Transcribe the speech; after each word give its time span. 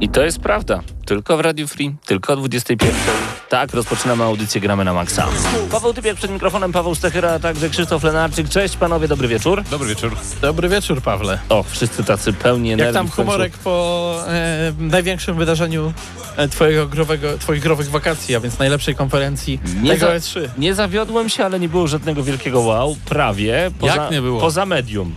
I 0.00 0.08
to 0.08 0.22
jest 0.24 0.40
prawda. 0.40 0.80
Tylko 1.06 1.36
w 1.36 1.40
Radio 1.40 1.66
Free, 1.66 1.94
tylko 2.06 2.32
o 2.32 2.36
21. 2.36 2.90
Tak, 3.48 3.74
rozpoczynamy 3.74 4.24
audycję 4.24 4.60
Gramy 4.60 4.84
na 4.84 4.92
Maxa. 4.94 5.26
Paweł 5.70 5.94
Typiak 5.94 6.16
przed 6.16 6.30
mikrofonem, 6.30 6.72
Paweł 6.72 6.94
Stechyra, 6.94 7.30
a 7.32 7.38
także 7.38 7.68
Krzysztof 7.70 8.02
Lenarczyk. 8.04 8.48
Cześć 8.48 8.76
panowie, 8.76 9.08
dobry 9.08 9.28
wieczór. 9.28 9.62
Dobry 9.70 9.88
wieczór. 9.88 10.16
Dobry 10.42 10.68
wieczór, 10.68 11.02
Pawle. 11.02 11.38
O, 11.48 11.62
wszyscy 11.62 12.04
tacy 12.04 12.32
pełni 12.32 12.72
energii. 12.72 12.86
Jak 12.86 12.94
tam 12.94 13.08
humorek 13.08 13.58
po 13.58 14.14
e, 14.28 14.72
największym 14.78 15.36
wydarzeniu 15.36 15.92
e, 16.36 16.48
twojego 16.48 16.86
growego, 16.86 17.38
twoich 17.38 17.62
growych 17.62 17.90
wakacji, 17.90 18.36
a 18.36 18.40
więc 18.40 18.58
najlepszej 18.58 18.94
konferencji 18.94 19.60
Nie 19.82 19.90
tego 19.90 20.06
za- 20.06 20.12
S3? 20.12 20.48
Nie 20.58 20.74
zawiodłem 20.74 21.28
się, 21.28 21.44
ale 21.44 21.60
nie 21.60 21.68
było 21.68 21.86
żadnego 21.86 22.22
wielkiego 22.22 22.60
wow. 22.60 22.96
Prawie. 23.04 23.70
Poza, 23.78 23.94
Jak 23.96 24.10
nie 24.10 24.22
było? 24.22 24.40
Poza 24.40 24.66
Medium 24.66 25.14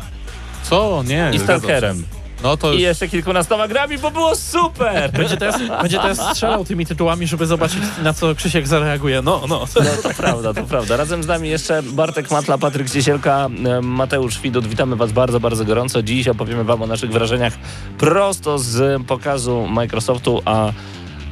Co? 0.64 1.04
Nie. 1.08 1.32
i 1.34 1.40
Stalkerem. 1.40 2.04
No 2.44 2.58
to 2.58 2.70
I 2.70 2.74
już... 2.74 2.82
jeszcze 2.82 3.08
kilkunastoma 3.08 3.68
grami, 3.68 3.98
bo 3.98 4.12
było 4.12 4.36
super! 4.36 5.12
Będzie 5.18 5.38
teraz, 5.38 5.62
będzie 5.82 5.98
teraz 6.00 6.32
strzelał 6.32 6.66
tymi 6.66 6.86
tytułami, 6.86 7.28
żeby 7.28 7.46
zobaczyć, 7.46 7.80
na 8.04 8.14
co 8.14 8.36
Krzysiek 8.36 8.68
zareaguje. 8.68 9.22
No, 9.22 9.42
no. 9.50 9.66
No 9.76 9.92
to 10.04 10.10
prawda, 10.18 10.54
to 10.54 10.64
prawda. 10.64 10.98
Razem 10.98 11.24
z 11.24 11.28
nami 11.28 11.50
jeszcze 11.50 11.84
Bartek 11.84 12.32
Matla, 12.32 12.58
Patryk 12.58 12.90
Ciesielka, 12.90 13.50
Mateusz 13.82 14.40
Widut. 14.40 14.68
Witamy 14.68 14.96
Was 14.96 15.12
bardzo, 15.12 15.40
bardzo 15.40 15.66
gorąco. 15.66 16.04
Dziś 16.04 16.28
opowiemy 16.28 16.64
Wam 16.64 16.82
o 16.82 16.88
naszych 16.88 17.12
wrażeniach 17.12 17.54
prosto 17.98 18.60
z 18.60 19.04
pokazu 19.04 19.68
Microsoftu, 19.70 20.42
a 20.46 20.72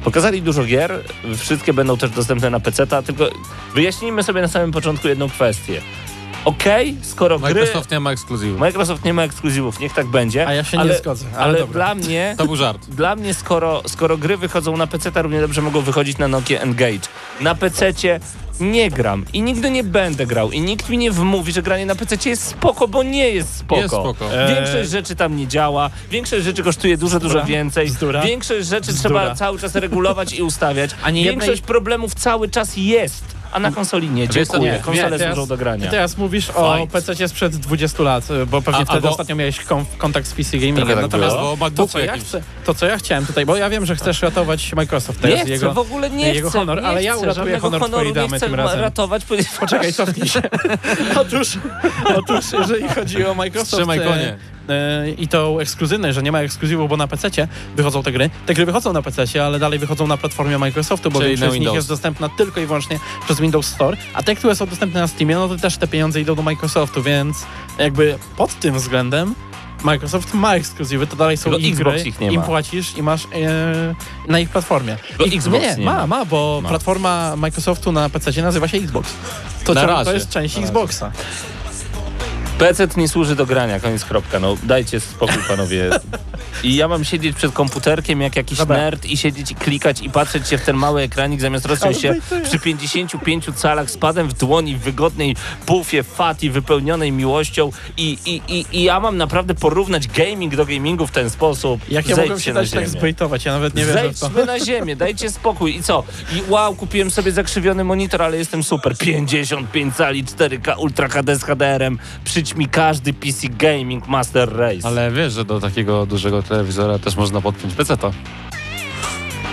pokazali 0.04 0.42
dużo 0.42 0.64
gier. 0.64 1.00
Wszystkie 1.36 1.72
będą 1.72 1.96
też 1.96 2.10
dostępne 2.10 2.50
na 2.50 2.60
PC, 2.60 2.86
tylko 2.86 3.30
wyjaśnijmy 3.74 4.22
sobie 4.22 4.40
na 4.40 4.48
samym 4.48 4.72
początku 4.72 5.08
jedną 5.08 5.30
kwestię. 5.30 5.80
Okej, 6.44 6.96
skoro 7.02 7.38
gry... 7.38 7.54
Microsoft 7.54 7.90
nie 7.90 8.00
ma 8.00 8.10
ekskluzywu. 8.12 8.58
Microsoft 8.58 9.04
nie 9.04 9.14
ma 9.14 9.22
ekskluzywów, 9.22 9.80
niech 9.80 9.92
tak 9.94 10.06
będzie. 10.06 10.46
A 10.46 10.54
ja 10.54 10.64
się 10.64 10.76
nie 10.76 10.80
ale, 10.82 10.98
zgodzę, 10.98 11.26
ale 11.34 11.42
Ale, 11.44 11.58
dobra. 11.58 11.72
dla 11.72 11.94
mnie... 11.94 12.34
To 12.38 12.44
był 12.46 12.56
żart. 12.56 12.86
Dla 12.88 13.16
mnie, 13.16 13.34
skoro, 13.34 13.82
skoro 13.86 14.16
gry 14.18 14.36
wychodzą 14.36 14.76
na 14.76 14.86
PC, 14.86 15.12
to 15.12 15.22
równie 15.22 15.40
dobrze 15.40 15.62
mogą 15.62 15.80
wychodzić 15.80 16.18
na 16.18 16.28
Nokia 16.28 16.60
Engage. 16.60 16.98
Na 17.40 17.54
PC 17.54 17.92
nie 18.60 18.90
gram 18.90 19.24
i 19.32 19.42
nigdy 19.42 19.70
nie 19.70 19.84
będę 19.84 20.26
grał 20.26 20.50
i 20.50 20.60
nikt 20.60 20.88
mi 20.88 20.98
nie 20.98 21.10
wmówi, 21.10 21.52
że 21.52 21.62
granie 21.62 21.86
na 21.86 21.94
PC 21.94 22.30
jest 22.30 22.46
spoko, 22.46 22.88
bo 22.88 23.02
nie 23.02 23.30
jest 23.30 23.56
spoko. 23.56 23.80
Jest 23.80 23.94
spoko. 23.94 24.32
E, 24.34 24.54
Większość 24.54 24.90
rzeczy 24.90 25.16
tam 25.16 25.36
nie 25.36 25.46
działa, 25.46 25.90
większość 26.10 26.44
rzeczy 26.44 26.62
kosztuje 26.62 26.96
dużo, 26.96 27.20
dużo 27.20 27.34
Bzdura. 27.34 27.44
więcej. 27.46 27.86
Bzdura. 27.86 28.22
Większość 28.22 28.66
rzeczy 28.68 28.92
Bzdura. 28.92 29.20
trzeba 29.20 29.34
cały 29.34 29.58
czas 29.58 29.74
regulować 29.74 30.32
i 30.32 30.42
ustawiać. 30.42 30.90
A 31.02 31.10
nie 31.10 31.24
Większość 31.24 31.48
jednej- 31.50 31.66
problemów 31.66 32.14
cały 32.14 32.48
czas 32.48 32.72
jest, 32.76 33.24
a 33.52 33.60
na 33.60 33.72
konsoli 33.72 34.10
nie. 34.10 34.28
Dziękuję. 34.28 34.72
nie, 34.72 34.78
Konsole 34.78 35.18
teraz- 35.18 35.34
służą 35.34 35.48
do 35.48 35.54
Ty 35.56 35.58
grania. 35.62 35.90
teraz 35.90 36.16
mówisz 36.16 36.50
o. 36.50 36.86
PC 36.92 37.28
sprzed 37.28 37.56
20 37.56 38.02
lat, 38.02 38.24
bo 38.46 38.62
pewnie 38.62 38.80
A- 38.80 38.84
wtedy 38.84 38.96
albo- 38.98 39.10
ostatnio 39.10 39.36
miałeś 39.36 39.60
kon 39.60 39.84
kontakt 39.98 40.26
z 40.26 40.32
PC 40.34 40.50
Gamingiem. 40.58 40.76
Trochę 40.76 40.94
tak 40.94 41.02
Natomiast 41.02 41.36
było. 41.36 41.56
O 41.60 41.70
to 41.70 41.86
co, 41.88 41.98
ja 41.98 42.16
chcę, 42.18 42.42
to, 42.64 42.74
co 42.74 42.86
ja 42.86 42.96
chciałem 42.98 43.26
tutaj, 43.26 43.46
bo 43.46 43.56
ja 43.56 43.70
wiem, 43.70 43.86
że 43.86 43.96
chcesz 43.96 44.22
ratować 44.22 44.72
Microsoft 44.74 45.20
teraz 45.20 45.36
Nie 45.38 45.42
chcę, 45.44 45.52
jego... 45.52 45.74
w 45.74 45.78
ogóle 45.78 46.10
nie 46.10 46.34
jego 46.34 46.48
chcę. 46.50 46.58
honor, 46.58 46.82
nie 46.82 46.88
ale 46.88 47.02
ja 47.02 47.16
uratuję 47.16 47.58
honor 47.58 47.88
twojej 47.88 48.08
nie 48.08 48.14
damy 48.14 48.36
chcę 48.36 48.46
tym 48.46 48.54
razem. 48.54 48.80
ratować, 48.80 49.24
ponieważ... 49.24 49.52
Poczekaj, 49.60 49.92
cofnij 49.92 50.28
się. 50.28 50.42
otóż, 51.20 51.48
otóż, 52.18 52.44
jeżeli 52.52 52.88
chodzi 52.88 53.26
o 53.26 53.34
Microsoft 53.34 53.72
Trzymaj 53.72 53.98
e, 53.98 54.04
konie. 54.04 54.36
I 55.18 55.28
tą 55.28 55.58
ekskluzywność, 55.58 56.14
że 56.14 56.22
nie 56.22 56.32
ma 56.32 56.40
ekskluzywów, 56.40 56.88
bo 56.90 56.96
na 56.96 57.06
PC 57.06 57.30
wychodzą 57.76 58.02
te 58.02 58.12
gry. 58.12 58.30
Te 58.46 58.54
gry 58.54 58.66
wychodzą 58.66 58.92
na 58.92 59.02
PC, 59.02 59.44
ale 59.44 59.58
dalej 59.58 59.78
wychodzą 59.78 60.06
na 60.06 60.16
platformie 60.16 60.58
Microsoftu, 60.58 61.10
bo 61.10 61.18
Czyli 61.18 61.28
większość 61.30 61.52
z 61.56 61.60
nich 61.60 61.74
jest 61.74 61.88
dostępna 61.88 62.28
tylko 62.28 62.60
i 62.60 62.66
wyłącznie 62.66 62.98
przez 63.24 63.40
Windows 63.40 63.66
Store, 63.66 63.96
a 64.14 64.22
te, 64.22 64.34
które 64.34 64.56
są 64.56 64.66
dostępne 64.66 65.00
na 65.00 65.06
Steamie, 65.08 65.34
no 65.34 65.48
to 65.48 65.56
też 65.56 65.76
te 65.76 65.88
pieniądze 65.88 66.20
idą 66.20 66.34
do 66.34 66.42
Microsoftu, 66.42 67.02
więc 67.02 67.36
jakby 67.78 68.18
pod 68.36 68.54
tym 68.60 68.74
względem 68.74 69.34
Microsoft 69.84 70.34
ma 70.34 70.54
ekskluzywy, 70.54 71.06
to 71.06 71.16
dalej 71.16 71.36
są 71.36 71.42
Tylko 71.50 71.58
ich 71.58 71.72
Xbox 71.74 71.96
gry, 71.96 72.08
ich 72.08 72.20
nie 72.20 72.26
ma. 72.26 72.32
im 72.32 72.42
płacisz 72.42 72.96
i 72.96 73.02
masz 73.02 73.24
e, 73.24 73.94
na 74.28 74.38
ich 74.40 74.48
platformie. 74.50 74.96
Bo 75.18 75.24
I, 75.24 75.36
Xbox 75.36 75.62
nie, 75.62 75.76
nie 75.76 75.84
ma, 75.84 75.94
ma. 75.94 76.06
ma, 76.06 76.24
bo 76.24 76.60
Ma. 76.62 76.68
platforma 76.68 77.36
Microsoftu 77.36 77.92
na 77.92 78.08
PC 78.10 78.42
nazywa 78.42 78.68
się 78.68 78.78
Xbox. 78.78 79.10
To, 79.64 79.74
Na 79.74 79.86
razie. 79.86 80.04
to 80.04 80.12
jest 80.12 80.30
część 80.30 80.58
Xboxa. 80.58 81.12
PC 82.58 82.88
nie 82.96 83.08
służy 83.08 83.36
do 83.36 83.46
grania, 83.46 83.80
koniec 83.80 84.04
kropka. 84.04 84.40
No 84.40 84.56
dajcie 84.62 85.00
spokój 85.00 85.38
panowie. 85.48 85.90
I 86.64 86.76
ja 86.76 86.88
mam 86.88 87.04
siedzieć 87.04 87.36
przed 87.36 87.52
komputerkiem 87.52 88.20
jak 88.20 88.36
jakiś 88.36 88.58
Dobra. 88.58 88.76
nerd 88.76 89.04
i 89.04 89.16
siedzieć 89.16 89.50
i 89.50 89.54
klikać 89.54 90.00
i 90.00 90.10
patrzeć 90.10 90.48
się 90.48 90.58
w 90.58 90.64
ten 90.64 90.76
mały 90.76 91.02
ekranik 91.02 91.40
zamiast 91.40 91.66
rozsiąść 91.66 92.00
się 92.00 92.14
przy 92.44 92.58
55 92.58 93.46
calach 93.56 93.90
z 93.90 93.96
padem 93.96 94.28
w 94.28 94.32
dłoni 94.32 94.76
w 94.76 94.80
wygodnej 94.80 95.36
pufie 95.66 96.02
fati 96.02 96.50
wypełnionej 96.50 97.12
miłością 97.12 97.70
i, 97.96 98.18
i, 98.26 98.42
i, 98.48 98.66
i 98.72 98.82
ja 98.82 99.00
mam 99.00 99.16
naprawdę 99.16 99.54
porównać 99.54 100.08
gaming 100.08 100.56
do 100.56 100.66
gamingu 100.66 101.06
w 101.06 101.10
ten 101.10 101.30
sposób. 101.30 101.80
Jak 101.88 102.08
ja 102.08 102.16
mogłem 102.16 102.40
się 102.40 102.52
na 102.52 102.60
dać 102.60 102.70
tak 102.70 102.88
zbejtować, 102.88 103.44
ja 103.44 103.52
nawet 103.52 103.74
nie 103.74 103.84
wierzę 103.84 104.10
w 104.10 104.20
to. 104.20 104.26
Zejdźmy 104.26 104.46
na 104.46 104.60
ziemię, 104.60 104.96
dajcie 104.96 105.30
spokój. 105.30 105.76
I 105.76 105.82
co? 105.82 106.04
I 106.32 106.42
wow, 106.48 106.74
kupiłem 106.74 107.10
sobie 107.10 107.32
zakrzywiony 107.32 107.84
monitor, 107.84 108.22
ale 108.22 108.36
jestem 108.36 108.62
super. 108.62 108.96
55 108.98 109.96
cali, 109.96 110.24
4K, 110.24 110.78
Ultra 110.78 111.08
HD 111.08 111.36
z 111.36 111.44
HDR-em. 111.44 111.98
Mi 112.56 112.68
każdy 112.68 113.12
PC 113.12 113.48
Gaming 113.48 114.08
Master 114.08 114.56
Race. 114.56 114.86
Ale 114.88 115.10
wiesz, 115.10 115.32
że 115.32 115.44
do 115.44 115.60
takiego 115.60 116.06
dużego 116.06 116.42
telewizora 116.42 116.98
też 116.98 117.16
można 117.16 117.40
podpiąć 117.40 117.74
PC-ta. 117.74 118.10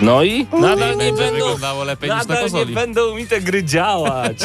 No 0.02 0.24
i 0.24 0.48
nadal 0.62 0.92
nie 0.92 0.98
Będzie 0.98 1.24
będą... 1.24 1.32
wyglądało 1.46 1.84
lepiej 1.84 2.10
niż 2.10 2.28
na 2.28 2.36
Nadal 2.36 2.52
nie 2.52 2.66
będą 2.66 3.16
mi 3.16 3.28
te 3.28 3.42
gry 3.42 3.64
działać. 3.64 4.38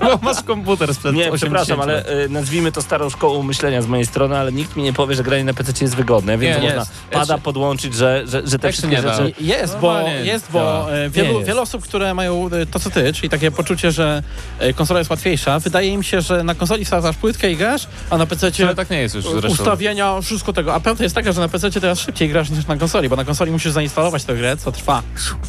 Bo 0.00 0.18
masz 0.22 0.42
komputer 0.42 0.94
sprzed 0.94 1.14
Nie, 1.14 1.30
80 1.32 1.36
przepraszam, 1.40 1.80
ale 1.80 2.24
y, 2.24 2.28
nazwijmy 2.28 2.72
to 2.72 2.82
starą 2.82 3.10
szkołą 3.10 3.42
myślenia 3.42 3.82
z 3.82 3.86
mojej 3.86 4.06
strony, 4.06 4.38
ale 4.38 4.52
nikt 4.52 4.76
mi 4.76 4.82
nie 4.82 4.92
powie, 4.92 5.14
że 5.14 5.22
granie 5.22 5.44
na 5.44 5.54
PC 5.54 5.72
jest 5.80 5.96
wygodne, 5.96 6.38
więc 6.38 6.56
Nie, 6.56 6.62
można 6.62 6.78
jest. 6.80 6.92
pada 7.10 7.24
Znaczy- 7.24 7.42
podłączyć, 7.42 7.94
że, 7.94 8.22
że, 8.26 8.42
że 8.44 8.58
te 8.58 8.68
się 8.68 8.72
wszystkie 8.72 9.02
rzeczy... 9.02 9.32
Jest, 9.40 9.78
bo, 9.78 9.92
Normalnie 9.94 10.24
jest, 10.24 10.50
bo 10.52 10.94
e, 10.96 11.10
wielu, 11.10 11.34
jest. 11.34 11.48
wiele 11.48 11.60
osób, 11.60 11.84
które 11.84 12.14
mają 12.14 12.46
e, 12.52 12.66
to, 12.66 12.80
co 12.80 12.90
ty, 12.90 13.12
czyli 13.12 13.28
takie 13.30 13.50
poczucie, 13.50 13.92
że 13.92 14.22
e, 14.58 14.72
konsola 14.72 15.00
jest 15.00 15.10
łatwiejsza, 15.10 15.58
wydaje 15.58 15.88
im 15.88 16.02
się, 16.02 16.20
że 16.20 16.42
na 16.44 16.54
konsoli 16.54 16.84
wsadzasz 16.84 17.16
płytkę 17.16 17.50
i 17.52 17.56
grasz, 17.56 17.86
a 18.10 18.18
na 18.18 18.26
PC 18.26 18.50
Ale 18.64 18.74
tak 18.74 18.90
nie 18.90 19.00
jest 19.00 19.14
już 19.14 19.24
zresztą. 19.24 19.48
ustawienia, 19.48 20.20
wszystko 20.20 20.52
tego. 20.52 20.74
A 20.74 20.80
prawda 20.80 21.04
jest 21.04 21.14
taka, 21.14 21.32
że 21.32 21.40
na 21.40 21.48
PC 21.48 21.70
teraz 21.70 22.00
szybciej 22.00 22.28
grasz 22.28 22.50
niż 22.50 22.66
na 22.66 22.76
konsoli, 22.76 23.08
bo 23.08 23.16
na 23.16 23.24
konsoli 23.24 23.50
musisz 23.50 23.72
zainstalować 23.72 24.24
tę 24.24 24.34
grę, 24.34 24.56
co 24.56 24.69
trwa 24.72 25.02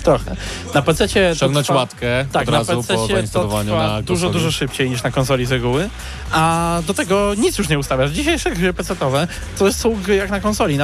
trochę. 0.03 0.35
Na 0.73 0.81
PC 0.81 1.07
to 1.07 1.35
Ściągnąć 1.35 1.67
trwa, 1.67 1.79
łatkę 1.79 2.25
tak, 2.31 2.41
od 2.47 2.51
na 2.51 2.57
razu 2.57 2.83
po 2.83 2.93
to 2.93 3.07
zainstalowaniu 3.07 3.69
trwa 3.71 3.87
na 3.87 4.01
dużo, 4.01 4.25
konsoli. 4.25 4.33
dużo 4.43 4.51
szybciej 4.51 4.89
niż 4.89 5.03
na 5.03 5.11
konsoli 5.11 5.45
z 5.45 5.51
reguły. 5.51 5.89
A 6.31 6.79
do 6.87 6.93
tego 6.93 7.33
nic 7.37 7.57
już 7.57 7.69
nie 7.69 7.79
ustawiasz. 7.79 8.11
Dzisiejsze 8.11 8.51
gry 8.51 8.73
PC-owe 8.73 9.27
to 9.57 9.73
są 9.73 9.95
gry 9.95 10.15
jak 10.15 10.29
na 10.29 10.39
konsoli. 10.39 10.77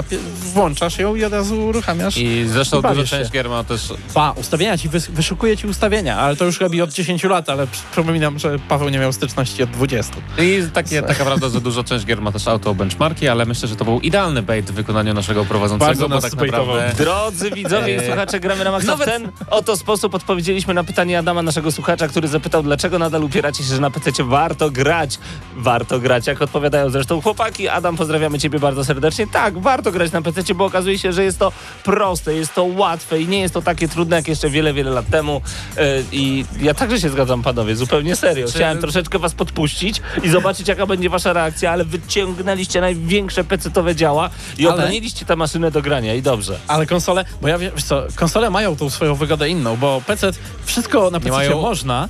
Włączasz 0.53 0.99
ją 0.99 1.15
i 1.15 1.23
od 1.23 1.33
razu 1.33 1.65
uruchamiasz. 1.65 2.17
I 2.17 2.45
zresztą 2.47 2.81
duża 2.81 3.03
część 3.03 3.31
gier 3.31 3.49
ma 3.49 3.63
też... 3.63 3.93
Ba, 4.13 4.31
ustawienia 4.31 4.77
ci, 4.77 4.89
wys- 4.89 5.09
wyszukuje 5.11 5.57
ci 5.57 5.67
ustawienia, 5.67 6.17
ale 6.17 6.35
to 6.35 6.45
już 6.45 6.59
robi 6.59 6.81
od 6.81 6.93
10 6.93 7.23
lat, 7.23 7.49
ale 7.49 7.67
przy- 7.67 7.83
przypominam, 7.91 8.39
że 8.39 8.59
Paweł 8.59 8.89
nie 8.89 8.99
miał 8.99 9.13
styczności 9.13 9.63
od 9.63 9.69
20. 9.69 10.13
I 10.37 10.63
takie, 10.73 11.01
taka 11.01 11.25
prawda, 11.25 11.49
że 11.49 11.61
dużo 11.61 11.83
część 11.83 12.05
gier 12.05 12.21
ma 12.21 12.31
też 12.31 12.47
auto 12.47 12.75
benchmarki, 12.75 13.27
ale 13.27 13.45
myślę, 13.45 13.67
że 13.67 13.75
to 13.75 13.85
był 13.85 13.99
idealny 13.99 14.41
bait 14.41 14.71
w 14.71 14.73
wykonaniu 14.73 15.13
naszego 15.13 15.45
prowadzącego, 15.45 15.85
Bardzo 15.87 16.09
bo 16.09 16.15
nas 16.15 16.23
tak 16.23 16.33
naprawdę... 16.33 16.91
Drodzy 16.97 17.51
widzowie 17.51 17.95
i 17.95 17.97
Eee. 17.99 18.07
Słuchacze, 18.27 18.39
gramy 18.39 18.63
na 18.63 18.71
maksa. 18.71 18.95
W 18.95 19.05
ten 19.05 19.31
oto 19.49 19.77
sposób 19.77 20.15
odpowiedzieliśmy 20.15 20.73
na 20.73 20.83
pytanie 20.83 21.19
Adama, 21.19 21.41
naszego 21.41 21.71
słuchacza, 21.71 22.07
który 22.07 22.27
zapytał, 22.27 22.63
dlaczego 22.63 22.99
nadal 22.99 23.23
upieracie 23.23 23.63
się, 23.63 23.75
że 23.75 23.81
na 23.81 23.91
PC 23.91 24.23
warto 24.23 24.71
grać. 24.71 25.19
Warto 25.57 25.99
grać, 25.99 26.27
jak 26.27 26.41
odpowiadają 26.41 26.89
zresztą 26.89 27.21
chłopaki. 27.21 27.67
Adam, 27.67 27.97
pozdrawiamy 27.97 28.39
ciebie 28.39 28.59
bardzo 28.59 28.85
serdecznie. 28.85 29.27
Tak, 29.27 29.59
warto 29.59 29.91
grać 29.91 30.11
na 30.11 30.21
PC, 30.21 30.53
bo 30.55 30.65
okazuje 30.65 30.97
się, 30.99 31.13
że 31.13 31.23
jest 31.23 31.39
to 31.39 31.51
proste, 31.83 32.33
jest 32.33 32.53
to 32.55 32.63
łatwe 32.63 33.21
i 33.21 33.27
nie 33.27 33.39
jest 33.39 33.53
to 33.53 33.61
takie 33.61 33.87
trudne, 33.87 34.15
jak 34.15 34.27
jeszcze 34.27 34.49
wiele, 34.49 34.73
wiele 34.73 34.91
lat 34.91 35.09
temu. 35.09 35.41
Yy, 35.77 35.83
I 36.11 36.45
ja 36.61 36.73
także 36.73 36.99
się 36.99 37.09
zgadzam, 37.09 37.43
panowie, 37.43 37.75
zupełnie 37.75 38.15
serio. 38.15 38.47
Czy- 38.47 38.53
Chciałem 38.53 38.79
troszeczkę 38.79 39.19
was 39.19 39.33
podpuścić 39.33 40.01
i 40.23 40.29
zobaczyć, 40.29 40.67
jaka 40.67 40.85
będzie 40.85 41.09
wasza 41.09 41.33
reakcja, 41.33 41.71
ale 41.71 41.85
wyciągnęliście 41.85 42.81
największe 42.81 43.43
PC-towe 43.43 43.95
działa 43.95 44.29
i 44.57 44.65
Ale- 44.67 44.75
obroniliście 44.75 45.25
tę 45.25 45.35
maszynę 45.35 45.71
do 45.71 45.81
grania 45.81 46.13
i 46.13 46.21
dobrze. 46.21 46.59
Ale 46.67 46.85
konsole, 46.85 47.25
bo 47.41 47.47
ja 47.47 47.57
wie- 47.57 47.71
wiesz 47.75 47.83
co, 47.83 48.03
konsole 48.17 48.49
mają 48.49 48.75
tą 48.75 48.89
swoją 48.89 49.15
wygodę 49.15 49.49
inną, 49.49 49.77
bo 49.77 50.01
PC, 50.07 50.31
wszystko 50.65 51.11
na 51.11 51.19
PC 51.19 51.31
mają- 51.31 51.61
można. 51.61 52.09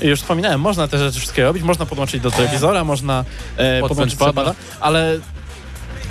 Już 0.00 0.20
wspominałem, 0.20 0.60
można 0.60 0.88
te 0.88 0.98
rzeczy 0.98 1.18
wszystkie 1.18 1.42
robić, 1.44 1.62
można 1.62 1.86
podłączyć 1.86 2.22
do 2.22 2.30
telewizora, 2.30 2.84
można 2.84 3.24
e, 3.56 3.80
podłączyć 3.80 4.18
pada. 4.18 4.32
pada, 4.32 4.54
ale 4.80 5.18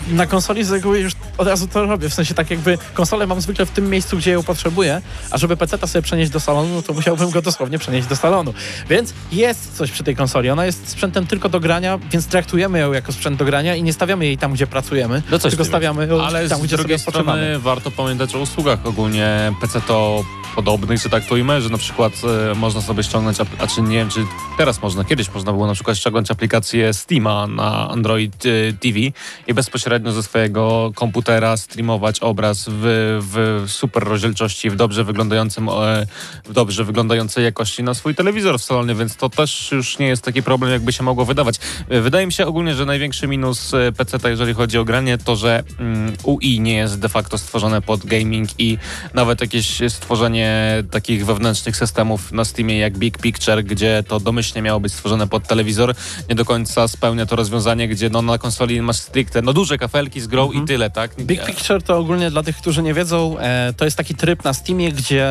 na 0.09 0.27
konsoli 0.27 0.63
z 0.63 0.71
reguły 0.71 0.99
już 0.99 1.13
od 1.37 1.47
razu 1.47 1.67
to 1.67 1.85
robię. 1.85 2.09
W 2.09 2.13
sensie 2.13 2.33
tak 2.33 2.51
jakby 2.51 2.77
konsolę 2.93 3.27
mam 3.27 3.41
zwykle 3.41 3.65
w 3.65 3.71
tym 3.71 3.89
miejscu, 3.89 4.17
gdzie 4.17 4.31
ją 4.31 4.43
potrzebuję, 4.43 5.01
a 5.31 5.37
żeby 5.37 5.57
PC 5.57 5.87
sobie 5.87 6.01
przenieść 6.01 6.31
do 6.31 6.39
salonu, 6.39 6.75
no 6.75 6.81
to 6.81 6.93
musiałbym 6.93 7.29
go 7.29 7.41
dosłownie 7.41 7.79
przenieść 7.79 8.07
do 8.07 8.15
salonu. 8.15 8.53
Więc 8.89 9.13
jest 9.31 9.77
coś 9.77 9.91
przy 9.91 10.03
tej 10.03 10.15
konsoli. 10.15 10.49
Ona 10.49 10.65
jest 10.65 10.89
sprzętem 10.89 11.27
tylko 11.27 11.49
do 11.49 11.59
grania, 11.59 11.99
więc 12.11 12.27
traktujemy 12.27 12.79
ją 12.79 12.93
jako 12.93 13.11
sprzęt 13.11 13.39
do 13.39 13.45
grania 13.45 13.75
i 13.75 13.83
nie 13.83 13.93
stawiamy 13.93 14.25
jej 14.25 14.37
tam, 14.37 14.53
gdzie 14.53 14.67
pracujemy, 14.67 15.21
No 15.31 15.39
coś 15.39 15.51
tylko 15.51 15.65
stawiamy 15.65 16.07
ją 16.07 16.21
Ale 16.21 16.49
tam, 16.49 16.59
z 16.59 16.63
gdzie 16.63 16.77
sobie 16.77 16.99
strony 16.99 17.59
warto 17.59 17.91
pamiętać 17.91 18.35
o 18.35 18.39
usługach 18.39 18.85
ogólnie 18.85 19.53
PC 19.61 19.81
to 19.81 20.23
podobnych, 20.55 21.01
że 21.01 21.09
tak 21.09 21.25
to 21.25 21.35
ujmę, 21.35 21.61
że 21.61 21.69
na 21.69 21.77
przykład 21.77 22.13
e, 22.51 22.55
można 22.55 22.81
sobie 22.81 23.03
ściągnąć, 23.03 23.37
a 23.59 23.67
czy 23.67 23.81
nie 23.81 23.95
wiem, 23.95 24.09
czy 24.09 24.19
teraz 24.57 24.81
można, 24.81 25.03
kiedyś 25.03 25.33
można 25.33 25.51
było 25.51 25.67
na 25.67 25.73
przykład 25.73 25.97
ściągnąć 25.97 26.31
aplikację 26.31 26.93
Steama 26.93 27.47
na 27.47 27.89
Android 27.89 28.43
e, 28.45 28.73
TV 28.73 28.99
i 29.47 29.53
bezpośrednio 29.53 29.96
ze 30.05 30.23
swojego 30.23 30.91
komputera 30.95 31.57
streamować 31.57 32.19
obraz 32.19 32.65
w, 32.69 33.19
w 33.21 33.71
super 33.71 34.03
rozdzielczości, 34.03 34.69
w 34.69 34.75
dobrze 34.75 35.03
wyglądającym, 35.03 35.69
e, 35.69 36.07
w 36.45 36.53
dobrze 36.53 36.83
wyglądającej 36.83 37.43
jakości 37.43 37.83
na 37.83 37.93
swój 37.93 38.15
telewizor 38.15 38.59
w 38.59 38.63
salonie, 38.63 38.95
więc 38.95 39.15
to 39.15 39.29
też 39.29 39.71
już 39.71 39.99
nie 39.99 40.07
jest 40.07 40.23
taki 40.23 40.43
problem, 40.43 40.71
jakby 40.71 40.93
się 40.93 41.03
mogło 41.03 41.25
wydawać. 41.25 41.55
E, 41.89 42.01
Wydaje 42.01 42.25
mi 42.25 42.33
się 42.33 42.45
ogólnie, 42.45 42.75
że 42.75 42.85
największy 42.85 43.27
minus 43.27 43.73
e, 43.73 43.91
PC, 43.91 44.29
jeżeli 44.29 44.53
chodzi 44.53 44.77
o 44.77 44.85
granie, 44.85 45.17
to 45.17 45.35
że 45.35 45.63
mm, 45.79 46.13
UI 46.23 46.59
nie 46.59 46.73
jest 46.73 46.99
de 46.99 47.09
facto 47.09 47.37
stworzone 47.37 47.81
pod 47.81 48.05
gaming 48.05 48.49
i 48.59 48.77
nawet 49.13 49.41
jakieś 49.41 49.81
stworzenie 49.89 50.83
takich 50.91 51.25
wewnętrznych 51.25 51.77
systemów 51.77 52.31
na 52.31 52.45
Steamie 52.45 52.77
jak 52.77 52.97
Big 52.97 53.17
Picture, 53.17 53.63
gdzie 53.63 54.03
to 54.07 54.19
domyślnie 54.19 54.61
miało 54.61 54.79
być 54.79 54.93
stworzone 54.93 55.27
pod 55.27 55.47
telewizor, 55.47 55.95
nie 56.29 56.35
do 56.35 56.45
końca 56.45 56.87
spełnia 56.87 57.25
to 57.25 57.35
rozwiązanie, 57.35 57.87
gdzie 57.87 58.09
no, 58.09 58.21
na 58.21 58.37
konsoli 58.37 58.81
masz 58.81 58.97
stricte 58.97 59.41
no, 59.41 59.53
duże 59.53 59.77
kafelki 59.87 60.21
z 60.21 60.27
grą 60.27 60.51
i 60.51 60.65
tyle, 60.65 60.89
tak? 60.89 61.15
Big 61.19 61.45
Picture 61.45 61.83
to 61.83 61.97
ogólnie 61.97 62.31
dla 62.31 62.43
tych, 62.43 62.57
którzy 62.57 62.83
nie 62.83 62.93
wiedzą, 62.93 63.39
e, 63.39 63.73
to 63.77 63.85
jest 63.85 63.97
taki 63.97 64.15
tryb 64.15 64.43
na 64.43 64.53
Steamie, 64.53 64.91
gdzie 64.91 65.25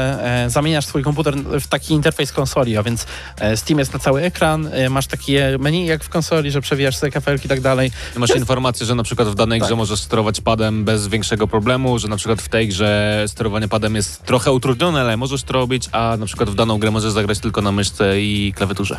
e, 0.44 0.50
zamieniasz 0.50 0.86
swój 0.86 1.02
komputer 1.02 1.36
w 1.36 1.66
taki 1.66 1.94
interfejs 1.94 2.32
konsoli, 2.32 2.76
a 2.76 2.82
więc 2.82 3.06
e, 3.40 3.56
Steam 3.56 3.78
jest 3.78 3.92
na 3.92 3.98
cały 3.98 4.22
ekran, 4.22 4.66
e, 4.72 4.90
masz 4.90 5.06
takie 5.06 5.56
menu 5.60 5.86
jak 5.86 6.04
w 6.04 6.08
konsoli, 6.08 6.50
że 6.50 6.60
przewijasz 6.60 6.96
sobie 6.96 7.12
kafelki 7.12 7.46
i 7.46 7.48
tak 7.48 7.60
dalej. 7.60 7.90
Masz 8.16 8.36
informację, 8.36 8.86
że 8.86 8.94
na 8.94 9.02
przykład 9.02 9.28
w 9.28 9.34
danej 9.34 9.60
grze 9.60 9.68
Tak. 9.68 9.78
możesz 9.78 10.00
sterować 10.00 10.40
padem 10.40 10.84
bez 10.84 11.08
większego 11.08 11.48
problemu, 11.48 11.98
że 11.98 12.08
na 12.08 12.16
przykład 12.16 12.42
w 12.42 12.48
tej 12.48 12.68
grze 12.68 13.24
sterowanie 13.26 13.68
padem 13.68 13.94
jest 13.94 14.24
trochę 14.24 14.52
utrudnione, 14.52 15.00
ale 15.00 15.16
możesz 15.16 15.42
to 15.42 15.52
robić, 15.52 15.88
a 15.92 16.16
na 16.18 16.26
przykład 16.26 16.50
w 16.50 16.54
daną 16.54 16.78
grę 16.78 16.90
możesz 16.90 17.12
zagrać 17.12 17.38
tylko 17.38 17.62
na 17.62 17.72
myszce 17.72 18.20
i 18.20 18.52
klawiaturze. 18.56 18.96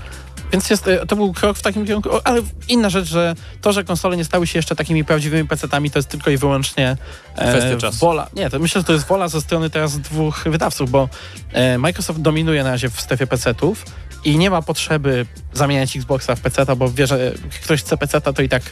Więc 0.52 0.70
jest, 0.70 0.88
e, 0.88 1.06
to 1.06 1.16
był 1.16 1.34
krok 1.34 1.58
w 1.58 1.62
takim 1.62 1.86
kierunku, 1.86 2.10
ale 2.24 2.42
inna 2.70 2.90
rzecz, 2.90 3.08
że 3.08 3.36
to, 3.62 3.74
że 3.74 3.84
konsole 3.84 4.18
nie 4.18 4.26
stały 4.26 4.48
się 4.48 4.60
jeszcze 4.60 4.76
takimi 4.76 5.06
prawdziwymi 5.06 5.37
PC-tami, 5.46 5.92
to 5.92 6.00
jest 6.00 6.10
tylko 6.10 6.30
i 6.32 6.38
wyłącznie 6.38 6.98
e, 7.38 7.78
wola. 8.00 8.28
Nie, 8.36 8.50
to 8.50 8.60
myślę, 8.60 8.82
że 8.82 8.86
to 8.88 8.94
jest 8.94 9.08
wola 9.08 9.28
ze 9.28 9.42
strony 9.42 9.70
teraz 9.70 10.00
dwóch 10.00 10.44
wydawców, 10.46 10.92
bo 10.92 11.10
e, 11.54 11.78
Microsoft 11.78 12.20
dominuje 12.22 12.64
na 12.64 12.72
razie 12.72 12.90
w 12.90 13.02
strefie 13.02 13.28
PC-ów 13.28 13.86
i 14.24 14.38
nie 14.38 14.50
ma 14.50 14.62
potrzeby 14.62 15.26
zamieniać 15.54 15.96
Xboxa 15.96 16.36
w 16.36 16.40
PC, 16.42 16.76
bo 16.76 16.90
wie, 16.92 17.08
że 17.08 17.20
jak 17.24 17.36
ktoś 17.64 17.82
chce 17.82 17.98
PC, 17.98 18.22
to 18.22 18.42
i 18.42 18.50
tak 18.50 18.64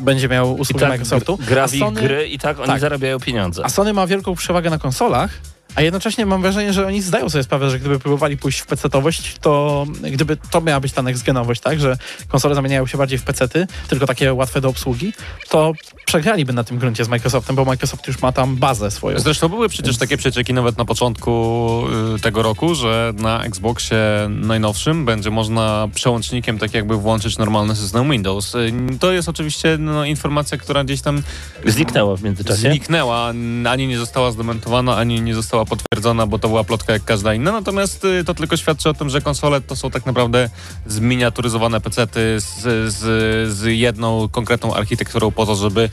będzie 0.00 0.28
miał 0.28 0.56
I 0.56 0.60
usługę 0.60 0.80
tak 0.80 0.88
Microsoftu. 0.88 1.34
gr- 1.36 1.44
gra 1.44 1.66
w 1.66 1.70
Sony- 1.70 2.00
gry 2.00 2.26
i 2.28 2.38
tak 2.38 2.58
oni 2.58 2.66
Tak. 2.66 2.80
zarabiają 2.80 3.20
pieniądze. 3.20 3.64
A 3.64 3.68
Sony 3.68 3.92
ma 3.92 4.06
wielką 4.06 4.34
przewagę 4.34 4.70
na 4.70 4.78
konsolach, 4.78 5.30
a 5.74 5.82
jednocześnie 5.82 6.26
mam 6.26 6.42
wrażenie, 6.42 6.72
że 6.72 6.86
oni 6.86 7.02
zdają 7.02 7.28
sobie 7.28 7.44
sprawę, 7.44 7.70
że 7.70 7.78
gdyby 7.78 7.98
próbowali 7.98 8.36
pójść 8.36 8.60
w 8.60 8.66
PC-towość, 8.66 9.38
to 9.40 9.86
gdyby 10.12 10.36
to 10.50 10.60
miała 10.60 10.80
być 10.80 10.92
ta 10.92 11.02
next-genowość, 11.02 11.60
tak, 11.60 11.80
że 11.80 11.96
konsole 12.28 12.54
zamieniają 12.54 12.86
się 12.86 12.98
bardziej 12.98 13.18
w 13.18 13.22
PC-ty, 13.22 13.66
tylko 13.88 14.06
takie 14.06 14.34
łatwe 14.34 14.60
do 14.60 14.68
obsługi, 14.68 15.12
to 15.48 15.72
przegraliby 16.06 16.52
na 16.52 16.64
tym 16.64 16.78
gruncie 16.78 17.04
z 17.04 17.08
Microsoftem, 17.08 17.56
bo 17.56 17.64
Microsoft 17.64 18.06
już 18.06 18.22
ma 18.22 18.32
tam 18.32 18.56
bazę 18.56 18.90
swoją. 18.90 19.18
Zresztą 19.18 19.48
były 19.48 19.68
przecież 19.68 19.96
takie 19.98 20.16
przecieki 20.16 20.54
nawet 20.54 20.78
na 20.78 20.84
początku 20.84 21.82
y, 22.16 22.20
tego 22.20 22.42
roku, 22.42 22.74
że 22.74 23.12
na 23.16 23.44
Xboxie 23.44 23.98
najnowszym 24.28 25.04
będzie 25.04 25.30
można 25.30 25.88
przełącznikiem 25.94 26.58
tak 26.58 26.74
jakby 26.74 26.96
włączyć 26.96 27.38
normalny 27.38 27.76
system 27.76 28.10
Windows. 28.10 28.54
Y, 28.54 28.72
To 29.00 29.12
jest 29.12 29.28
oczywiście 29.28 29.76
no, 29.78 30.04
informacja, 30.04 30.58
która 30.58 30.84
gdzieś 30.84 31.00
tam 31.00 31.22
Zniknęło 31.66 32.16
w 32.16 32.22
międzyczasie. 32.22 32.70
zniknęła, 32.70 33.32
ani 33.70 33.86
nie 33.88 33.98
została 33.98 34.30
zdementowana, 34.32 34.96
ani 34.96 35.20
nie 35.20 35.34
została 35.34 35.59
potwierdzona, 35.64 36.26
bo 36.26 36.38
to 36.38 36.48
była 36.48 36.64
plotka 36.64 36.92
jak 36.92 37.04
każda 37.04 37.34
inna. 37.34 37.52
Natomiast 37.52 38.04
y, 38.04 38.24
to 38.24 38.34
tylko 38.34 38.56
świadczy 38.56 38.88
o 38.88 38.94
tym, 38.94 39.10
że 39.10 39.20
konsole 39.20 39.60
to 39.60 39.76
są 39.76 39.90
tak 39.90 40.06
naprawdę 40.06 40.50
zminiaturyzowane 40.86 41.80
pecety 41.80 42.20
z, 42.40 42.62
z, 42.94 43.52
z 43.52 43.64
jedną 43.64 44.28
konkretną 44.28 44.74
architekturą 44.74 45.30
po 45.30 45.46
to, 45.46 45.54
żeby 45.54 45.90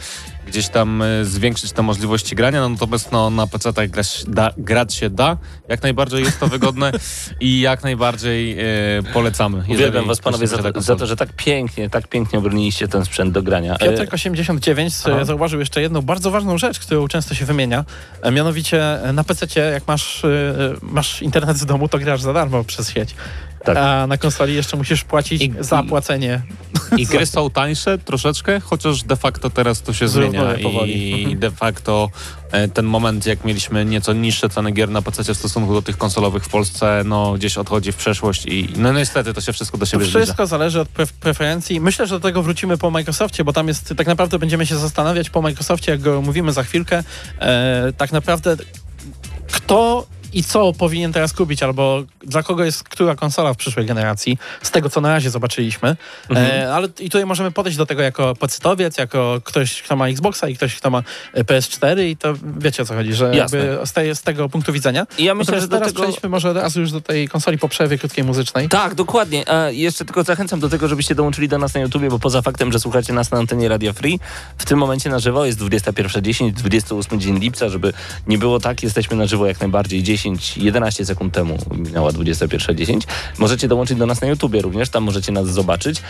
gdzieś 0.48 0.68
tam 0.68 1.02
y, 1.02 1.26
zwiększyć 1.26 1.72
te 1.72 1.82
możliwości 1.82 2.36
grania. 2.36 2.62
No, 2.62 2.70
natomiast 2.70 3.12
no, 3.12 3.30
na 3.30 3.48
PC-tach 3.48 3.90
grać, 3.90 4.24
da, 4.28 4.52
grać 4.58 4.94
się 4.94 5.10
da. 5.10 5.38
Jak 5.70 5.84
najbardziej 5.84 6.24
jest 6.24 6.40
to 6.40 6.48
wygodne 6.48 6.92
i 7.40 7.60
jak 7.60 7.84
najbardziej 7.84 8.60
y, 9.00 9.04
polecamy. 9.14 9.64
Uwielbiam 9.70 10.08
was 10.08 10.20
panowie 10.20 10.48
za, 10.48 10.58
za 10.76 10.96
to, 10.96 11.08
że 11.08 11.16
tak 11.16 11.30
pięknie, 11.34 11.90
tak 11.90 12.08
pięknie 12.08 12.40
obroniliście 12.40 12.88
ten 12.88 13.06
sprzęt 13.06 13.34
do 13.34 13.44
grania. 13.44 13.74
E, 13.74 13.80
Piotrek 13.80 14.14
89 14.14 14.94
Aha. 15.06 15.26
zauważył 15.26 15.60
jeszcze 15.60 15.82
jedną 15.82 16.02
bardzo 16.02 16.32
ważną 16.32 16.58
rzecz, 16.58 16.80
którą 16.80 17.08
często 17.08 17.36
się 17.36 17.46
wymienia. 17.46 17.86
E, 18.22 18.32
Mianowicie 18.32 19.04
e, 19.04 19.14
na 19.14 19.24
PC, 19.24 19.72
jak 19.72 19.88
masz, 19.88 20.26
e, 20.26 20.30
masz 20.82 21.22
internet 21.22 21.58
z 21.58 21.66
domu, 21.66 21.88
to 21.90 22.00
grasz 22.00 22.22
za 22.22 22.34
darmo 22.34 22.64
przez 22.64 22.90
sieć. 22.90 23.16
Tak. 23.74 23.78
A 23.78 24.08
na 24.08 24.18
konsoli 24.18 24.56
jeszcze 24.56 24.78
musisz 24.78 25.04
płacić 25.04 25.42
I- 25.42 25.54
za 25.60 25.84
płacenie. 25.84 26.42
I 26.98 27.06
gry 27.06 27.26
są 27.26 27.50
tańsze 27.50 27.98
troszeczkę, 27.98 28.60
chociaż 28.60 29.04
de 29.04 29.16
facto 29.16 29.50
teraz 29.50 29.82
to 29.82 29.94
się 29.94 30.08
zmienia 30.08 30.54
i 30.86 31.36
de 31.40 31.52
facto 31.52 32.10
e, 32.52 32.68
ten 32.68 32.86
moment, 32.86 33.26
jak 33.26 33.46
mieliśmy 33.46 33.86
nieco 33.86 34.14
niższe 34.14 34.50
ceny 34.50 34.72
gier 34.72 34.90
na 34.90 35.02
PC 35.02 35.34
w 35.34 35.38
stosunku 35.38 35.74
do 35.74 35.82
tych 35.82 35.98
konsolowych 35.98 36.44
w 36.46 36.50
Polsce, 36.50 37.02
no 37.06 37.34
gdzieś 37.34 37.58
odchodzi 37.58 37.92
w 37.92 37.96
przeszłość 37.96 38.46
i 38.46 38.70
no 38.76 38.94
niestety 38.94 39.34
to 39.34 39.42
się 39.42 39.54
wszystko 39.54 39.78
do 39.78 39.86
To 39.86 39.92
siebie 39.92 40.06
zbliża. 40.06 40.20
wszystko 40.20 40.48
zależy 40.48 40.82
od 40.82 40.88
pref- 40.90 41.14
preferencji. 41.20 41.80
Myślę, 41.82 42.08
że 42.08 42.16
do 42.16 42.20
tego 42.20 42.44
wrócimy 42.44 42.78
po 42.78 42.92
Microsoftie, 42.92 43.44
bo 43.44 43.54
tam 43.54 43.68
jest, 43.68 43.94
tak 43.98 44.08
naprawdę 44.08 44.40
będziemy 44.40 44.66
się 44.66 44.76
zastanawiać 44.78 45.30
po 45.30 45.42
Microsoftie, 45.42 45.92
jak 45.92 46.02
go 46.02 46.22
mówimy 46.22 46.52
za 46.54 46.64
chwilkę, 46.64 47.04
e, 47.40 47.94
tak 47.98 48.12
naprawdę 48.12 48.56
kto 49.52 50.08
i 50.34 50.44
co 50.44 50.74
powinien 50.74 51.14
teraz 51.14 51.34
kupić, 51.34 51.64
albo 51.64 52.04
dla 52.24 52.44
kogo 52.44 52.64
jest 52.64 52.84
która 52.84 53.16
konsola 53.16 53.54
w 53.54 53.58
przyszłej 53.58 53.86
generacji, 53.86 54.38
z 54.62 54.72
tego 54.72 54.90
co 54.90 55.02
na 55.02 55.10
razie 55.10 55.30
zobaczyliśmy. 55.30 55.96
E, 56.36 56.74
ale 56.74 56.88
i 57.00 57.10
tutaj 57.10 57.26
możemy 57.26 57.52
podejść 57.52 57.78
do 57.78 57.86
tego 57.86 58.02
jako 58.02 58.36
pecetowiec, 58.36 58.98
jako 58.98 59.42
ktoś, 59.44 59.82
kto 59.82 59.96
ma 59.96 60.08
Xboxa 60.08 60.48
i 60.48 60.56
ktoś, 60.56 60.76
kto 60.76 60.90
ma 60.90 61.04
e, 61.34 61.44
PS4 61.44 62.04
i 62.04 62.18
to 62.18 62.34
wiecie 62.58 62.84
o 62.84 62.86
co 62.86 62.96
chodzi, 62.96 63.14
że 63.14 63.36
jakby 63.36 63.78
z, 63.84 64.20
z 64.20 64.22
tego 64.22 64.50
punktu 64.50 64.74
widzenia. 64.74 65.08
I 65.18 65.24
ja 65.24 65.36
myślę, 65.36 65.52
Natomiast 65.52 65.64
że 65.72 65.78
teraz 65.80 65.94
tego- 65.94 66.04
przejdźmy 66.04 66.30
może 66.30 66.50
od 66.50 66.58
razu 66.58 66.82
już 66.82 66.92
do 66.92 67.02
tej 67.02 67.28
konsoli 67.28 67.58
po 67.58 67.70
przerwie 67.70 67.98
krótkiej 67.98 68.24
muzycznej. 68.24 68.70
Tak, 68.70 68.96
dokładnie. 68.96 69.50
A 69.50 69.70
jeszcze 69.70 70.06
tylko 70.06 70.24
zachęcam 70.24 70.60
do 70.60 70.70
tego, 70.70 70.88
żebyście 70.88 71.16
dołączyli 71.16 71.48
do 71.48 71.58
nas 71.58 71.74
na 71.74 71.80
YouTubie, 71.80 72.10
bo 72.10 72.20
poza 72.20 72.42
faktem, 72.42 72.72
że 72.72 72.80
słuchacie 72.80 73.14
nas 73.14 73.32
na 73.32 73.38
antenie 73.38 73.70
Radio 73.70 73.94
Free, 73.94 74.20
w 74.58 74.66
tym 74.66 74.80
momencie 74.80 75.10
na 75.10 75.20
żywo 75.20 75.46
jest 75.46 75.60
21.10, 75.60 76.52
28 76.52 77.20
dzień 77.20 77.40
lipca, 77.40 77.70
żeby 77.70 77.94
nie 78.28 78.38
było 78.38 78.60
tak, 78.60 78.84
jesteśmy 78.84 79.18
na 79.18 79.28
żywo 79.28 79.48
jak 79.48 79.60
najbardziej 79.60 80.04
10, 80.18 80.58
11 80.58 81.06
sekund 81.06 81.34
temu 81.34 81.58
minęła 81.72 82.12
21.10. 82.12 83.02
Możecie 83.38 83.68
dołączyć 83.68 83.98
do 83.98 84.06
nas 84.06 84.22
na 84.22 84.28
YouTubie 84.28 84.62
również, 84.62 84.90
tam 84.90 85.04
możecie 85.04 85.32
nas 85.32 85.48
zobaczyć. 85.48 86.02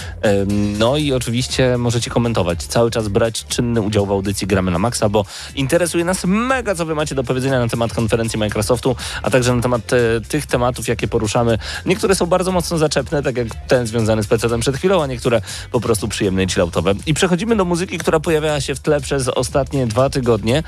No 0.79 0.97
i 0.97 1.13
oczywiście 1.13 1.77
możecie 1.77 2.09
komentować, 2.11 2.63
cały 2.63 2.91
czas 2.91 3.07
brać 3.07 3.45
czynny 3.45 3.81
udział 3.81 4.05
w 4.05 4.11
audycji 4.11 4.47
Gramy 4.47 4.71
na 4.71 4.79
Maxa, 4.79 5.09
bo 5.09 5.25
interesuje 5.55 6.05
nas 6.05 6.25
mega, 6.25 6.75
co 6.75 6.85
wy 6.85 6.95
macie 6.95 7.15
do 7.15 7.23
powiedzenia 7.23 7.59
na 7.59 7.67
temat 7.67 7.93
konferencji 7.93 8.39
Microsoftu, 8.39 8.95
a 9.21 9.29
także 9.29 9.55
na 9.55 9.61
temat 9.61 9.93
e, 9.93 9.97
tych 10.21 10.45
tematów, 10.45 10.87
jakie 10.87 11.07
poruszamy. 11.07 11.57
Niektóre 11.85 12.15
są 12.15 12.25
bardzo 12.25 12.51
mocno 12.51 12.77
zaczepne, 12.77 13.23
tak 13.23 13.37
jak 13.37 13.47
ten 13.67 13.87
związany 13.87 14.23
z 14.23 14.27
PC-tem 14.27 14.59
przed 14.59 14.77
chwilą, 14.77 15.03
a 15.03 15.07
niektóre 15.07 15.41
po 15.71 15.81
prostu 15.81 16.07
przyjemne 16.07 16.43
i 16.43 16.47
chilloutowe. 16.47 16.93
I 17.05 17.13
przechodzimy 17.13 17.55
do 17.55 17.65
muzyki, 17.65 17.97
która 17.97 18.19
pojawiała 18.19 18.61
się 18.61 18.75
w 18.75 18.79
tle 18.79 19.01
przez 19.01 19.27
ostatnie 19.27 19.87
dwa 19.87 20.09
tygodnie, 20.09 20.63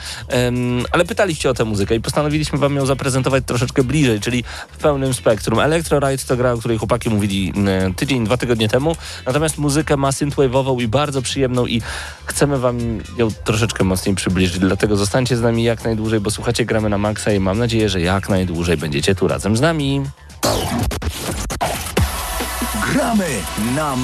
ale 0.92 1.06
pytaliście 1.06 1.50
o 1.50 1.54
tę 1.54 1.66
muzykę 1.66 1.96
i 1.96 2.02
postanowiliśmy 2.02 2.60
wam 2.60 2.76
ją 2.76 2.86
zaprezentować 2.86 3.29
troszeczkę 3.46 3.84
bliżej, 3.84 4.20
czyli 4.20 4.44
w 4.72 4.78
pełnym 4.78 5.14
spektrum. 5.14 5.60
Electro 5.60 6.00
Ride 6.00 6.24
to 6.28 6.38
gra, 6.38 6.54
o 6.54 6.58
której 6.58 6.78
chłopaki 6.78 7.10
mówili 7.10 7.54
e, 7.68 7.94
tydzień, 7.94 8.26
dwa 8.26 8.38
tygodnie 8.38 8.70
temu, 8.70 8.96
natomiast 9.26 9.58
muzykę 9.58 9.98
ma 9.98 10.10
synthwave'ową 10.10 10.82
i 10.82 10.88
bardzo 10.88 11.22
przyjemną 11.22 11.66
i 11.66 11.82
chcemy 12.26 12.60
wam 12.60 12.78
ją 13.18 13.28
troszeczkę 13.44 13.84
mocniej 13.84 14.16
przybliżyć, 14.16 14.60
dlatego 14.60 14.96
zostańcie 14.96 15.38
z 15.38 15.42
nami 15.42 15.64
jak 15.64 15.84
najdłużej, 15.84 16.20
bo 16.20 16.32
słuchacie 16.32 16.66
Gramy 16.66 16.90
na 16.90 16.98
Maxa 16.98 17.32
i 17.32 17.40
mam 17.40 17.60
nadzieję, 17.60 17.90
że 17.90 18.02
jak 18.02 18.30
najdłużej 18.30 18.78
będziecie 18.78 19.16
tu 19.16 19.28
razem 19.28 19.58
z 19.58 19.62
nami. 19.62 20.02
Gramy 22.94 23.28
na 23.76 23.96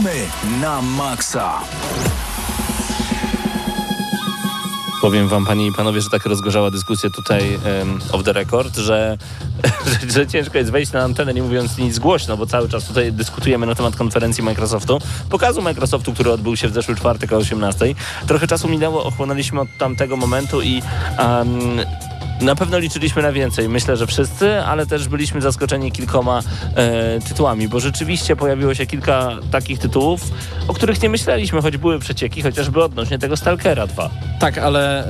maksa. 0.00 0.58
na 0.60 0.82
maksa. 0.82 1.60
Powiem 5.02 5.28
wam, 5.28 5.46
panie 5.46 5.66
i 5.66 5.72
panowie, 5.72 6.00
że 6.00 6.10
tak 6.10 6.26
rozgorzała 6.26 6.70
dyskusja 6.70 7.10
tutaj 7.10 7.58
um, 8.10 8.24
the 8.24 8.32
record, 8.32 8.76
że, 8.76 9.18
że, 10.02 10.10
że 10.10 10.26
ciężko 10.26 10.58
jest 10.58 10.70
wejść 10.70 10.92
na 10.92 11.02
antenę 11.02 11.34
nie 11.34 11.42
mówiąc 11.42 11.78
nic 11.78 11.98
głośno, 11.98 12.36
bo 12.36 12.46
cały 12.46 12.68
czas 12.68 12.84
tutaj 12.84 13.12
dyskutujemy 13.12 13.66
na 13.66 13.74
temat 13.74 13.96
konferencji 13.96 14.44
Microsoftu, 14.44 14.98
pokazu 15.30 15.62
Microsoftu, 15.62 16.12
który 16.12 16.32
odbył 16.32 16.56
się 16.56 16.68
w 16.68 16.74
zeszły 16.74 16.96
czwartek 16.96 17.32
o 17.32 17.36
18. 17.36 17.94
Trochę 18.26 18.46
czasu 18.46 18.68
minęło, 18.68 19.04
ochłonęliśmy 19.04 19.60
od 19.60 19.68
tamtego 19.78 20.16
momentu 20.16 20.62
i 20.62 20.82
um, 21.18 21.80
na 22.40 22.54
pewno 22.54 22.78
liczyliśmy 22.78 23.22
na 23.22 23.32
więcej. 23.32 23.68
Myślę, 23.68 23.96
że 23.96 24.06
wszyscy, 24.06 24.60
ale 24.60 24.86
też 24.86 25.08
byliśmy 25.08 25.40
zaskoczeni 25.40 25.92
kilkoma 25.92 26.40
e, 26.74 27.20
tytułami, 27.20 27.68
bo 27.68 27.80
rzeczywiście 27.80 28.36
pojawiło 28.36 28.74
się 28.74 28.86
kilka 28.86 29.30
takich 29.50 29.78
tytułów, 29.78 30.20
o 30.68 30.74
których 30.74 31.02
nie 31.02 31.08
myśleliśmy, 31.08 31.62
choć 31.62 31.76
były 31.76 31.98
przecieki, 31.98 32.42
chociażby 32.42 32.84
odnośnie 32.84 33.18
tego 33.18 33.36
Stalkera 33.36 33.86
2. 33.86 34.10
Tak, 34.40 34.58
ale 34.58 35.04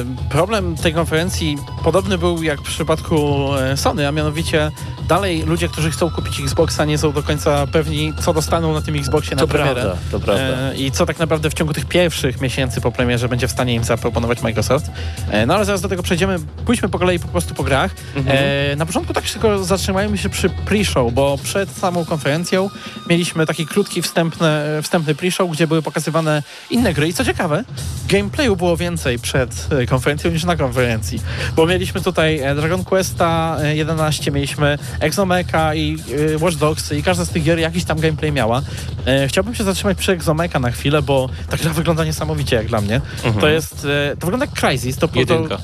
e, 0.00 0.04
problem 0.30 0.76
tej 0.76 0.94
konferencji 0.94 1.56
podobny 1.84 2.18
był 2.18 2.42
jak 2.42 2.60
w 2.60 2.62
przypadku 2.62 3.48
e, 3.54 3.76
Sony, 3.76 4.08
a 4.08 4.12
mianowicie 4.12 4.70
dalej 5.08 5.42
ludzie, 5.42 5.68
którzy 5.68 5.90
chcą 5.90 6.10
kupić 6.10 6.40
Xboxa 6.40 6.84
nie 6.84 6.98
są 6.98 7.12
do 7.12 7.22
końca 7.22 7.66
pewni, 7.66 8.12
co 8.20 8.32
dostaną 8.34 8.74
na 8.74 8.80
tym 8.82 8.96
Xboxie 8.96 9.36
na 9.36 9.40
To 9.42 9.48
premierę. 9.48 9.74
prawda, 9.74 9.96
to 10.10 10.20
prawda. 10.20 10.42
E, 10.42 10.76
I 10.76 10.90
co 10.90 11.06
tak 11.06 11.18
naprawdę 11.18 11.50
w 11.50 11.54
ciągu 11.54 11.72
tych 11.72 11.84
pierwszych 11.86 12.40
miesięcy 12.40 12.80
po 12.80 12.92
premierze 12.92 13.28
będzie 13.28 13.48
w 13.48 13.50
stanie 13.50 13.74
im 13.74 13.84
zaproponować 13.84 14.42
Microsoft. 14.42 14.90
E, 15.30 15.46
no 15.46 15.54
ale 15.54 15.64
zaraz 15.64 15.80
do 15.80 15.88
tego 15.88 16.02
przejdziemy. 16.02 16.38
Pójdźmy 16.68 16.88
po 16.88 16.98
kolei 16.98 17.18
po 17.18 17.28
prostu 17.28 17.54
po 17.54 17.64
grach. 17.64 17.90
Mhm. 18.16 18.38
E, 18.72 18.76
na 18.76 18.86
początku 18.86 19.14
tak 19.14 19.24
tylko 19.24 19.64
zatrzymajmy 19.64 20.18
się 20.18 20.28
przy 20.28 20.48
pre-show, 20.48 21.12
bo 21.12 21.38
przed 21.42 21.70
samą 21.70 22.04
konferencją 22.04 22.70
mieliśmy 23.08 23.46
taki 23.46 23.66
krótki 23.66 24.02
wstępny, 24.02 24.48
wstępny 24.82 25.14
pre-show, 25.14 25.50
gdzie 25.50 25.66
były 25.66 25.82
pokazywane 25.82 26.42
inne 26.70 26.94
gry 26.94 27.08
i 27.08 27.12
co 27.12 27.24
ciekawe, 27.24 27.64
gameplayu 28.08 28.56
było 28.56 28.76
więcej 28.76 29.18
przed 29.18 29.68
e, 29.70 29.86
konferencją 29.86 30.30
niż 30.30 30.44
na 30.44 30.56
konferencji, 30.56 31.20
bo 31.56 31.66
mieliśmy 31.66 32.00
tutaj 32.00 32.38
e, 32.38 32.54
Dragon 32.54 32.84
Questa 32.84 33.56
e, 33.62 33.76
11, 33.76 34.30
mieliśmy 34.30 34.78
Exomecha 35.00 35.74
i 35.74 35.96
e, 36.34 36.38
Watch 36.38 36.56
Dogs 36.56 36.92
i 36.92 37.02
każda 37.02 37.24
z 37.24 37.30
tych 37.30 37.42
gier 37.42 37.58
jakiś 37.58 37.84
tam 37.84 38.00
gameplay 38.00 38.32
miała. 38.32 38.62
E, 39.06 39.28
Chciałbym 39.28 39.54
się 39.54 39.64
zatrzymać 39.64 39.98
przy 39.98 40.12
Exomecha 40.12 40.58
na 40.58 40.70
chwilę, 40.70 41.02
bo 41.02 41.28
ta 41.50 41.56
gra 41.56 41.72
wygląda 41.72 42.04
niesamowicie 42.04 42.56
jak 42.56 42.66
dla 42.66 42.80
mnie. 42.80 43.00
To 43.40 43.48
jest, 43.48 43.86
e, 44.10 44.16
to 44.16 44.26
wygląda 44.26 44.46
jak 44.46 44.54
Crysis. 44.54 44.96
To, 44.96 45.08
to, 45.08 45.58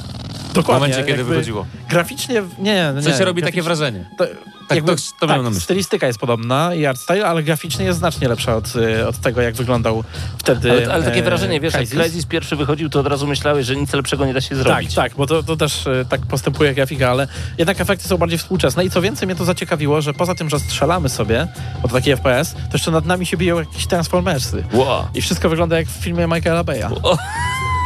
Jedynka. 0.56 0.60
W 0.60 0.64
dokładnie. 0.64 0.88
momencie, 0.88 1.06
kiedy 1.06 1.18
jakby 1.18 1.24
wychodziło. 1.34 1.66
Graficznie, 1.90 2.34
nie, 2.58 2.92
nie. 2.94 3.00
W 3.00 3.04
sensie 3.04 3.24
robi 3.24 3.42
takie 3.42 3.62
wrażenie. 3.62 4.04
to, 4.18 4.24
Tak, 4.68 4.76
jakby, 4.76 4.96
to- 5.20 5.26
to 5.26 5.42
myśli. 5.42 5.60
stylistyka 5.60 6.06
jest 6.06 6.18
podobna 6.18 6.74
i 6.74 6.86
art 6.86 7.00
style, 7.00 7.26
ale 7.26 7.42
graficznie 7.42 7.84
jest 7.84 7.98
znacznie 7.98 8.28
lepsza 8.28 8.56
od, 8.56 8.76
y, 8.76 9.08
od 9.08 9.18
tego, 9.18 9.40
jak 9.40 9.54
wyglądał 9.54 10.04
wtedy. 10.38 10.70
Ale, 10.70 10.92
ale 10.94 11.02
takie 11.04 11.20
e, 11.20 11.22
wrażenie, 11.22 11.60
wiesz, 11.60 11.74
jak 11.74 11.88
Crysis. 11.88 12.26
Pierwszy 12.26 12.56
wychodził, 12.56 12.88
to 12.90 13.00
od 13.00 13.06
razu 13.06 13.26
myślałeś, 13.26 13.66
że 13.66 13.76
nic 13.76 13.92
lepszego 13.92 14.26
nie 14.26 14.34
da 14.34 14.40
się 14.40 14.48
Tak, 14.48 14.58
zrobić. 14.58 14.94
tak, 14.94 15.12
bo 15.16 15.26
to, 15.26 15.42
to 15.42 15.56
też 15.56 15.86
e, 15.86 16.04
tak 16.08 16.20
postępuje 16.26 16.74
grafika, 16.74 17.10
ale 17.10 17.28
jednak 17.58 17.80
efekty 17.80 18.08
są 18.08 18.16
bardziej 18.18 18.38
współczesne 18.38 18.84
i 18.84 18.90
co 18.90 19.02
więcej 19.02 19.26
mnie 19.26 19.36
to 19.36 19.44
zaciekawiło, 19.44 20.00
że 20.00 20.14
poza 20.14 20.34
tym, 20.34 20.50
że 20.50 20.58
strzelamy 20.60 21.08
sobie, 21.08 21.46
bo 21.82 21.88
to 21.88 21.94
taki 21.94 22.10
FPS, 22.16 22.52
to 22.54 22.60
jeszcze 22.72 22.90
nad 22.90 23.06
nami 23.06 23.26
się 23.26 23.36
biją 23.36 23.58
jakieś 23.58 23.86
Transformersy. 23.86 24.64
Wow. 24.72 25.04
I 25.14 25.22
wszystko 25.22 25.48
wygląda 25.48 25.76
jak 25.78 25.86
w 25.88 25.90
filmie 26.04 26.26
Michaela 26.26 26.64
Beya. 26.64 26.84
O. 27.02 27.16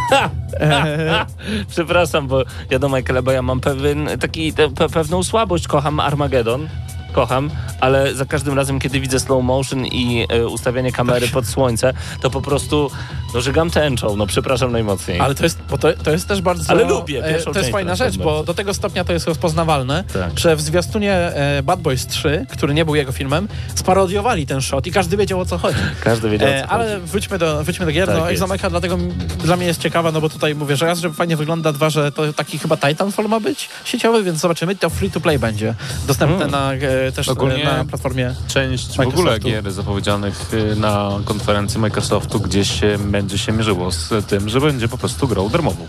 Przepraszam, 1.73 2.29
bo 2.29 2.43
ja 2.71 2.79
do 2.79 2.89
Michaela 2.89 3.23
Baya 3.23 3.43
mam 3.43 3.61
pewien, 3.61 4.09
taki, 4.21 4.53
pe, 4.53 4.89
pewną 4.89 5.23
słabość. 5.23 5.69
Kocham 5.69 6.01
Armageddon. 6.01 6.69
Kocham, 7.13 7.51
ale 7.81 8.15
za 8.15 8.25
każdym 8.25 8.55
razem, 8.55 8.79
kiedy 8.79 9.01
widzę 9.01 9.21
slow 9.21 9.45
motion 9.45 9.87
i 9.87 10.27
e, 10.29 10.47
ustawianie 10.47 10.93
kamery 10.93 11.29
pod 11.29 11.47
słońce, 11.47 11.95
to 12.21 12.31
po 12.31 12.41
prostu 12.41 12.91
no, 13.35 13.41
żygam 13.41 13.71
tęczą. 13.71 14.17
No 14.17 14.27
przepraszam 14.27 14.73
najmocniej. 14.73 15.21
Ale 15.21 15.35
to 15.35 15.45
jest, 15.45 15.59
bo 15.71 15.79
to, 15.79 15.93
to 15.93 16.11
jest 16.11 16.29
też 16.29 16.41
bardzo. 16.43 16.73
Ale 16.73 16.85
lubię 16.85 17.25
e, 17.25 17.43
To 17.43 17.59
jest 17.59 17.71
fajna 17.71 17.95
rzecz, 17.95 18.19
bo 18.19 18.45
do 18.45 18.55
tego 18.55 18.75
stopnia 18.75 19.05
to 19.05 19.13
jest 19.13 19.27
rozpoznawalne, 19.27 20.05
Tak. 20.13 20.39
że 20.39 20.57
w 20.57 20.61
zwiastunie 20.61 21.13
e, 21.13 21.63
Bad 21.63 21.81
Boys 21.81 22.07
3, 22.07 22.47
który 22.51 22.75
nie 22.75 22.85
był 22.85 22.95
jego 22.95 23.13
filmem, 23.13 23.49
sparodiowali 23.75 24.47
ten 24.47 24.61
shot 24.61 24.87
i 24.87 24.93
każdy 24.93 25.17
wiedział 25.17 25.41
o 25.41 25.45
co 25.45 25.59
chodzi. 25.59 25.79
Każdy 26.01 26.31
wiedział, 26.31 26.49
o 26.49 26.53
E, 26.53 26.67
ale 26.67 27.01
wróćmy 27.01 27.39
do, 27.39 27.65
wróćmy 27.65 27.87
do 27.87 27.93
gier. 27.93 28.07
Tak 28.09 28.63
no, 28.63 28.71
dlatego 28.71 28.99
dla 29.45 29.57
mnie 29.57 29.67
jest 29.67 29.81
ciekawa, 29.81 30.13
no 30.13 30.21
bo 30.21 30.29
tutaj 30.29 30.55
mówię, 30.55 30.77
że 30.77 30.87
raz, 30.87 30.99
że 30.99 31.13
fajnie 31.13 31.37
wygląda, 31.37 31.73
dwa, 31.73 31.91
że 31.91 32.13
to 32.13 32.33
taki 32.33 32.59
chyba 32.59 32.77
Titanfall 32.77 33.29
ma 33.29 33.41
być 33.41 33.69
sieciowy, 33.85 34.23
więc 34.23 34.39
zobaczymy. 34.41 34.77
To 34.77 34.91
free 34.91 35.11
to 35.11 35.21
play 35.21 35.39
będzie 35.39 35.75
dostępne 36.07 36.37
Mm. 36.45 36.51
na, 36.51 36.73
e, 36.75 37.13
też 37.13 37.29
e, 37.29 37.33
Ogólnie- 37.33 37.68
na 37.77 37.85
platformie. 37.85 38.35
Część 38.49 38.87
w 38.97 39.01
ogóle 39.01 39.07
Microsoftu. 39.15 39.49
gier 39.49 39.73
zapowiedzianych 39.73 40.51
y, 40.55 40.77
na 40.77 41.11
konferencji 41.25 41.81
Microsoftu 41.81 42.41
gdzieś 42.41 42.81
się 42.81 42.99
będzie 42.99 43.39
się 43.39 43.53
mierzyło 43.53 43.91
z 43.93 44.27
tym, 44.27 44.49
że 44.49 44.61
będzie 44.61 44.89
po 44.89 44.99
prostu 44.99 45.29
grą 45.29 45.49
darmową. 45.49 45.87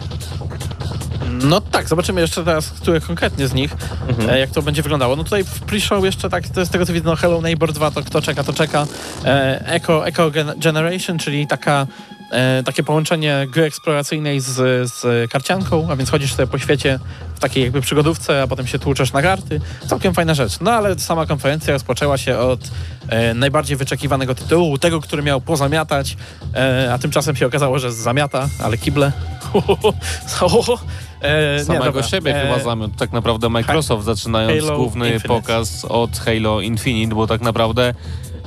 No 1.44 1.62
tak, 1.62 1.88
zobaczymy 1.90 2.22
jeszcze 2.22 2.44
teraz, 2.44 2.70
które 2.72 3.02
konkretnie 3.02 3.48
z 3.48 3.54
nich, 3.54 3.76
Mhm. 4.08 4.30
e, 4.30 4.40
jak 4.40 4.50
to 4.50 4.62
będzie 4.62 4.82
wyglądało. 4.82 5.16
No 5.16 5.24
tutaj 5.24 5.44
w 5.44 5.62
pre-show 5.62 6.06
jeszcze 6.06 6.30
tak, 6.30 6.48
to 6.48 6.60
jest 6.60 6.72
z 6.72 6.74
tego 6.74 6.86
co 6.86 6.94
widzę, 6.94 7.06
no 7.10 7.16
Hello 7.16 7.42
Neighbor 7.42 7.74
2, 7.74 7.92
to 7.92 8.04
kto 8.04 8.22
czeka, 8.22 8.44
to 8.44 8.54
czeka. 8.54 8.88
E, 9.26 9.66
Echo 10.06 10.32
Gen- 10.32 10.60
Generation, 10.60 11.20
czyli 11.20 11.48
taka, 11.48 11.88
e, 12.32 12.64
takie 12.64 12.84
połączenie 12.84 13.48
gry 13.52 13.64
eksploracyjnej 13.64 14.40
z, 14.40 14.54
z 14.94 15.32
karcianką, 15.32 15.88
a 15.92 15.96
więc 15.96 16.10
chodzisz 16.10 16.34
sobie 16.34 16.48
po 16.48 16.58
świecie 16.58 17.00
w 17.36 17.40
takiej 17.40 17.64
jakby 17.64 17.82
przygodówce, 17.82 18.42
a 18.42 18.48
potem 18.48 18.68
się 18.68 18.80
tłuczesz 18.80 19.14
na 19.14 19.22
karty. 19.22 19.62
Całkiem 19.88 20.14
fajna 20.14 20.34
rzecz. 20.34 20.60
No 20.62 20.72
ale 20.72 21.00
sama 21.00 21.26
konferencja 21.26 21.74
rozpoczęła 21.74 22.18
się 22.18 22.38
od 22.38 22.60
e, 23.10 23.34
najbardziej 23.34 23.78
wyczekiwanego 23.78 24.36
tytułu, 24.36 24.78
tego, 24.78 25.02
który 25.02 25.24
miał 25.24 25.42
pozamiatać, 25.42 26.18
e, 26.56 26.94
a 26.94 26.98
tymczasem 26.98 27.36
się 27.36 27.46
okazało, 27.46 27.80
że 27.80 27.92
zamiata, 27.92 28.50
ale 28.64 28.78
kible. 28.78 29.12
E, 31.22 31.58
nie, 31.58 31.66
Samego 31.66 31.86
dobra. 31.86 32.04
siebie 32.04 32.36
E, 32.36 32.42
chyba 32.42 32.64
zamiot. 32.64 32.92
Tak 32.96 33.12
naprawdę 33.12 33.50
Microsoft 33.50 34.06
zaczynając 34.06 34.64
Halo 34.64 34.78
główny 34.78 35.06
Infinite. 35.06 35.28
pokaz 35.28 35.86
od 35.86 36.18
Halo 36.18 36.62
Infinite, 36.62 37.16
bo 37.16 37.28
tak 37.28 37.42
naprawdę 37.42 37.94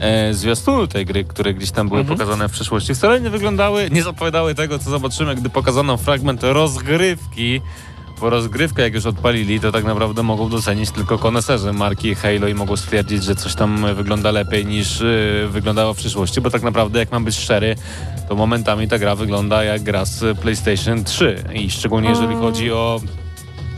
e, 0.02 0.35
zwiastuny 0.35 0.88
tej 0.88 1.06
gry, 1.06 1.25
które 1.25 1.54
gdzieś 1.54 1.71
tam 1.71 1.88
były 1.88 2.00
Mhm. 2.00 2.18
pokazane 2.18 2.49
w 2.49 2.52
przyszłości, 2.52 2.94
wcale 2.94 3.21
nie 3.21 3.30
wyglądały, 3.30 3.88
nie 3.90 4.02
zapowiadały 4.02 4.54
tego, 4.54 4.78
co 4.78 4.90
zobaczymy, 4.90 5.35
gdy 5.35 5.50
pokazano 5.50 5.97
fragment 5.97 6.40
rozgrywki. 6.42 7.61
Bo 8.21 8.30
rozgrywkę, 8.30 8.82
jak 8.82 8.94
już 8.94 9.06
odpalili, 9.06 9.61
to 9.61 9.73
tak 9.73 9.85
naprawdę 9.85 10.23
mogą 10.23 10.49
docenić 10.49 10.90
tylko 10.90 11.18
koneserzy 11.18 11.73
marki 11.73 12.14
Halo 12.14 12.49
i 12.49 12.54
mogą 12.54 12.76
stwierdzić, 12.76 13.25
że 13.25 13.35
coś 13.35 13.54
tam 13.54 13.94
wygląda 13.94 14.30
lepiej 14.30 14.66
niż 14.66 15.00
y, 15.00 15.49
wyglądało 15.50 15.94
w 15.94 15.97
przyszłości, 15.97 16.40
bo 16.40 16.50
tak 16.50 16.62
naprawdę, 16.62 16.99
jak 16.99 17.12
mam 17.12 17.25
być 17.25 17.37
szczery, 17.37 17.76
to 18.28 18.35
momentami 18.35 18.88
ta 18.88 18.99
gra 18.99 19.14
wygląda 19.16 19.64
jak 19.64 19.82
gra 19.82 20.04
z 20.04 20.38
PlayStation 20.38 21.04
3 21.04 21.45
i 21.54 21.71
szczególnie 21.71 22.08
jeżeli 22.08 22.34
chodzi 22.36 22.73
o 22.73 23.00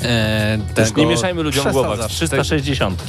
e, 0.02 0.58
tego... 0.74 1.00
nie 1.00 1.06
mieszajmy 1.06 1.42
ludziom 1.42 1.64
przesadzasz. 1.64 2.12
360, 2.12 3.02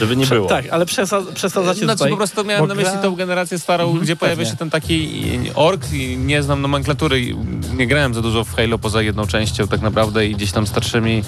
żeby 0.00 0.16
nie 0.16 0.26
było. 0.26 0.48
Tak, 0.48 0.64
ale 0.70 0.84
przesa- 0.86 1.32
przesadzacie 1.34 1.80
Znaczy 1.80 1.98
tutaj. 1.98 2.10
po 2.10 2.16
prostu 2.16 2.44
miałem 2.44 2.62
bo 2.62 2.66
na 2.66 2.74
myśli 2.74 2.92
gra- 2.92 3.02
tą 3.02 3.16
generację 3.16 3.58
starą, 3.58 3.84
Mhm, 3.84 4.04
gdzie 4.04 4.16
pojawia 4.16 4.36
pewnie. 4.36 4.50
się 4.50 4.56
ten 4.56 4.70
taki 4.70 5.22
ork 5.54 5.92
i 5.92 6.16
nie 6.16 6.42
znam 6.42 6.62
nomenklatury, 6.62 7.20
i 7.20 7.36
nie 7.76 7.86
grałem 7.86 8.14
za 8.14 8.22
dużo 8.22 8.44
w 8.44 8.54
Halo 8.56 8.78
poza 8.78 9.02
jedną 9.02 9.26
częścią 9.26 9.68
tak 9.68 9.80
naprawdę 9.80 10.26
i 10.26 10.34
gdzieś 10.34 10.52
tam 10.52 10.66
starszymi 10.66 11.22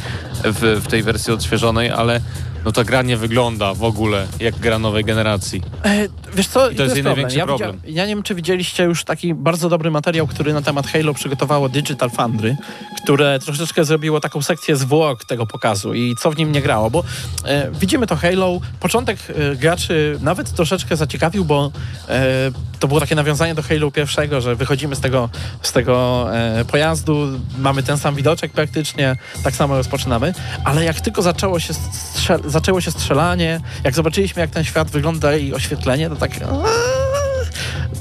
w, 0.44 0.81
w 0.85 0.87
tej 0.88 1.03
wersji 1.03 1.33
odświeżonej, 1.33 1.90
ale 1.90 2.20
no 2.64 2.73
ta 2.73 2.85
gra 2.85 3.03
nie 3.03 3.16
wygląda 3.16 3.75
w 3.75 3.85
ogóle 3.85 4.27
jak 4.40 4.59
gra 4.59 4.79
nowej 4.79 5.05
generacji. 5.05 5.62
E, 5.85 6.09
wiesz 6.35 6.49
co, 6.49 6.71
I 6.71 6.77
to 6.77 6.83
jest 6.83 6.97
jej 6.97 7.05
problem. 7.05 7.27
największy 7.27 7.38
Ja, 7.38 7.47
problem. 7.47 7.81
ja 7.85 8.07
nie 8.07 8.14
wiem, 8.14 8.23
czy 8.23 8.35
widzieliście 8.35 8.85
już 8.85 9.05
taki 9.05 9.35
bardzo 9.35 9.69
dobry 9.69 9.90
materiał, 9.90 10.27
który 10.27 10.53
na 10.53 10.62
temat 10.62 10.87
Halo 10.87 11.14
przygotowało 11.14 11.69
Digital 11.69 12.11
Foundry, 12.11 12.57
które 13.05 13.38
troszeczkę 13.38 13.85
zrobiło 13.85 14.21
taką 14.21 14.43
sekcję 14.43 14.77
zwłok 14.77 15.25
tego 15.25 15.47
pokazu 15.47 15.95
i 15.95 16.14
co 16.16 16.31
w 16.31 16.37
nim 16.37 16.53
nie 16.53 16.62
grało, 16.62 16.90
bo 16.90 17.05
e, 17.45 17.71
widzimy 17.71 18.07
to 18.07 18.16
Halo. 18.16 18.61
Początek 18.81 19.19
e, 19.29 19.57
graczy 19.57 20.19
nawet 20.23 20.53
troszeczkę 20.53 20.97
zaciekawił, 20.97 21.45
bo 21.45 21.73
e, 22.09 22.51
to 22.81 22.88
było 22.88 23.01
takie 23.01 23.14
nawiązanie 23.14 23.55
do 23.55 23.62
Halo 23.62 23.90
pierwszego, 23.90 24.40
że 24.40 24.57
wychodzimy 24.57 24.97
z 24.97 25.01
tego, 25.01 25.29
z 25.62 25.73
tego 25.73 26.27
e, 26.37 26.64
pojazdu, 26.64 27.29
mamy 27.59 27.83
ten 27.83 27.99
sam 27.99 28.14
widoczek 28.14 28.53
praktycznie, 28.53 29.16
tak 29.45 29.55
samo 29.55 29.77
rozpoczynamy, 29.77 30.35
ale 30.64 30.85
jak 30.85 31.01
tylko 31.01 31.23
zaczęło 31.23 31.61
się, 31.61 31.75
zaczęło 32.45 32.81
się 32.81 32.90
strzelanie, 32.90 33.61
jak 33.85 33.95
zobaczyliśmy, 33.95 34.40
jak 34.40 34.51
ten 34.51 34.64
świat 34.64 34.90
wygląda 34.90 35.37
i 35.37 35.53
oświetlenie, 35.53 36.09
to 36.09 36.16
tak... 36.20 36.30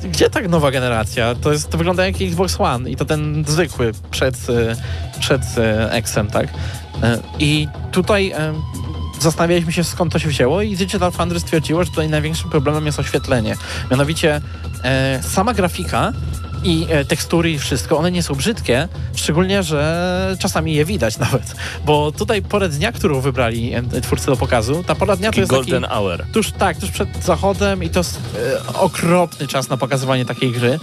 Gdzie 0.04 0.30
tak 0.30 0.50
nowa 0.50 0.72
generacja? 0.72 1.36
To, 1.36 1.52
jest, 1.52 1.70
to 1.70 1.78
wygląda 1.78 2.06
jak 2.06 2.16
Xbox 2.22 2.56
One 2.60 2.90
i 2.90 2.96
to 2.96 3.06
ten 3.06 3.44
zwykły 3.48 3.92
przed, 4.12 4.36
e, 4.50 4.76
przed 5.20 5.42
e, 5.58 6.02
Xem, 6.06 6.28
tak? 6.28 6.48
E, 7.04 7.20
I 7.40 7.68
tutaj 7.92 8.34
zastanawialiśmy 9.20 9.72
się, 9.72 9.84
skąd 9.84 10.14
to 10.14 10.20
się 10.20 10.30
wzięło 10.30 10.62
i 10.62 10.76
Digital 10.76 11.12
Foundry 11.12 11.40
stwierdziło, 11.40 11.84
że 11.84 11.90
tutaj 11.90 12.10
największym 12.10 12.50
problemem 12.50 12.86
jest 12.86 13.00
oświetlenie. 13.00 13.56
Mianowicie 13.92 14.42
sama 15.22 15.54
grafika 15.54 16.14
i 16.64 16.86
e, 16.90 17.06
tekstury 17.06 17.52
i 17.52 17.60
wszystko, 17.60 17.98
one 17.98 18.12
nie 18.12 18.24
są 18.24 18.36
brzydkie, 18.36 18.88
szczególnie, 19.16 19.64
że 19.64 20.38
czasami 20.40 20.74
je 20.74 20.86
widać 20.86 21.18
nawet, 21.26 21.56
bo 21.86 22.12
tutaj 22.12 22.42
porę 22.42 22.70
dnia, 22.70 22.92
którą 22.92 23.22
wybrali 23.22 23.74
e, 23.74 24.02
twórcy 24.02 24.26
do 24.26 24.38
pokazu, 24.38 24.84
ta 24.88 24.96
pora 24.96 25.16
dnia 25.16 25.32
to 25.32 25.40
jest 25.40 25.52
golden 25.52 25.82
taki... 25.82 25.94
hour. 25.94 26.26
Tuż, 26.34 26.52
tak, 26.52 26.78
tuż 26.78 26.92
przed 26.92 27.24
zachodem 27.24 27.84
i 27.84 27.90
to 27.90 28.00
jest 28.00 28.20
e, 28.68 28.74
okropny 28.74 29.48
czas 29.48 29.70
na 29.70 29.78
pokazywanie 29.78 30.26
takiej 30.26 30.52
gry, 30.52 30.80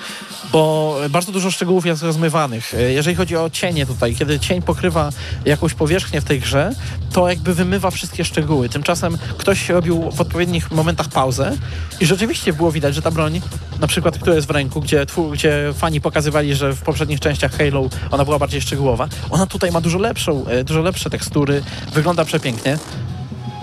bo 0.57 0.97
bardzo 1.11 1.33
dużo 1.33 1.51
szczegółów 1.51 1.87
jest 1.87 2.03
rozmywanych. 2.03 2.75
E, 2.75 2.93
jeżeli 2.93 3.17
chodzi 3.17 3.37
o 3.37 3.51
cienie 3.51 3.87
tutaj, 3.87 4.15
kiedy 4.15 4.41
cień 4.41 4.63
pokrywa 4.63 5.11
jakąś 5.45 5.75
powierzchnię 5.75 6.21
w 6.21 6.25
tej 6.25 6.41
grze, 6.41 6.73
to 7.13 7.29
jakby 7.29 7.55
wymywa 7.55 7.91
wszystkie 7.91 8.25
szczegóły. 8.25 8.69
Tymczasem 8.69 9.19
ktoś 9.39 9.69
robił 9.69 10.11
w 10.11 10.21
odpowiednich 10.21 10.71
momentach 10.71 11.09
pauzę 11.09 11.57
i 12.01 12.07
rzeczywiście 12.07 12.53
było 12.53 12.73
widać, 12.73 12.95
że 12.95 13.03
ta 13.03 13.11
broń, 13.11 13.41
na 13.81 13.87
przykład, 13.87 14.19
która 14.19 14.37
jest 14.37 14.49
w 14.49 14.51
ręku, 14.51 14.81
gdzie, 14.81 15.07
gdzie 15.33 15.73
fani 15.75 16.01
pokazywali, 16.01 16.55
że 16.55 16.73
w 16.73 16.83
poprzednich 16.83 17.21
częściach 17.21 17.53
Halo 17.53 17.89
ona 18.11 18.25
była 18.25 18.39
bardziej 18.39 18.61
szczegółowa, 18.61 19.09
ona 19.31 19.47
tutaj 19.47 19.73
ma 19.73 19.81
dużo 19.81 19.99
lepszą, 19.99 20.47
e, 20.47 20.65
dużo 20.65 20.81
lepsze 20.81 21.11
tekstury, 21.11 21.63
wygląda 21.93 22.25
przepięknie 22.25 22.79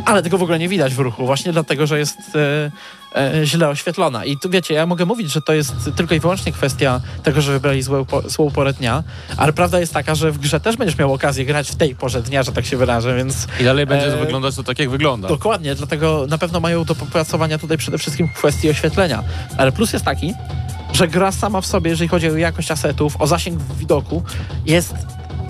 ale 0.06 0.24
tego 0.24 0.38
w 0.38 0.44
ogóle 0.44 0.60
nie 0.60 0.70
widać 0.70 0.94
w 0.94 1.00
ruchu, 1.00 1.26
właśnie 1.26 1.52
dlatego, 1.52 1.88
że 1.88 2.00
jest 2.00 2.18
e, 2.36 2.72
źle 3.44 3.70
oświetlona. 3.70 4.26
I 4.26 4.38
tu 4.38 4.50
wiecie, 4.50 4.74
ja 4.74 4.86
mogę 4.86 5.06
mówić, 5.06 5.32
że 5.32 5.42
to 5.42 5.54
jest 5.54 5.74
tylko 5.96 6.16
i 6.16 6.20
wyłącznie 6.20 6.52
kwestia 6.52 7.02
tego, 7.24 7.42
że 7.42 7.52
wybrali 7.52 7.82
złą, 7.82 8.06
po, 8.06 8.30
złą 8.30 8.52
porę 8.52 8.74
dnia, 8.74 9.04
ale 9.38 9.54
prawda 9.54 9.80
jest 9.80 9.94
taka, 9.94 10.16
że 10.16 10.32
w 10.32 10.38
grze 10.38 10.60
też 10.60 10.78
będziesz 10.78 10.98
miał 10.98 11.14
okazję 11.14 11.46
grać 11.46 11.72
w 11.72 11.76
tej 11.76 11.96
porze 11.96 12.22
dnia, 12.22 12.44
że 12.44 12.52
tak 12.52 12.66
się 12.66 12.78
wyrażę, 12.78 13.16
więc 13.16 13.48
I 13.60 13.64
dalej 13.64 13.86
będzie 13.86 14.14
E, 14.14 14.18
wyglądać 14.18 14.56
to 14.56 14.64
tak, 14.64 14.80
jak 14.80 14.90
wygląda. 14.90 15.28
dokładnie, 15.28 15.76
dlatego 15.76 16.26
na 16.30 16.38
pewno 16.38 16.60
mają 16.60 16.84
do 16.86 16.96
popracowania 16.96 17.58
tutaj 17.58 17.78
przede 17.78 17.98
wszystkim 17.98 18.30
kwestii 18.30 18.70
oświetlenia. 18.70 19.24
Ale 19.58 19.72
plus 19.72 19.94
jest 19.94 20.06
taki, 20.06 20.34
że 20.94 21.08
gra 21.08 21.32
sama 21.32 21.62
w 21.62 21.66
sobie, 21.66 21.90
jeżeli 21.92 22.08
chodzi 22.08 22.30
o 22.30 22.38
jakość 22.38 22.72
asetów, 22.72 23.22
o 23.22 23.28
zasięg 23.28 23.62
widoku, 23.80 24.24
jest 24.66 24.94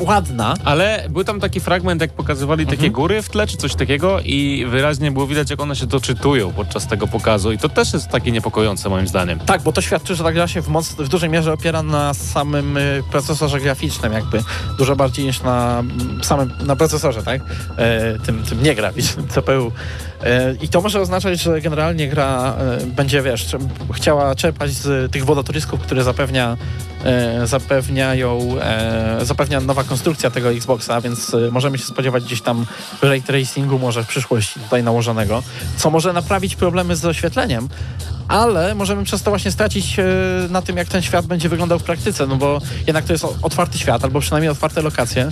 ładna, 0.03 0.53
Ale 0.65 1.05
był 1.09 1.23
tam 1.23 1.39
taki 1.39 1.59
fragment, 1.59 2.01
jak 2.01 2.11
pokazywali 2.13 2.65
takie 2.65 2.75
Mhm. 2.75 2.93
góry 2.93 3.21
w 3.21 3.29
tle, 3.29 3.47
czy 3.47 3.57
coś 3.57 3.75
takiego 3.75 4.19
i 4.19 4.65
wyraźnie 4.69 5.11
było 5.11 5.27
widać, 5.27 5.49
jak 5.49 5.61
one 5.61 5.75
się 5.75 5.85
doczytują 5.85 6.53
podczas 6.53 6.87
tego 6.87 7.07
pokazu 7.07 7.51
i 7.51 7.57
to 7.57 7.69
też 7.69 7.93
jest 7.93 8.07
takie 8.07 8.31
niepokojące 8.31 8.89
moim 8.89 9.07
zdaniem. 9.07 9.39
Tak, 9.39 9.61
bo 9.61 9.71
to 9.71 9.81
świadczy, 9.81 10.15
że 10.15 10.23
ta 10.23 10.31
gra 10.31 10.47
się 10.47 10.61
w, 10.61 10.67
moc, 10.67 10.89
w 10.89 11.07
dużej 11.07 11.29
mierze 11.29 11.53
opiera 11.53 11.83
na 11.83 12.13
samym 12.13 12.77
y, 12.77 13.03
procesorze 13.11 13.59
graficznym, 13.59 14.13
jakby 14.13 14.43
dużo 14.77 14.95
bardziej 14.95 15.25
niż 15.25 15.41
na 15.43 15.79
mm, 15.79 16.23
samym 16.23 16.51
na 16.65 16.75
procesorze, 16.75 17.23
tak? 17.23 17.41
E, 17.77 18.19
tym, 18.19 18.43
tym 18.43 18.63
nie 18.63 18.75
graficznym, 18.75 19.27
CPU. 19.33 19.71
E, 20.23 20.55
I 20.61 20.67
to 20.69 20.81
może 20.81 21.01
oznaczać, 21.01 21.41
że 21.41 21.61
generalnie 21.61 22.07
gra 22.07 22.55
e, 22.81 22.85
będzie, 22.85 23.21
wiesz, 23.21 23.55
chciała 23.93 24.35
czerpać 24.35 24.71
z 24.71 25.11
tych 25.11 25.25
wodotrysków, 25.25 25.79
które 25.79 26.03
zapewnia, 26.03 26.57
e, 27.05 27.47
zapewniają, 27.47 28.39
zapewnia 29.21 29.59
nowa 29.61 29.83
konstrukcja 29.93 30.29
tego 30.31 30.51
Xboxa, 30.51 31.01
więc 31.01 31.33
e, 31.33 31.51
możemy 31.51 31.77
się 31.77 31.85
spodziewać 31.85 32.23
gdzieś 32.23 32.41
tam 32.41 32.65
ray 33.01 33.21
tracingu 33.21 33.79
może 33.79 34.03
w 34.03 34.07
przyszłości 34.07 34.59
tutaj 34.59 34.83
nałożonego, 34.83 35.43
co 35.77 35.89
może 35.89 36.13
naprawić 36.13 36.55
problemy 36.55 36.95
z 36.95 37.05
oświetleniem, 37.05 37.69
ale 38.27 38.75
możemy 38.75 39.03
przez 39.03 39.23
to 39.23 39.31
właśnie 39.31 39.51
stracić 39.51 39.99
e, 39.99 40.05
na 40.49 40.61
tym, 40.61 40.77
jak 40.77 40.87
ten 40.87 41.01
świat 41.01 41.25
będzie 41.25 41.49
wyglądał 41.49 41.79
w 41.79 41.83
praktyce, 41.83 42.27
no 42.27 42.35
bo 42.35 42.61
jednak 42.87 43.05
to 43.05 43.13
jest 43.13 43.25
otwarty 43.41 43.77
świat, 43.77 44.03
albo 44.03 44.19
przynajmniej 44.19 44.49
otwarte 44.51 44.81
lokacje 44.81 45.31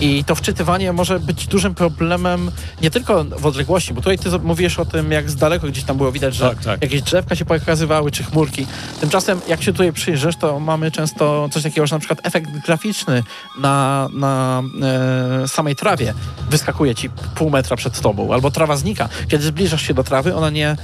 i 0.00 0.24
to 0.24 0.34
wczytywanie 0.34 0.92
może 0.92 1.20
być 1.20 1.46
dużym 1.46 1.74
problemem 1.74 2.50
nie 2.82 2.90
tylko 2.90 3.24
w 3.24 3.46
odległości, 3.46 3.94
bo 3.94 4.00
tutaj 4.00 4.18
ty 4.18 4.38
mówisz 4.38 4.78
o 4.78 4.84
tym, 4.84 5.12
jak 5.12 5.30
z 5.30 5.36
daleko 5.36 5.66
gdzieś 5.66 5.84
tam 5.84 5.96
było 5.96 6.12
widać, 6.12 6.34
że 6.34 6.48
Tak, 6.48 6.64
tak. 6.64 6.82
jakieś 6.82 7.02
drzewka 7.02 7.36
się 7.36 7.44
pokazywały, 7.44 8.10
czy 8.10 8.22
chmurki. 8.22 8.66
Tymczasem, 9.00 9.40
jak 9.48 9.62
się 9.62 9.72
tutaj 9.72 9.92
przyjrzysz, 9.92 10.36
to 10.36 10.60
mamy 10.60 10.90
często 10.90 11.48
coś 11.52 11.62
takiego, 11.62 11.86
że 11.86 11.96
na 11.96 12.00
przykład 12.00 12.20
efekt 12.22 12.50
graficzny 12.66 13.22
na, 13.58 13.99
na 14.12 14.62
e, 15.42 15.48
samej 15.48 15.76
trawie 15.76 16.14
wyskakuje 16.50 16.94
ci 16.94 17.10
pół 17.34 17.50
metra 17.50 17.76
przed 17.76 18.00
tobą, 18.00 18.32
albo 18.32 18.50
trawa 18.50 18.76
znika. 18.76 19.08
Kiedy 19.28 19.44
zbliżasz 19.44 19.82
się 19.82 19.94
do 19.94 20.04
trawy, 20.04 20.34
ona 20.34 20.50
nie, 20.50 20.68
e, 20.68 20.76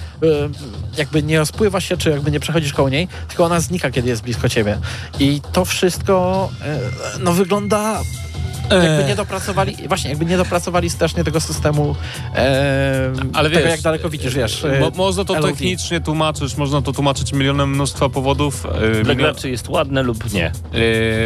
jakby 0.97 1.23
nie 1.23 1.39
rozpływa 1.39 1.81
się, 1.81 1.97
czy 1.97 2.11
jakby 2.11 2.31
nie 2.31 2.41
przechodzisz 2.41 2.73
koło 2.73 2.89
niej, 2.89 3.09
tylko 3.29 3.45
ona 3.45 3.61
znika, 3.61 3.91
kiedy 3.91 4.09
jest 4.09 4.23
blisko 4.23 4.49
ciebie. 4.49 4.79
I 5.21 5.41
to 5.53 5.65
wszystko, 5.65 6.49
e, 6.63 6.79
no 7.19 7.33
wygląda 7.33 8.01
jakby 8.75 9.05
nie 9.09 9.17
dopracowali, 9.17 9.77
właśnie, 9.89 10.11
jakby 10.11 10.25
nie 10.25 10.37
dopracowali 10.37 10.91
strasznie 10.91 11.25
tego 11.25 11.41
systemu, 11.41 11.97
e, 12.37 13.13
Ale 13.35 13.51
tego 13.51 13.61
wiesz, 13.63 13.71
jak 13.71 13.81
daleko 13.81 14.11
widzisz, 14.11 14.35
wiesz. 14.35 14.65
e, 14.65 14.81
Mo, 14.81 14.91
można 14.95 15.25
to 15.25 15.35
LOD. 15.35 15.45
technicznie 15.47 16.01
tłumaczyć, 16.01 16.57
można 16.57 16.83
to 16.83 16.93
tłumaczyć 16.93 17.33
milionem 17.33 17.71
mnóstwa 17.71 18.09
powodów. 18.09 18.65
Yy, 18.65 18.91
Dla 19.05 19.15
milion, 19.15 19.17
graczy 19.17 19.51
jest 19.51 19.69
ładne 19.69 20.03
lub 20.03 20.33
nie. 20.33 20.53
yy, 20.73 20.81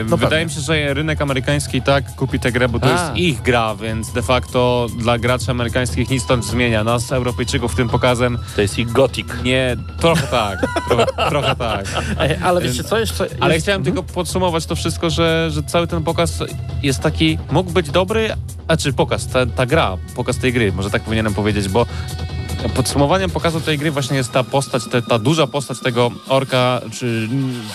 No 0.08 0.16
wydaje 0.16 0.30
pewnie. 0.30 0.44
mi 0.46 0.50
się, 0.52 0.60
że 0.60 0.94
rynek 0.94 1.22
amerykański 1.22 1.78
i 1.78 1.82
tak 1.82 2.14
kupi 2.16 2.38
tę 2.40 2.52
grę, 2.52 2.68
bo 2.68 2.80
to 2.80 2.86
A. 2.86 2.90
jest 2.90 3.16
ich 3.16 3.42
gra, 3.42 3.74
więc 3.74 4.12
de 4.12 4.22
facto 4.22 4.86
dla 4.98 5.18
graczy 5.18 5.50
amerykańskich 5.50 6.10
nic 6.10 6.26
to 6.26 6.36
nie 6.36 6.42
zmienia. 6.42 6.84
Nas, 6.84 7.12
Europejczyków, 7.12 7.74
tym 7.74 7.88
pokazem 7.88 8.38
To 8.56 8.62
jest 8.62 8.78
ich 8.78 8.92
gothic. 8.92 9.26
nie... 9.44 9.76
Trochę 10.00 10.26
tak, 10.26 10.58
trochę, 10.88 11.06
trochę 11.28 11.56
tak. 11.56 11.86
E, 12.20 12.38
Ale 12.42 12.60
wiecie 12.60 12.84
co, 12.84 12.98
jeszcze... 12.98 13.26
Ale 13.40 13.54
jest, 13.54 13.66
chciałem 13.66 13.84
tylko 13.84 14.02
podsumować 14.02 14.66
to 14.66 14.76
wszystko, 14.76 15.10
że, 15.10 15.48
że 15.50 15.62
cały 15.62 15.86
ten 15.86 16.02
pokaz 16.02 16.38
jest 16.82 17.00
taki, 17.00 17.29
mógł 17.50 17.70
być 17.70 17.90
dobry, 17.90 18.28
a 18.68 18.76
czy 18.76 18.92
pokaz, 18.92 19.26
ta, 19.26 19.46
ta 19.46 19.66
gra, 19.66 19.96
pokaz 20.14 20.38
tej 20.38 20.52
gry, 20.52 20.72
może 20.72 20.90
tak 20.90 21.02
powinienem 21.02 21.34
powiedzieć, 21.34 21.68
bo 21.68 21.86
podsumowaniem 22.74 23.30
pokazu 23.30 23.60
tej 23.60 23.78
gry 23.78 23.90
właśnie 23.90 24.16
jest 24.16 24.32
ta 24.32 24.44
postać, 24.44 24.82
te, 24.90 25.02
ta 25.02 25.18
duża 25.18 25.46
postać 25.46 25.80
tego 25.80 26.10
orka, 26.28 26.80
czy 26.92 27.28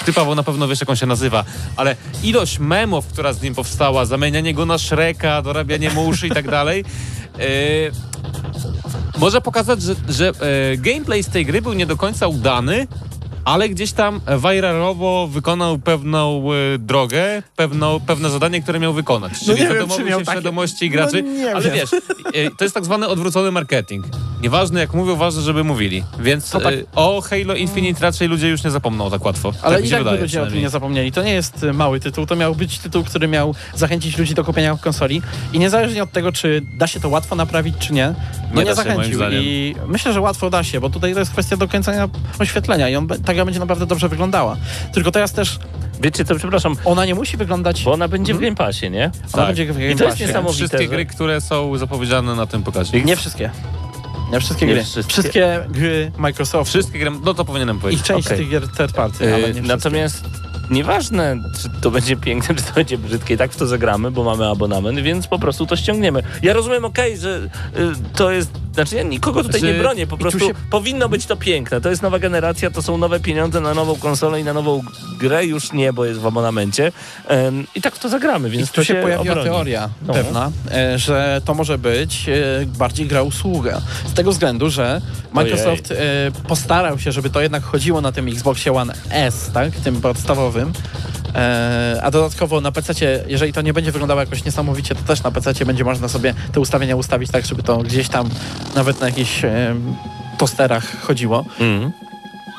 ty 0.06 0.14
Paweł 0.14 0.36
na 0.36 0.44
pewno 0.44 0.68
wiesz 0.68 0.80
jak 0.80 0.90
on 0.90 0.96
się 0.96 1.06
nazywa, 1.06 1.44
ale 1.76 1.96
ilość 2.24 2.60
memów, 2.60 3.08
która 3.08 3.34
z 3.34 3.42
nim 3.42 3.56
powstała, 3.56 4.06
zamienianie 4.06 4.54
go 4.54 4.66
na 4.66 4.78
Shreka, 4.78 5.42
dorabianie 5.42 5.90
mu 5.90 6.06
uszy 6.06 6.28
i 6.28 6.32
tak 6.32 6.50
dalej, 6.50 6.86
yy, 7.38 7.46
może 9.18 9.42
pokazać, 9.42 9.82
że, 9.82 9.96
że 10.10 10.30
e, 10.30 10.78
gameplay 10.78 11.24
z 11.24 11.30
tej 11.30 11.46
gry 11.46 11.62
był 11.62 11.74
nie 11.74 11.86
do 11.86 11.98
końca 11.98 12.28
udany, 12.28 12.88
ale 13.46 13.70
gdzieś 13.70 13.92
tam 13.92 14.22
viralowo 14.52 15.28
wykonał 15.28 15.78
pewną 15.80 16.50
e, 16.54 16.78
drogę, 16.78 17.44
pewną, 17.56 18.00
pewne 18.00 18.30
zadanie, 18.30 18.62
które 18.62 18.80
miał 18.80 18.94
wykonać. 18.94 19.32
No 19.34 19.40
Czyli 19.40 19.52
nie 19.52 19.58
wiem, 19.68 19.74
zadomowił 19.74 20.06
czy 20.06 20.10
miał 20.10 20.20
się 20.20 20.24
w 20.24 20.28
takie- 20.28 20.40
świadomości 20.40 20.90
graczy. 20.90 21.24
No 21.24 21.32
nie 21.32 21.56
ale 21.56 21.62
wiem. 21.64 21.74
wiesz, 21.74 21.94
e, 21.94 22.52
to 22.58 22.64
jest 22.66 22.74
tak 22.76 22.86
zwany 22.86 23.08
odwrócony 23.08 23.52
marketing. 23.52 24.06
Nieważne 24.46 24.80
jak 24.80 24.94
mówią, 24.94 25.16
ważne, 25.16 25.42
żeby 25.42 25.64
mówili. 25.64 26.04
Więc 26.20 26.52
tak- 26.52 26.66
e, 26.66 26.70
o 26.96 27.22
Halo 27.22 27.56
Infinite 27.56 28.02
raczej 28.02 28.28
ludzie 28.28 28.50
już 28.50 28.64
nie 28.64 28.72
zapomną 28.72 29.12
tak 29.12 29.26
łatwo. 29.26 29.54
Ale 29.62 29.76
tak 29.76 29.82
mi 29.82 29.88
i 29.88 29.90
się 29.90 29.96
tak 29.96 30.04
wydaje 30.04 30.22
ludzie 30.22 30.42
o 30.42 30.46
tym 30.48 30.60
nie 30.60 30.70
zapomnieli. 30.70 31.12
To 31.12 31.24
nie 31.24 31.34
jest 31.34 31.64
y, 31.64 31.74
mały 31.74 32.00
tytuł, 32.00 32.26
to 32.26 32.36
miał 32.36 32.56
być 32.56 32.80
tytuł, 32.80 33.04
który 33.04 33.28
miał 33.28 33.56
zachęcić 33.76 34.18
ludzi 34.18 34.34
do 34.34 34.44
kupienia 34.44 34.78
konsoli 34.82 35.22
i 35.54 35.60
niezależnie 35.60 36.04
od 36.04 36.12
tego, 36.12 36.32
czy 36.32 36.62
da 36.74 36.88
się 36.88 37.00
to 37.00 37.10
łatwo 37.10 37.36
naprawić, 37.36 37.76
czy 37.80 37.94
nie, 37.94 38.14
no 38.54 38.62
Nie 38.62 38.66
nie, 38.68 38.76
zachęcił. 38.76 39.20
I 39.32 39.76
myślę, 39.88 40.14
że 40.14 40.22
łatwo 40.22 40.50
da 40.50 40.64
się, 40.64 40.80
bo 40.80 40.90
tutaj 40.90 41.14
to 41.14 41.20
jest 41.20 41.32
kwestia 41.32 41.58
dokręcania 41.58 42.10
oświetlenia 42.40 42.90
i 42.90 42.96
on, 42.96 43.08
ta 43.08 43.34
gra 43.34 43.46
będzie 43.46 43.60
naprawdę 43.60 43.86
dobrze 43.86 44.10
wyglądała. 44.10 44.58
Tylko 44.94 45.12
teraz 45.12 45.34
też 45.34 45.60
Wiecie 46.02 46.26
co, 46.26 46.36
przepraszam, 46.36 46.76
ona 46.86 47.06
nie 47.06 47.16
musi 47.16 47.38
wyglądać... 47.38 47.84
bo 47.84 47.92
ona 47.94 48.08
będzie 48.08 48.34
w 48.34 48.36
Mhm. 48.36 48.56
Game 48.56 48.68
Passie, 48.68 48.92
nie? 48.92 49.04
Ona 49.06 49.32
Tak. 49.32 49.48
będzie 49.48 49.66
w 49.66 49.78
Game 49.78 49.92
I 49.92 49.96
to 49.96 50.04
jest 50.04 50.16
Passie. 50.18 50.26
niesamowite. 50.28 50.58
Wszystkie 50.58 50.78
że- 50.78 50.88
gry, 50.88 51.06
które 51.06 51.42
są 51.42 51.78
zapowiedziane 51.78 52.36
na 52.36 52.46
tym 52.46 52.64
pokazie. 52.64 53.02
Nie 53.02 53.16
wszystkie. 53.16 53.50
Nie 54.32 54.40
wszystkie 54.40 54.66
Nie 54.66 54.74
gry. 54.74 54.84
wszystkie. 54.84 55.14
Wszystkie 55.14 55.66
gry 55.70 56.12
Microsoftu. 56.18 56.70
Wszystkie 56.70 57.00
gry, 57.00 57.12
no 57.24 57.34
to 57.34 57.46
powinienem 57.46 57.78
I 57.78 57.80
powiedzieć. 57.80 58.04
część 58.06 58.28
Okej. 58.28 58.38
tych 58.38 58.50
gier 58.50 58.68
third 58.78 58.92
party, 58.96 59.34
ale 59.34 59.54
nie 59.54 59.62
Yy. 59.62 59.68
Natomiast 59.68 60.24
nieważne, 60.70 61.36
czy 61.62 61.70
to 61.82 61.92
będzie 61.92 62.16
piękne, 62.18 62.56
czy 62.56 62.64
to 62.64 62.74
będzie 62.74 62.98
brzydkie, 62.98 63.34
i 63.34 63.38
tak 63.38 63.52
w 63.52 63.56
to 63.58 63.68
zagramy, 63.68 64.12
bo 64.12 64.24
mamy 64.24 64.48
abonament, 64.50 65.00
więc 65.00 65.28
po 65.28 65.40
prostu 65.40 65.66
to 65.66 65.76
ściągniemy. 65.76 66.24
Ja 66.42 66.54
rozumiem, 66.54 66.86
okej, 66.86 67.18
że 67.18 67.40
y, 67.40 67.48
to 68.16 68.32
jest, 68.32 68.50
znaczy 68.74 68.96
ja 68.96 69.04
nikogo 69.04 69.44
tutaj 69.44 69.62
Że- 69.62 69.68
nie 69.68 69.74
bronię, 69.80 70.08
po 70.08 70.18
prostu 70.18 70.40
się- 70.40 70.54
powinno 70.70 71.10
być 71.10 71.26
to 71.26 71.36
piękne. 71.36 71.82
To 71.82 71.90
jest 71.90 72.02
nowa 72.02 72.20
generacja, 72.20 72.72
to 72.72 72.82
są 72.82 72.98
nowe 72.98 73.20
pieniądze 73.20 73.62
na 73.62 73.74
nową 73.74 73.96
konsolę 73.96 74.42
i 74.42 74.44
na 74.44 74.54
nową 74.54 74.82
grę, 75.20 75.46
już 75.46 75.74
nie, 75.74 75.94
bo 75.94 76.06
jest 76.06 76.20
w 76.20 76.26
abonamencie. 76.26 76.92
Ym, 77.48 77.68
I 77.76 77.82
tak 77.82 77.96
w 77.96 78.00
to 78.00 78.10
zagramy, 78.10 78.50
więc 78.50 78.66
I 78.66 78.70
tu 78.70 78.76
to 78.76 78.84
się 78.84 78.96
pojawiła 78.96 79.32
obroni. 79.34 79.50
teoria 79.50 79.90
No. 80.08 80.14
pewna, 80.14 80.52
e, 80.72 81.00
że 81.00 81.42
to 81.46 81.54
może 81.54 81.78
być 81.78 82.30
e, 82.30 82.66
bardziej 82.66 83.08
gra 83.08 83.22
usługa. 83.24 83.82
Z 84.08 84.14
tego 84.14 84.32
względu, 84.32 84.70
że 84.70 85.02
Microsoft 85.34 85.92
e, 85.92 85.96
postarał 86.48 87.00
się, 87.00 87.12
żeby 87.12 87.30
to 87.30 87.42
jednak 87.42 87.64
chodziło 87.64 88.02
na 88.02 88.12
tym 88.12 88.28
Xboxie 88.28 88.74
One 88.74 88.94
S, 89.10 89.50
tak, 89.54 89.72
tym 89.76 90.02
podstawowym. 90.02 90.55
E, 91.36 92.00
a 92.04 92.12
dodatkowo 92.12 92.62
na 92.62 92.72
PC, 92.72 92.94
jeżeli 93.28 93.54
to 93.54 93.62
nie 93.62 93.74
będzie 93.74 93.92
wyglądało 93.92 94.20
jakoś 94.22 94.46
niesamowicie, 94.46 94.96
to 94.96 95.02
też 95.02 95.24
na 95.24 95.32
PC 95.32 95.66
będzie 95.66 95.84
można 95.84 96.08
sobie 96.08 96.34
te 96.52 96.60
ustawienia 96.60 96.96
ustawić 96.96 97.32
tak, 97.32 97.46
żeby 97.46 97.64
to 97.64 97.78
gdzieś 97.78 98.10
tam 98.10 98.30
nawet 98.76 99.00
na 99.00 99.06
jakichś 99.06 99.46
e, 99.46 99.76
tosterach 100.38 101.02
chodziło. 101.02 101.46
Mm. 101.60 101.92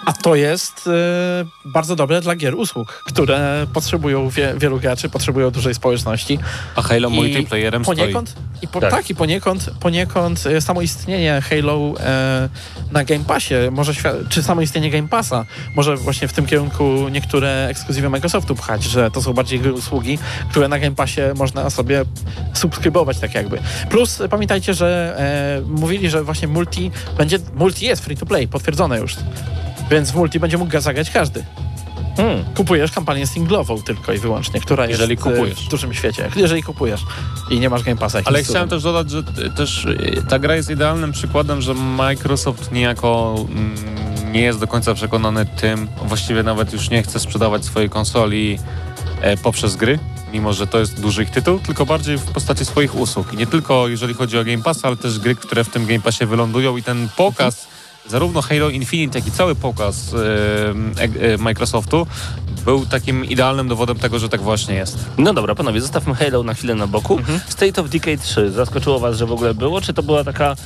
A 0.06 0.12
to 0.12 0.34
jest 0.34 0.86
e, 0.86 1.44
bardzo 1.64 1.96
dobre 1.96 2.20
dla 2.20 2.36
gier 2.36 2.54
usług, 2.54 3.02
które 3.06 3.66
potrzebują 3.72 4.28
wie, 4.30 4.54
wielu 4.56 4.80
graczy, 4.80 5.08
potrzebują 5.08 5.50
dużej 5.50 5.74
społeczności. 5.74 6.38
A 6.76 6.82
Halo 6.82 7.08
I 7.08 7.12
multiplayerem 7.12 7.84
stoi. 7.84 8.14
I 8.62 8.68
po, 8.68 8.80
Tak. 8.80 8.90
tak. 8.90 9.10
i 9.10 9.14
poniekąd, 9.14 9.70
poniekąd 9.80 10.46
e, 10.46 10.60
samo 10.60 10.82
istnienie 10.82 11.42
Halo 11.50 11.94
e, 12.00 12.48
na 12.92 13.04
Game 13.04 13.24
Passie, 13.24 13.54
może 13.70 13.92
czy 14.28 14.42
samo 14.42 14.60
istnienie 14.60 14.90
Game 14.90 15.08
Passa, 15.08 15.44
może 15.74 15.96
właśnie 15.96 16.28
w 16.28 16.32
tym 16.32 16.46
kierunku 16.46 17.08
niektóre 17.08 17.66
ekskluzywy 17.68 18.10
Microsoftu 18.10 18.54
pchać, 18.54 18.84
że 18.84 19.10
to 19.10 19.22
są 19.22 19.32
bardziej 19.32 19.60
gry 19.60 19.72
usługi, 19.72 20.18
które 20.50 20.68
na 20.68 20.78
Game 20.78 20.96
Passie 20.96 21.20
można 21.34 21.70
sobie 21.70 22.04
subskrybować 22.54 23.18
tak 23.18 23.34
jakby. 23.34 23.58
Plus 23.90 24.18
pamiętajcie, 24.30 24.74
że 24.74 25.16
e, 25.18 25.62
mówili, 25.68 26.10
że 26.10 26.24
właśnie 26.24 26.48
multi 26.48 26.90
będzie, 27.18 27.38
multi 27.54 27.86
jest 27.86 28.04
free 28.04 28.16
to 28.16 28.26
play, 28.26 28.48
potwierdzone 28.48 28.98
już. 28.98 29.16
Więc 29.90 30.10
w 30.10 30.14
multi 30.14 30.40
będzie 30.40 30.58
mógł 30.58 30.80
zagrać 30.80 31.10
każdy. 31.10 31.44
Hmm. 32.16 32.44
Kupujesz 32.54 32.92
kampanię 32.92 33.26
singlową 33.26 33.82
tylko 33.82 34.12
i 34.12 34.18
wyłącznie, 34.18 34.60
która 34.60 34.86
Jeżeli 34.86 35.10
jest 35.10 35.26
e, 35.26 35.30
kupujesz. 35.30 35.66
w 35.66 35.68
dużym 35.68 35.94
świecie. 35.94 36.30
Jeżeli 36.36 36.62
kupujesz 36.62 37.00
i 37.50 37.60
nie 37.60 37.70
masz 37.70 37.82
Game 37.82 37.96
Passa. 37.96 38.18
Ale 38.24 38.42
chciałem 38.42 38.68
też 38.68 38.82
dodać, 38.82 39.10
że 39.10 39.22
też 39.56 39.84
y, 39.84 40.22
ta 40.28 40.38
gra 40.38 40.56
jest 40.56 40.70
idealnym 40.70 41.12
przykładem, 41.12 41.62
że 41.62 41.74
Microsoft 41.74 42.72
niejako 42.72 43.36
mm, 43.48 43.74
nie 44.32 44.40
jest 44.40 44.60
do 44.60 44.66
końca 44.66 44.94
przekonany 44.94 45.46
tym, 45.46 45.88
właściwie 46.02 46.42
nawet 46.42 46.72
już 46.72 46.90
nie 46.90 47.02
chce 47.02 47.20
sprzedawać 47.20 47.64
swojej 47.64 47.90
konsoli 47.90 48.58
e, 49.20 49.36
poprzez 49.36 49.76
gry, 49.76 49.98
mimo 50.32 50.52
że 50.52 50.66
to 50.66 50.78
jest 50.78 51.00
duży 51.00 51.22
ich 51.22 51.30
tytuł, 51.30 51.58
tylko 51.58 51.86
bardziej 51.86 52.18
w 52.18 52.24
postaci 52.24 52.64
swoich 52.64 52.94
usług. 52.94 53.32
I 53.32 53.36
nie 53.36 53.46
tylko 53.46 53.88
jeżeli 53.88 54.14
chodzi 54.14 54.38
o 54.38 54.44
Game 54.44 54.62
Pass, 54.62 54.84
ale 54.84 54.96
też 54.96 55.18
gry, 55.18 55.34
które 55.34 55.64
w 55.64 55.68
tym 55.68 55.86
Game 55.86 56.00
Passie 56.00 56.26
wylądują 56.26 56.76
i 56.76 56.82
ten 56.82 57.08
pokaz, 57.16 57.66
zarówno 58.08 58.42
Halo 58.42 58.70
Infinite, 58.70 59.18
jak 59.18 59.28
i 59.28 59.30
cały 59.30 59.54
pokaz 59.54 60.14
e, 60.14 61.34
e, 61.34 61.38
Microsoftu 61.38 62.06
był 62.64 62.86
takim 62.86 63.24
idealnym 63.24 63.68
dowodem 63.68 63.98
tego, 63.98 64.18
że 64.18 64.28
tak 64.28 64.40
właśnie 64.40 64.74
jest. 64.74 64.98
No 65.18 65.34
dobra, 65.34 65.54
panowie, 65.54 65.80
zostawmy 65.80 66.14
Halo 66.14 66.42
na 66.42 66.54
chwilę 66.54 66.74
na 66.74 66.86
boku. 66.86 67.18
Mhm. 67.18 67.40
State 67.48 67.80
of 67.80 67.90
Decay 67.90 68.18
3 68.18 68.50
zaskoczyło 68.50 68.98
was, 68.98 69.16
że 69.16 69.26
w 69.26 69.32
ogóle 69.32 69.54
było, 69.54 69.80
czy 69.80 69.94
to 69.94 70.02
była 70.02 70.24
taka 70.24 70.56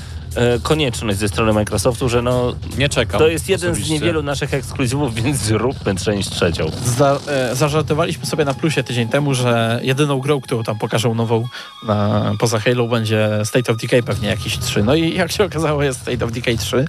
konieczność 0.62 1.18
ze 1.18 1.28
strony 1.28 1.52
Microsoftu, 1.52 2.08
że 2.08 2.22
no 2.22 2.54
Nie 2.78 2.88
czekam. 2.88 3.18
to 3.20 3.28
jest 3.28 3.48
jeden 3.48 3.70
osobiście. 3.70 3.88
z 3.98 4.00
niewielu 4.00 4.22
naszych 4.22 4.54
ekskluzywów, 4.54 5.14
więc 5.22 5.36
zróbmy 5.36 5.94
część 5.96 6.30
trzecią. 6.30 6.70
Za, 6.84 7.18
e, 7.28 7.56
zażartowaliśmy 7.56 8.26
sobie 8.26 8.44
na 8.44 8.54
plusie 8.54 8.82
tydzień 8.82 9.08
temu, 9.08 9.34
że 9.34 9.80
jedyną 9.82 10.18
grą, 10.20 10.40
którą 10.40 10.62
tam 10.62 10.78
pokażą 10.78 11.14
nową 11.14 11.44
na, 11.86 12.32
poza 12.38 12.58
Halo 12.60 12.88
będzie 12.88 13.28
State 13.44 13.72
of 13.72 13.78
Decay 13.78 14.02
pewnie 14.02 14.28
jakiś 14.28 14.58
3. 14.58 14.82
No 14.82 14.94
i 14.94 15.14
jak 15.14 15.32
się 15.32 15.44
okazało 15.44 15.82
jest 15.82 16.00
State 16.00 16.24
of 16.24 16.32
Decay 16.32 16.58
3. 16.58 16.84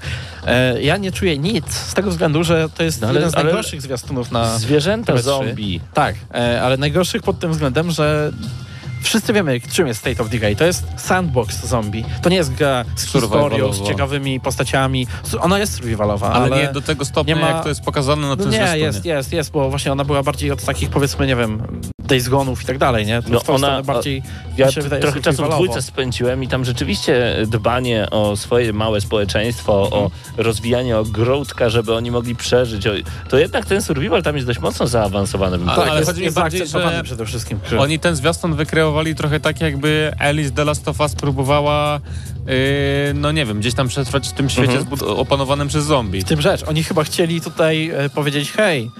E, 0.45 0.81
ja 0.81 0.97
nie 0.97 1.11
czuję 1.11 1.37
nic 1.37 1.73
z 1.73 1.93
tego 1.93 2.09
względu, 2.11 2.43
że 2.43 2.69
to 2.77 2.83
jest 2.83 3.01
No 3.01 3.07
ale- 3.07 3.15
jeden 3.19 3.31
z 3.31 3.35
najgorszych 3.35 3.81
zwiastunów 3.81 4.31
na 4.31 4.57
Zwierzęta 4.59 5.13
PS3. 5.13 5.21
zombie. 5.21 5.81
Tak, 5.93 6.15
e, 6.33 6.61
ale 6.61 6.77
najgorszych 6.77 7.21
pod 7.23 7.39
tym 7.39 7.51
względem, 7.51 7.91
że 7.91 8.31
wszyscy 9.01 9.33
wiemy, 9.33 9.61
czym 9.71 9.87
jest 9.87 9.99
State 9.99 10.23
of 10.23 10.29
Decay. 10.29 10.55
To 10.55 10.65
jest 10.65 10.83
sandbox 10.97 11.65
zombie. 11.65 12.05
To 12.21 12.29
nie 12.29 12.35
jest 12.35 12.53
gra 12.53 12.85
z 12.95 13.03
historią, 13.05 13.73
z 13.73 13.87
ciekawymi 13.87 14.39
postaciami. 14.39 15.07
Ona 15.39 15.59
jest 15.59 15.73
survivalowa, 15.75 16.31
Ale, 16.33 16.45
ale... 16.55 16.67
nie 16.67 16.73
do 16.73 16.81
tego 16.81 17.05
stopnia, 17.05 17.35
ma- 17.35 17.49
jak 17.49 17.63
to 17.63 17.69
jest 17.69 17.81
pokazane 17.81 18.21
na 18.21 18.27
No 18.27 18.35
tym 18.37 18.45
nie, 18.45 18.51
zwiastunie. 18.57 18.83
jest, 18.83 19.05
jest, 19.05 19.33
jest, 19.33 19.51
bo 19.51 19.69
właśnie 19.69 19.91
ona 19.91 20.03
była 20.05 20.23
bardziej 20.23 20.51
od 20.51 20.65
takich 20.65 20.89
powiedzmy, 20.89 21.27
nie 21.27 21.35
wiem, 21.35 21.81
Days 22.11 22.29
Gone'ów 22.29 22.61
i 22.63 22.65
tak 22.65 22.77
dalej, 22.77 23.05
nie? 23.05 23.21
No 23.29 23.39
w 23.39 23.43
tą 23.43 23.53
ona- 23.55 23.83
bardziej, 23.83 24.23
Ja 24.57 24.67
wydaje, 24.71 25.01
trochę 25.01 25.21
czasu 25.21 25.45
w 25.45 25.49
dwójce 25.49 25.81
spędziłem 25.81 26.43
i 26.43 26.47
tam 26.47 26.65
rzeczywiście 26.65 27.35
dbanie 27.47 28.09
o 28.09 28.35
swoje 28.37 28.73
małe 28.73 29.01
społeczeństwo, 29.01 29.83
Mhm. 29.85 30.03
o 30.03 30.11
rozwijanie 30.37 30.97
ogródka, 30.97 31.69
żeby 31.69 31.93
oni 31.95 32.11
mogli 32.11 32.35
przeżyć. 32.35 32.83
To 33.29 33.37
jednak 33.37 33.65
ten 33.65 33.81
survival 33.81 34.23
tam 34.23 34.35
jest 34.35 34.47
dość 34.47 34.59
mocno 34.59 34.87
zaawansowany. 34.87 35.57
A-. 35.67 35.75
Tak, 35.75 35.87
ale 35.89 36.05
chodzi 36.05 36.21
mi 36.21 36.31
bardziej, 36.31 36.67
że 36.67 37.01
przede 37.03 37.25
wszystkim. 37.25 37.59
Oni 37.79 37.99
ten 37.99 38.15
zwiastun 38.15 38.55
wykreowali 38.55 39.15
trochę 39.15 39.39
tak, 39.39 39.61
jakby 39.61 40.11
Alice 40.19 40.51
The 40.51 40.65
Last 40.65 40.87
of 40.87 40.99
Us 40.99 41.15
próbowała, 41.15 41.99
yy, 42.47 42.53
no 43.13 43.31
nie 43.31 43.45
wiem, 43.45 43.59
gdzieś 43.59 43.73
tam 43.73 43.87
przetrwać 43.87 44.27
w 44.29 44.31
tym 44.33 44.49
świecie 44.49 44.77
Mhm. 44.77 45.11
opanowanym 45.17 45.67
przez 45.67 45.85
zombie. 45.85 46.21
W 46.21 46.23
tym 46.25 46.41
rzecz. 46.41 46.63
Oni 46.67 46.83
chyba 46.83 47.03
chcieli 47.03 47.41
tutaj 47.41 47.89
e, 47.89 48.09
powiedzieć, 48.09 48.51
hej, 48.51 48.91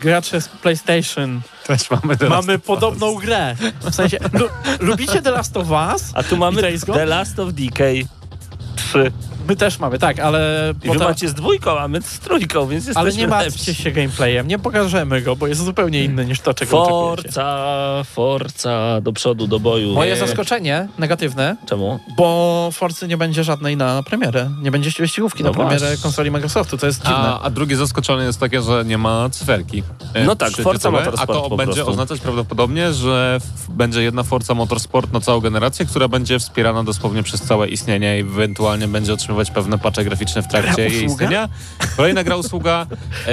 gracze 0.00 0.40
z 0.40 0.48
PlayStation, 0.48 1.40
Też 1.66 1.90
mamy 1.90 2.16
The 2.16 2.28
Last 2.28 2.46
mamy 2.46 2.58
podobną 2.58 3.14
grę. 3.14 3.56
W 3.80 3.94
sensie, 3.94 4.18
lu, 4.32 4.48
lubicie 4.80 5.22
The 5.22 5.30
Last 5.30 5.56
of 5.56 5.70
Us? 5.70 6.10
A 6.14 6.22
tu 6.22 6.36
mamy? 6.36 6.62
The 6.94 7.06
Last 7.06 7.38
of 7.38 7.52
Decay 7.52 8.06
3. 8.76 9.12
My 9.48 9.56
też 9.56 9.78
mamy, 9.78 9.98
tak, 9.98 10.18
ale... 10.18 10.72
I 10.82 10.86
wy 10.86 10.94
potem- 10.94 11.08
macie 11.08 11.28
z 11.28 11.34
dwójką, 11.34 11.78
a 11.78 11.88
my 11.88 12.02
z 12.02 12.18
trójką, 12.18 12.66
więc 12.66 12.86
jesteśmy 12.86 13.00
ale 13.00 13.12
nie 13.12 13.28
martwcie 13.28 13.74
się 13.74 13.90
gameplayem, 13.90 14.48
nie 14.48 14.58
pokażemy 14.58 15.22
go, 15.22 15.36
bo 15.36 15.46
jest 15.46 15.64
zupełnie 15.64 16.04
inny 16.04 16.24
niż 16.26 16.40
to, 16.40 16.54
czego 16.54 16.82
oczekujecie. 16.82 17.22
Forca, 17.32 18.04
Forca, 18.04 19.00
do 19.00 19.12
przodu, 19.12 19.46
do 19.46 19.60
boju. 19.60 19.92
Moje 19.94 20.10
Nie. 20.10 20.16
zaskoczenie 20.16 20.88
negatywne, 20.98 21.56
Czemu? 21.68 22.00
bo 22.16 22.68
Forcy 22.72 23.08
nie 23.08 23.16
będzie 23.16 23.44
żadnej 23.44 23.76
na 23.76 24.02
premierę. 24.02 24.50
Nie 24.62 24.70
będzie 24.70 24.90
wyścigówki 24.98 25.42
No 25.44 25.50
na 25.50 25.54
premierę 25.54 25.78
właśnie. 25.78 26.02
konsoli 26.02 26.30
Microsoftu, 26.30 26.78
to 26.78 26.86
jest 26.86 26.98
dziwne. 27.02 27.16
A, 27.16 27.40
a 27.42 27.50
drugie 27.50 27.76
zaskoczenie 27.76 28.22
jest 28.22 28.40
takie, 28.40 28.62
że 28.62 28.84
nie 28.84 28.98
ma 28.98 29.30
cyferki. 29.30 29.82
e, 30.14 30.24
No 30.24 30.36
tak, 30.36 30.50
Forza 30.52 30.90
Motorsport 30.90 31.30
A 31.30 31.42
to 31.42 31.48
po 31.50 31.56
będzie 31.56 31.74
prostu. 31.74 31.90
oznaczać 31.90 32.20
prawdopodobnie, 32.20 32.92
że 32.92 33.38
będzie 33.68 34.02
jedna 34.02 34.22
Forza 34.22 34.54
Motorsport 34.54 35.12
na 35.12 35.20
całą 35.20 35.40
generację, 35.40 35.86
która 35.86 36.08
będzie 36.08 36.38
wspierana 36.38 36.84
dosłownie 36.84 37.22
przez 37.22 37.40
całe 37.42 37.68
istnienie 37.68 38.18
i 38.18 38.20
ewentualnie 38.20 38.88
będzie 38.88 39.16
otrzymywać 39.36 39.50
pewne 39.50 39.78
patche 39.78 40.04
graficzne 40.04 40.42
w 40.42 40.48
trakcie 40.48 40.72
Gra 40.72 40.84
jej 40.84 41.04
istnienia. 41.04 41.48
Kolejna 41.96 42.24
gra 42.24 42.36
usługa, 42.36 42.86
e, 43.26 43.30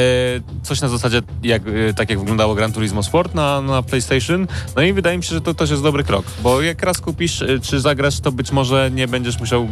coś 0.64 0.82
na 0.82 0.88
zasadzie 0.88 1.22
jak, 1.44 1.62
e, 1.68 1.94
tak 1.94 2.10
jak 2.10 2.20
wyglądało 2.20 2.56
Gran 2.56 2.74
Turismo 2.74 3.04
Sport 3.04 3.36
na, 3.36 3.62
na 3.62 3.82
PlayStation. 3.82 4.48
No 4.76 4.82
i 4.82 4.94
wydaje 4.94 5.18
mi 5.18 5.24
się, 5.24 5.36
że 5.36 5.42
to 5.42 5.54
też 5.54 5.70
jest 5.70 5.84
dobry 5.84 6.04
krok, 6.04 6.26
bo 6.44 6.62
jak 6.62 6.84
raz 6.84 7.02
kupisz 7.02 7.42
e, 7.42 7.60
czy 7.60 7.80
zagrasz, 7.80 8.20
to 8.20 8.32
być 8.32 8.52
może 8.52 8.92
nie 8.92 9.08
będziesz 9.08 9.40
musiał 9.40 9.68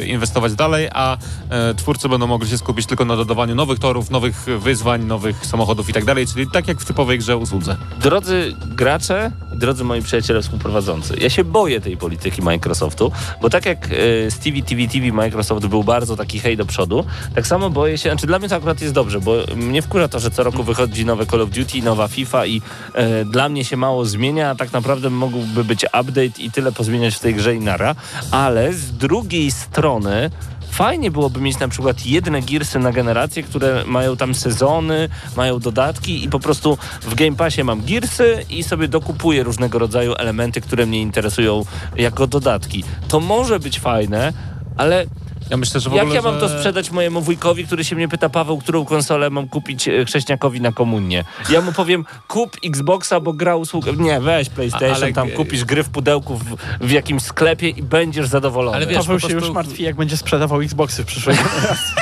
e, 0.00 0.06
inwestować 0.06 0.54
dalej, 0.54 0.88
a 0.92 1.16
e, 1.50 1.74
twórcy 1.74 2.08
będą 2.08 2.26
mogli 2.26 2.50
się 2.50 2.58
skupić 2.58 2.86
tylko 2.86 3.04
na 3.04 3.16
dodawaniu 3.16 3.54
nowych 3.54 3.78
torów, 3.78 4.10
nowych 4.10 4.46
wyzwań, 4.58 5.04
nowych 5.04 5.46
samochodów 5.46 5.88
i 5.88 5.92
tak 5.92 6.04
dalej, 6.04 6.26
czyli 6.26 6.46
tak 6.52 6.68
jak 6.68 6.80
w 6.80 6.84
typowej 6.84 7.18
grze 7.18 7.36
usłudze. 7.36 7.76
Drodzy 8.00 8.54
gracze, 8.66 9.32
drodzy 9.54 9.84
moi 9.84 10.02
przyjaciele 10.02 10.42
współprowadzący, 10.42 11.16
ja 11.20 11.30
się 11.30 11.44
boję 11.44 11.80
tej 11.80 11.96
polityki 11.96 12.42
Microsoftu, 12.42 13.12
bo 13.42 13.50
tak 13.50 13.66
jak 13.66 13.88
e, 14.26 14.30
Stevie 14.30 14.62
TV 14.62 14.86
TV 14.88 15.12
Microsoft 15.12 15.65
był 15.68 15.84
bardzo 15.84 16.16
taki 16.16 16.38
hej 16.38 16.56
do 16.56 16.66
przodu, 16.66 17.04
tak 17.34 17.46
samo 17.46 17.70
boję 17.70 17.98
się, 17.98 18.10
znaczy 18.10 18.26
dla 18.26 18.38
mnie 18.38 18.48
to 18.48 18.56
akurat 18.56 18.80
jest 18.80 18.94
dobrze, 18.94 19.20
bo 19.20 19.34
mnie 19.56 19.82
wkurza 19.82 20.08
to, 20.08 20.20
że 20.20 20.30
co 20.30 20.42
roku 20.42 20.62
wychodzi 20.62 21.04
nowe 21.04 21.26
Call 21.26 21.40
of 21.40 21.50
Duty, 21.50 21.82
nowa 21.82 22.08
FIFA 22.08 22.46
i 22.46 22.62
e, 22.94 23.24
dla 23.24 23.48
mnie 23.48 23.64
się 23.64 23.76
mało 23.76 24.04
zmienia, 24.04 24.50
a 24.50 24.54
tak 24.54 24.72
naprawdę 24.72 25.10
mógłby 25.10 25.64
być 25.64 25.84
update 25.84 26.42
i 26.42 26.50
tyle 26.50 26.72
pozmieniać 26.72 27.14
w 27.14 27.20
tej 27.20 27.34
grze 27.34 27.54
i 27.54 27.60
nara, 27.60 27.94
ale 28.30 28.72
z 28.72 28.92
drugiej 28.92 29.50
strony 29.50 30.30
Fajnie 30.76 31.10
byłoby 31.10 31.40
mieć 31.40 31.58
na 31.58 31.68
przykład 31.68 32.06
jedne 32.06 32.40
girsy 32.40 32.78
na 32.78 32.92
generację, 32.92 33.42
które 33.42 33.84
mają 33.86 34.16
tam 34.16 34.34
sezony, 34.34 35.08
mają 35.36 35.58
dodatki 35.58 36.24
i 36.24 36.28
po 36.28 36.40
prostu 36.40 36.78
w 37.02 37.14
Game 37.14 37.36
Passie 37.36 37.64
mam 37.64 37.82
girsy 37.82 38.44
i 38.50 38.62
sobie 38.62 38.88
dokupuję 38.88 39.42
różnego 39.42 39.78
rodzaju 39.78 40.14
elementy, 40.14 40.60
które 40.60 40.86
mnie 40.86 41.00
interesują 41.02 41.64
jako 41.96 42.26
dodatki. 42.26 42.84
To 43.08 43.20
może 43.20 43.60
być 43.60 43.80
fajne, 43.80 44.32
ale 44.76 45.06
Ja 45.50 45.56
myślę, 45.56 45.80
że 45.80 45.90
w 45.90 45.92
jak 45.92 46.02
ogóle, 46.02 46.16
ja 46.16 46.22
mam 46.22 46.40
to 46.40 46.48
że- 46.48 46.56
sprzedać 46.58 46.90
mojemu 46.90 47.20
wujkowi, 47.20 47.66
który 47.66 47.84
się 47.84 47.96
mnie 47.96 48.08
pyta, 48.08 48.28
Paweł, 48.28 48.58
którą 48.58 48.84
konsolę 48.84 49.30
mam 49.30 49.48
kupić 49.48 49.88
e, 49.88 50.04
chrześniakowi 50.04 50.60
na 50.60 50.72
komunię? 50.72 51.24
Ja 51.50 51.60
mu 51.60 51.72
powiem, 51.72 52.04
kup 52.28 52.56
Xboxa, 52.64 53.20
bo 53.20 53.32
gra 53.32 53.56
usługę. 53.56 53.92
Nie, 53.92 54.20
weź 54.20 54.48
PlayStation, 54.48 54.94
Ale- 55.02 55.12
tam 55.12 55.30
kupisz 55.30 55.64
gry 55.64 55.82
w 55.82 55.88
pudełku 55.88 56.36
w, 56.36 56.44
w 56.80 56.90
jakimś 56.90 57.22
sklepie 57.22 57.68
i 57.68 57.82
będziesz 57.82 58.26
zadowolony. 58.28 58.76
Ale 58.76 58.86
wiesz, 58.86 58.96
Paweł 58.96 59.16
po 59.16 59.20
się 59.20 59.28
prostu- 59.28 59.46
już 59.46 59.54
martwi, 59.54 59.82
jak 59.82 59.96
będzie 59.96 60.16
sprzedawał 60.16 60.60
Xboxy 60.62 61.02
w 61.02 61.06
przyszłej 61.06 61.36
generacji. 61.54 61.94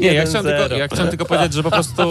Nie, 0.00 0.14
ja 0.14 0.26
chciałem, 0.26 0.46
1-0. 0.46 0.58
tylko, 0.58 0.74
ja 0.74 0.88
chciałem 0.88 1.08
tylko 1.08 1.24
powiedzieć, 1.24 1.52
że 1.52 1.62
po 1.62 1.70
prostu 1.70 2.02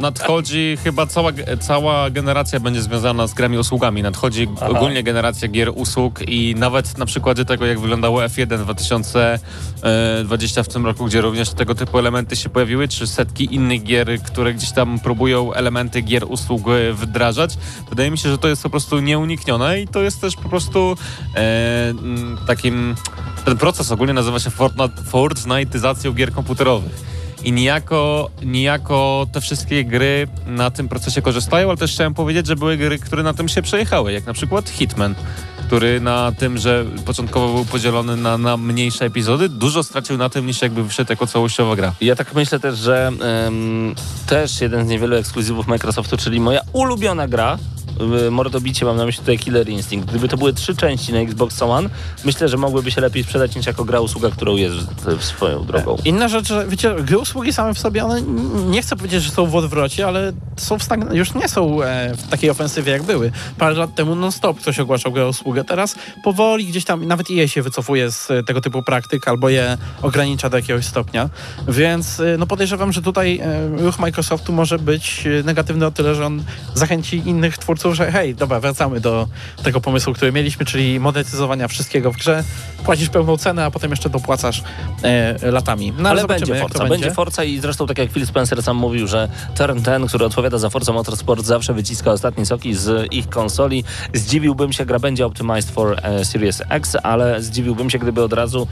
nadchodzi 0.00 0.78
chyba 0.84 1.06
cała, 1.06 1.30
cała 1.60 2.10
generacja 2.10 2.60
będzie 2.60 2.82
związana 2.82 3.26
z 3.26 3.34
grami 3.34 3.58
usługami. 3.58 4.02
Nadchodzi 4.02 4.48
Aha. 4.56 4.68
ogólnie 4.68 5.02
generacja 5.02 5.48
gier 5.48 5.70
usług 5.74 6.20
i 6.28 6.54
nawet 6.54 6.98
na 6.98 7.06
przykładzie 7.06 7.44
tego, 7.44 7.66
jak 7.66 7.80
wyglądało 7.80 8.20
F1 8.20 8.58
2020 8.58 10.62
w 10.62 10.68
tym 10.68 10.86
roku, 10.86 11.04
gdzie 11.06 11.20
również 11.20 11.50
tego 11.50 11.74
typu 11.74 11.98
elementy 11.98 12.36
się 12.36 12.48
pojawiły, 12.48 12.88
czy 12.88 13.06
setki 13.06 13.54
innych 13.54 13.82
gier, 13.82 14.08
które 14.26 14.54
gdzieś 14.54 14.72
tam 14.72 14.98
próbują 14.98 15.52
elementy 15.52 16.00
gier 16.02 16.24
usług 16.28 16.68
e, 16.68 16.92
wdrażać. 16.92 17.58
Wydaje 17.90 18.10
mi 18.10 18.18
się, 18.18 18.30
że 18.30 18.38
to 18.38 18.48
jest 18.48 18.62
po 18.62 18.70
prostu 18.70 19.00
nieuniknione 19.00 19.80
i 19.80 19.88
to 19.88 20.02
jest 20.02 20.20
też 20.20 20.36
po 20.36 20.48
prostu 20.48 20.96
e, 21.36 21.92
takim... 22.46 22.94
Ten 23.44 23.56
proces 23.56 23.92
ogólnie 23.92 24.12
nazywa 24.12 24.38
się 24.38 24.50
Fortnite- 24.50 25.02
Fortnite'yzacją 25.12 26.14
gier 26.14 26.32
komputerowych. 26.32 26.99
I 27.44 27.52
niejako, 27.52 28.30
niejako 28.42 29.26
te 29.32 29.40
wszystkie 29.40 29.84
gry 29.84 30.28
na 30.46 30.70
tym 30.70 30.88
procesie 30.88 31.22
korzystają, 31.22 31.68
ale 31.68 31.76
też 31.76 31.92
chciałem 31.92 32.14
powiedzieć, 32.14 32.46
że 32.46 32.56
były 32.56 32.76
gry, 32.76 32.98
które 32.98 33.22
na 33.22 33.34
tym 33.34 33.48
się 33.48 33.62
przejechały, 33.62 34.12
jak 34.12 34.26
na 34.26 34.32
przykład 34.32 34.68
Hitman. 34.68 35.14
który 35.70 36.00
na 36.00 36.32
tym, 36.32 36.58
że 36.58 36.84
początkowo 37.04 37.54
był 37.54 37.64
podzielony 37.64 38.16
na, 38.16 38.38
na 38.38 38.56
mniejsze 38.56 39.04
epizody, 39.04 39.48
dużo 39.48 39.82
stracił 39.82 40.18
na 40.18 40.28
tym, 40.28 40.46
niż 40.46 40.62
jakby 40.62 40.82
wyszedł 40.82 41.12
jako 41.12 41.26
całościowa 41.26 41.76
gra. 41.76 41.92
Ja 42.00 42.16
tak 42.16 42.34
myślę 42.34 42.60
też, 42.60 42.78
że 42.78 43.12
też 44.26 44.60
jeden 44.60 44.86
z 44.86 44.88
niewielu 44.88 45.16
ekskluzywów 45.16 45.66
Microsoftu, 45.66 46.16
czyli 46.16 46.40
moja 46.40 46.60
ulubiona 46.72 47.28
gra, 47.28 47.58
mordobicie 48.30 48.84
mam 48.86 48.96
na 48.96 49.06
myśli 49.06 49.20
tutaj 49.20 49.38
Killer 49.38 49.68
Instinct. 49.68 50.08
Gdyby 50.08 50.28
to 50.28 50.36
były 50.36 50.52
trzy 50.52 50.76
części 50.76 51.12
na 51.12 51.18
Xbox 51.18 51.62
One, 51.62 51.90
myślę, 52.24 52.48
że 52.48 52.56
mogłyby 52.56 52.90
się 52.90 53.00
lepiej 53.00 53.24
sprzedać 53.24 53.56
niż 53.56 53.66
jako 53.66 53.84
gra 53.84 54.00
usługa, 54.00 54.30
którą 54.30 54.56
jest 54.56 54.76
swoją 55.20 55.64
drogą. 55.64 55.96
Inna 56.04 56.28
rzecz, 56.28 56.48
że 56.48 56.66
wiecie, 56.68 56.94
gry 57.00 57.18
usługi 57.18 57.52
same 57.52 57.74
w 57.74 57.78
sobie, 57.78 58.04
one 58.04 58.22
nie 58.66 58.82
chcę 58.82 58.96
powiedzieć, 58.96 59.22
że 59.22 59.30
są 59.30 59.46
w 59.46 59.56
odwrocie, 59.56 60.06
ale 60.06 60.32
są 60.56 60.78
w 60.78 60.82
stagn- 60.82 61.14
już 61.14 61.34
nie 61.34 61.48
są 61.48 61.82
e, 61.82 62.14
w 62.14 62.28
takiej 62.28 62.50
ofensywie 62.50 62.92
jak 62.92 63.02
były. 63.02 63.32
Parę 63.58 63.74
lat 63.74 63.94
temu 63.94 64.14
non-stop 64.14 64.60
ktoś 64.60 64.80
ogłaszał 64.80 65.12
grę 65.12 65.28
usługę, 65.28 65.64
teraz 65.64 65.94
powoli 66.24 66.66
gdzieś 66.66 66.84
tam, 66.84 67.04
nawet 67.06 67.26
EA 67.30 67.48
się 67.48 67.62
wycofuje 67.62 68.10
z 68.10 68.30
e, 68.30 68.42
tego 68.42 68.60
typu 68.60 68.82
praktyk 68.82 69.28
albo 69.28 69.48
je 69.48 69.78
ogranicza 70.02 70.50
do 70.50 70.56
jakiegoś 70.56 70.84
stopnia, 70.86 71.30
więc 71.68 72.20
e, 72.20 72.36
no 72.38 72.46
podejrzewam, 72.46 72.92
że 72.92 73.02
tutaj 73.02 73.38
e, 73.42 73.68
ruch 73.68 73.98
Microsoftu 73.98 74.52
może 74.52 74.78
być 74.78 75.26
e, 75.26 75.42
negatywny 75.42 75.86
o 75.86 75.90
tyle, 75.90 76.14
że 76.14 76.26
on 76.26 76.42
zachęci 76.74 77.16
innych 77.16 77.58
twórców, 77.58 77.89
że 77.94 78.12
hej, 78.12 78.34
dobra, 78.34 78.60
wracamy 78.60 79.00
do 79.00 79.28
tego 79.62 79.80
pomysłu, 79.80 80.12
który 80.12 80.32
mieliśmy, 80.32 80.66
czyli 80.66 81.00
monetyzowania 81.00 81.68
wszystkiego 81.68 82.12
w 82.12 82.16
grze, 82.16 82.44
płacisz 82.84 83.08
pełną 83.08 83.36
cenę, 83.36 83.64
a 83.64 83.70
potem 83.70 83.90
jeszcze 83.90 84.10
dopłacasz 84.10 84.62
e, 85.02 85.50
latami. 85.50 85.92
No, 85.98 86.08
Ale 86.08 86.20
zobaczymy, 86.20 86.46
będzie 86.46 86.62
to 86.62 86.68
Forza, 86.68 86.88
będzie 86.88 87.10
Forza 87.10 87.44
i 87.44 87.58
zresztą 87.58 87.86
tak 87.86 87.98
jak 87.98 88.12
Phil 88.12 88.26
Spencer 88.26 88.62
sam 88.62 88.76
mówił, 88.76 89.06
że 89.06 89.28
Turn 89.56 89.82
ten, 89.82 90.06
który 90.06 90.24
odpowiada 90.24 90.58
za 90.58 90.70
Forza 90.70 90.92
Motorsport 90.92 91.44
zawsze 91.44 91.74
wyciska 91.74 92.12
ostatnie 92.12 92.46
soki 92.46 92.74
z 92.74 93.12
ich 93.12 93.28
konsoli. 93.28 93.84
Zdziwiłbym 94.14 94.72
się, 94.72 94.86
gra 94.86 94.98
będzie 94.98 95.26
optimized 95.26 95.70
for 95.70 95.96
e, 96.02 96.24
Series 96.24 96.62
X, 96.68 96.96
ale 97.02 97.42
zdziwiłbym 97.42 97.90
się, 97.90 97.98
gdyby 97.98 98.22
od 98.22 98.32
razu 98.32 98.66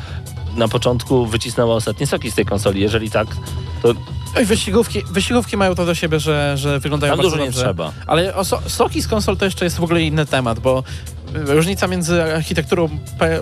na 0.56 0.68
początku 0.68 1.26
wycisnęła 1.26 1.74
ostatnie 1.74 2.06
soki 2.06 2.30
z 2.30 2.34
tej 2.34 2.44
konsoli. 2.44 2.80
Jeżeli 2.80 3.10
tak, 3.10 3.26
to 3.82 3.94
Oj, 4.38 4.44
wyścigówki, 4.46 5.02
wyścigówki 5.10 5.56
mają 5.56 5.74
to 5.74 5.86
do 5.86 5.94
siebie, 5.94 6.20
że, 6.20 6.56
że 6.56 6.80
wyglądają 6.80 7.12
tam 7.12 7.16
bardzo 7.18 7.30
dużo 7.30 7.42
nie 7.42 7.50
dobrze. 7.50 7.60
trzeba. 7.64 7.92
Ale 8.06 8.34
o 8.34 8.44
so, 8.44 8.60
soki 8.66 9.02
z 9.02 9.08
konsol 9.08 9.36
to 9.36 9.44
jeszcze 9.44 9.64
jest 9.64 9.76
w 9.76 9.82
ogóle 9.82 10.02
inny 10.02 10.26
temat, 10.26 10.60
bo 10.60 10.82
różnica 11.34 11.86
między 11.86 12.34
architekturą 12.34 12.88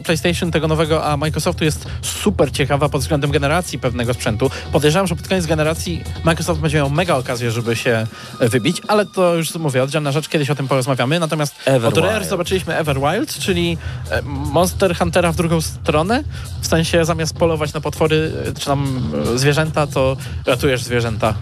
PlayStation 0.05 0.51
tego 0.51 0.69
nowego 0.69 1.05
a 1.05 1.17
Microsoftu 1.17 1.65
jest 1.65 1.87
super 2.03 2.53
ciekawa 2.53 2.89
pod 2.89 3.01
względem 3.01 3.31
generacji 3.31 3.79
pewnego 3.79 4.15
sprzętu. 4.15 4.51
Podejrzewam, 4.73 5.07
że 5.07 5.17
pod 5.17 5.29
koniec 5.29 5.47
generacji 5.47 6.05
Microsoft 6.25 6.61
będzie 6.61 6.79
miał 6.79 6.91
mega 6.91 7.17
okazję, 7.17 7.51
żeby 7.51 7.77
się 7.77 8.07
e, 8.41 8.49
wybić, 8.49 8.83
ale 8.89 9.07
to 9.07 9.35
już 9.35 9.55
mówię, 9.55 9.83
oddzielna 9.83 10.13
rzecz, 10.13 10.29
kiedyś 10.29 10.51
o 10.51 10.55
tym 10.55 10.69
porozmawiamy. 10.69 11.21
Natomiast 11.21 11.55
od 11.67 11.67
Rare 11.67 11.77
Everwild. 11.77 12.29
zobaczyliśmy 12.29 12.77
Everwild, 12.77 13.39
czyli 13.39 13.79
e, 14.11 14.23
Monster 14.23 14.97
Huntera 14.97 15.33
w 15.33 15.37
drugą 15.37 15.61
stronę. 15.61 16.25
W 16.61 16.67
sensie 16.67 17.05
zamiast 17.05 17.35
polować 17.35 17.73
na 17.73 17.81
potwory 17.81 18.33
e, 18.49 18.53
czy 18.61 18.67
tam 18.67 19.11
zwierzęta, 19.35 19.87
to 19.87 20.17
ratujesz 20.47 20.83
zwierzęta. 20.83 21.35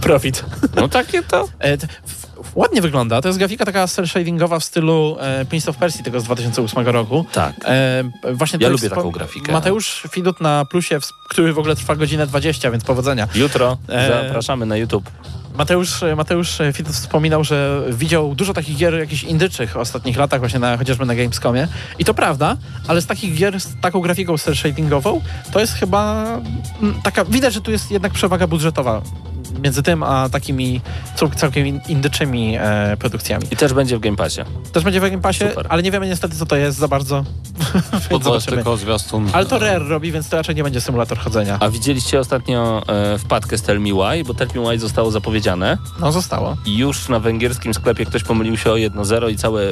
Profit. 0.00 0.44
No 0.76 0.88
takie 0.88 1.22
to. 1.22 1.48
Ładnie 2.56 2.82
wygląda. 2.82 3.22
To 3.22 3.28
jest 3.28 3.38
grafika 3.38 3.64
taka 3.64 3.86
cel 3.86 4.06
shadingowa 4.06 4.58
w 4.58 4.64
stylu 4.64 5.16
e, 5.20 5.44
Prince 5.44 5.68
of 5.68 5.76
Persia 5.76 6.02
tego 6.02 6.20
z 6.20 6.24
2008 6.24 6.86
roku. 6.86 7.26
Tak. 7.32 7.54
E, 7.64 8.04
właśnie 8.32 8.58
Ja 8.62 8.68
lubię 8.68 8.90
taką 8.90 9.10
grafikę. 9.10 9.52
Mateusz 9.52 10.02
Widut 10.14 10.40
na 10.40 10.64
plusie, 10.64 10.98
który 11.28 11.52
w 11.52 11.58
ogóle 11.58 11.76
trwa 11.76 11.96
godzinę 11.96 12.26
20, 12.26 12.70
więc 12.70 12.84
powodzenia. 12.84 13.28
Jutro 13.34 13.76
E, 13.88 14.24
zapraszamy 14.24 14.66
na 14.66 14.76
YouTube. 14.76 15.10
Mateusz, 15.58 16.00
Mateusz 16.16 16.58
Widut 16.72 16.94
wspominał, 16.94 17.44
że 17.44 17.82
widział 17.90 18.34
dużo 18.34 18.54
takich 18.54 18.76
gier 18.76 18.94
jakichś 18.94 19.24
indyczych 19.24 19.72
w 19.72 19.76
ostatnich 19.76 20.16
latach, 20.16 20.40
właśnie 20.40 20.58
na, 20.58 20.76
chociażby 20.76 21.06
na 21.06 21.14
Gamescomie. 21.14 21.68
I 21.98 22.04
to 22.04 22.14
prawda, 22.14 22.56
ale 22.88 23.00
z 23.00 23.06
takich 23.06 23.34
gier 23.34 23.60
z 23.60 23.80
taką 23.80 24.00
grafiką 24.00 24.38
cel 24.38 24.54
shadingową, 24.54 25.20
to 25.52 25.60
jest 25.60 25.72
chyba 25.72 26.26
mm, 26.82 27.02
taka, 27.02 27.24
widać, 27.24 27.54
że 27.54 27.60
tu 27.60 27.70
jest 27.70 27.90
jednak 27.90 28.12
przewaga 28.12 28.46
budżetowa 28.46 29.02
między 29.62 29.82
tym, 29.82 30.02
a 30.02 30.28
takimi 30.28 30.80
cał- 31.16 31.30
całkiem 31.36 31.66
in- 31.66 31.80
indyczymi 31.88 32.56
e, 32.60 32.96
produkcjami. 32.98 33.44
I 33.50 33.56
też 33.56 33.72
będzie 33.72 33.96
w 33.96 34.00
Game 34.00 34.16
Passie. 34.16 34.40
Też 34.72 34.84
będzie 34.84 35.00
w 35.00 35.02
Game 35.02 35.18
Passie, 35.22 35.44
Super. 35.48 35.66
ale 35.68 35.82
nie 35.82 35.90
wiemy 35.90 36.06
niestety, 36.08 36.36
co 36.36 36.46
to 36.46 36.56
jest 36.56 36.78
za 36.78 36.88
bardzo. 36.88 37.24
więc 38.10 38.24
To 38.24 38.34
jest 38.34 38.46
tylko 38.46 38.76
zwiastun. 38.76 39.28
Ale 39.32 39.46
to 39.46 39.58
Rare 39.58 39.88
robi, 39.88 40.12
więc 40.12 40.28
to 40.28 40.36
raczej 40.36 40.54
nie 40.54 40.62
będzie 40.64 40.80
symulator 40.80 41.18
chodzenia. 41.18 41.56
A 41.60 41.68
widzieliście 41.68 42.20
ostatnio 42.20 42.82
e, 42.88 43.18
wpadkę 43.18 43.58
z 43.58 43.62
Tell 43.62 43.80
Me 43.80 43.90
Why, 43.90 44.24
bo 44.24 44.34
Tell 44.34 44.48
Me 44.54 44.70
Why 44.70 44.78
zostało 44.78 45.10
zapowiedziane 45.10 45.78
No, 46.00 46.12
zostało. 46.12 46.56
i 46.66 46.76
już 46.78 47.08
na 47.08 47.20
węgierskim 47.20 47.74
sklepie 47.74 48.06
ktoś 48.06 48.22
pomylił 48.24 48.56
się 48.56 48.70
o 48.70 48.74
1.0 48.74 49.30
i 49.30 49.36
całe, 49.36 49.62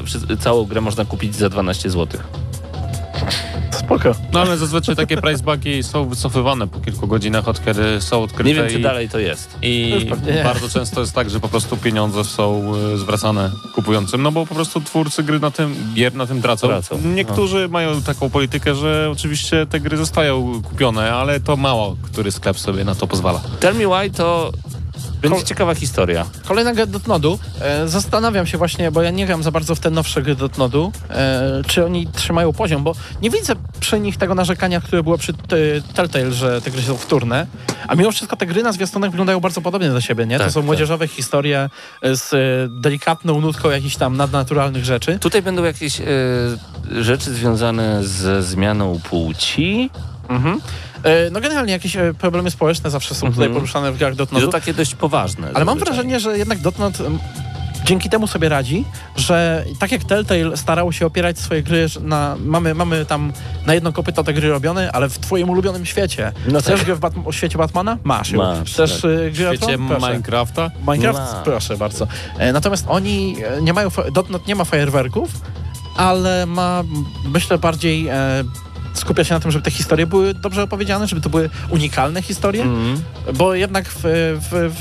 całą 0.40 0.64
grę 0.64 0.80
można 0.80 1.04
kupić 1.04 1.36
za 1.36 1.48
12 1.48 1.90
zł. 1.90 2.20
Spoko. 3.70 4.14
No 4.32 4.40
ale 4.40 4.56
zazwyczaj 4.56 4.96
takie 4.96 5.16
price 5.16 5.42
bugi 5.42 5.82
są 5.82 6.08
wycofywane 6.08 6.66
po 6.66 6.80
kilku 6.80 7.06
godzinach, 7.06 7.48
od 7.48 7.64
kiedy 7.64 8.00
są 8.00 8.22
odkryte 8.22 8.48
Nie 8.48 8.54
wiem, 8.54 8.68
czy 8.68 8.78
i, 8.78 8.82
dalej 8.82 9.08
to 9.08 9.18
jest. 9.18 9.52
To 9.52 9.58
i 9.62 10.06
nie. 10.26 10.44
bardzo 10.44 10.68
często 10.68 11.00
jest 11.00 11.12
tak, 11.12 11.30
że 11.30 11.40
po 11.40 11.48
prostu 11.48 11.76
pieniądze 11.76 12.24
są 12.24 12.72
y, 12.94 12.98
zwracane 12.98 13.50
kupującym, 13.74 14.22
no 14.22 14.32
bo 14.32 14.46
po 14.46 14.54
prostu 14.54 14.80
twórcy 14.80 15.22
gry 15.22 15.40
na 15.40 15.50
tym, 15.50 15.76
gier 15.94 16.14
na 16.14 16.26
tym 16.26 16.42
tracą. 16.42 16.66
Tracą. 16.68 16.98
Niektórzy 17.04 17.68
mają 17.68 18.02
taką 18.02 18.30
politykę, 18.30 18.74
że 18.74 19.08
oczywiście 19.12 19.66
te 19.66 19.80
gry 19.80 19.96
zostają 19.96 20.62
kupione, 20.62 21.14
ale 21.14 21.40
to 21.40 21.56
mało, 21.56 21.96
który 22.02 22.32
sklep 22.32 22.58
sobie 22.58 22.84
na 22.84 22.94
to 22.94 23.06
pozwala. 23.06 23.40
Tell 23.60 23.74
Me 23.74 23.84
Why 23.86 24.10
to 24.10 24.52
będzie 25.28 25.42
Kol- 25.44 25.48
ciekawa 25.48 25.74
historia. 25.74 26.24
Kolejna 26.48 26.74
gra 26.74 26.86
Dotnodu. 26.86 27.38
E, 27.60 27.88
zastanawiam 27.88 28.46
się 28.46 28.58
właśnie, 28.58 28.90
bo 28.90 29.02
ja 29.02 29.10
nie 29.10 29.26
gram 29.26 29.42
za 29.42 29.50
bardzo 29.50 29.74
w 29.74 29.80
te 29.80 29.90
nowsze 29.90 30.22
gry 30.22 30.34
Dotnodu, 30.36 30.92
e, 31.10 31.62
czy 31.66 31.84
oni 31.84 32.06
trzymają 32.06 32.52
poziom, 32.52 32.82
bo 32.84 32.94
nie 33.22 33.30
widzę 33.30 33.52
przy 33.80 34.00
nich 34.00 34.16
tego 34.16 34.34
narzekania, 34.34 34.80
które 34.80 35.02
było 35.02 35.18
przy 35.18 35.32
t- 35.34 35.56
Telltale, 35.94 36.32
że 36.32 36.60
te 36.62 36.70
gry 36.70 36.82
są 36.82 36.96
wtórne, 36.96 37.46
a 37.88 37.94
mimo 37.94 38.10
wszystko 38.12 38.36
te 38.36 38.46
gry 38.46 38.62
na 38.62 38.72
zwiastunach 38.72 39.10
wyglądają 39.10 39.40
bardzo 39.40 39.60
podobnie 39.60 39.88
do 39.90 40.00
siebie, 40.00 40.26
nie? 40.26 40.38
Tak, 40.38 40.46
to 40.46 40.52
są 40.52 40.60
tak. 40.60 40.66
młodzieżowe 40.66 41.08
historie 41.08 41.70
z 42.02 42.34
e, 42.34 42.38
delikatną 42.80 43.40
nutką 43.40 43.70
jakichś 43.70 43.96
tam 43.96 44.16
nadnaturalnych 44.16 44.84
rzeczy. 44.84 45.18
Tutaj 45.18 45.42
będą 45.42 45.64
jakieś 45.64 46.00
e, 46.00 46.04
rzeczy 47.02 47.34
związane 47.34 48.04
ze 48.04 48.42
zmianą 48.42 49.00
płci. 49.10 49.90
Mhm. 50.28 50.60
E, 51.04 51.30
no 51.30 51.40
generalnie 51.40 51.72
jakieś 51.72 51.96
e, 51.96 52.14
problemy 52.14 52.50
społeczne 52.50 52.90
zawsze 52.90 53.14
są 53.14 53.20
tutaj 53.26 53.34
Mhm. 53.46 53.54
poruszane 53.54 53.92
w 53.92 53.98
grach 53.98 54.12
I 54.12 54.16
Dotnodu. 54.16 54.46
to 54.46 54.52
takie 54.52 54.74
dość 54.74 54.94
poważne. 54.94 55.50
Ale 55.54 55.64
mam 55.64 55.78
wrażenie, 55.78 56.20
że 56.20 56.38
jednak 56.38 56.58
Dotnod 56.58 57.00
em, 57.00 57.18
dzięki 57.84 58.10
temu 58.10 58.26
sobie 58.26 58.48
radzi, 58.48 58.84
że 59.16 59.64
tak 59.78 59.92
jak 59.92 60.04
Telltale 60.04 60.56
starało 60.56 60.92
się 60.92 61.06
opierać 61.06 61.38
swoje 61.38 61.62
gry 61.62 61.86
na... 62.00 62.36
Mamy, 62.44 62.74
mamy 62.74 63.06
tam 63.06 63.32
na 63.66 63.74
jedno 63.74 63.92
kopyto 63.92 64.24
te 64.24 64.34
gry 64.34 64.48
robione, 64.50 64.92
ale 64.92 65.08
w 65.08 65.18
twoim 65.18 65.50
ulubionym 65.50 65.86
świecie. 65.86 66.32
No 66.48 66.60
Chcesz 66.60 66.80
tak. 66.80 66.84
grę 66.86 66.94
w, 66.96 67.28
o 67.28 67.32
świecie 67.32 67.58
Batmana? 67.58 67.98
Masz 68.04 68.30
ją. 68.30 68.38
Masz, 68.38 68.72
Chcesz 68.72 69.00
tak. 69.00 69.10
y, 69.10 69.30
W 69.30 69.36
grę 69.36 69.50
o 69.50 69.56
świecie? 69.56 69.78
Proszę. 69.88 70.06
Minecrafta 70.08 70.70
Minecraft? 70.88 71.18
Ma. 71.18 71.42
Proszę 71.44 71.76
bardzo. 71.76 72.06
E, 72.38 72.52
natomiast 72.52 72.84
oni 72.88 73.36
e, 73.58 73.62
nie 73.62 73.72
mają... 73.72 73.88
Dotnod 74.12 74.46
nie 74.46 74.54
ma 74.54 74.64
fajerwerków, 74.64 75.30
ale 75.96 76.46
ma, 76.46 76.82
myślę, 77.24 77.58
bardziej... 77.58 78.08
E, 78.08 78.44
skupia 78.94 79.24
się 79.24 79.34
na 79.34 79.40
tym, 79.40 79.50
żeby 79.50 79.64
te 79.64 79.70
historie 79.70 80.06
były 80.06 80.34
dobrze 80.34 80.62
opowiedziane, 80.62 81.06
żeby 81.08 81.20
to 81.20 81.30
były 81.30 81.50
unikalne 81.68 82.22
historie. 82.22 82.62
Mhm. 82.62 83.02
Bo 83.34 83.54
jednak 83.54 83.88
w, 83.88 84.00
w, 84.02 84.72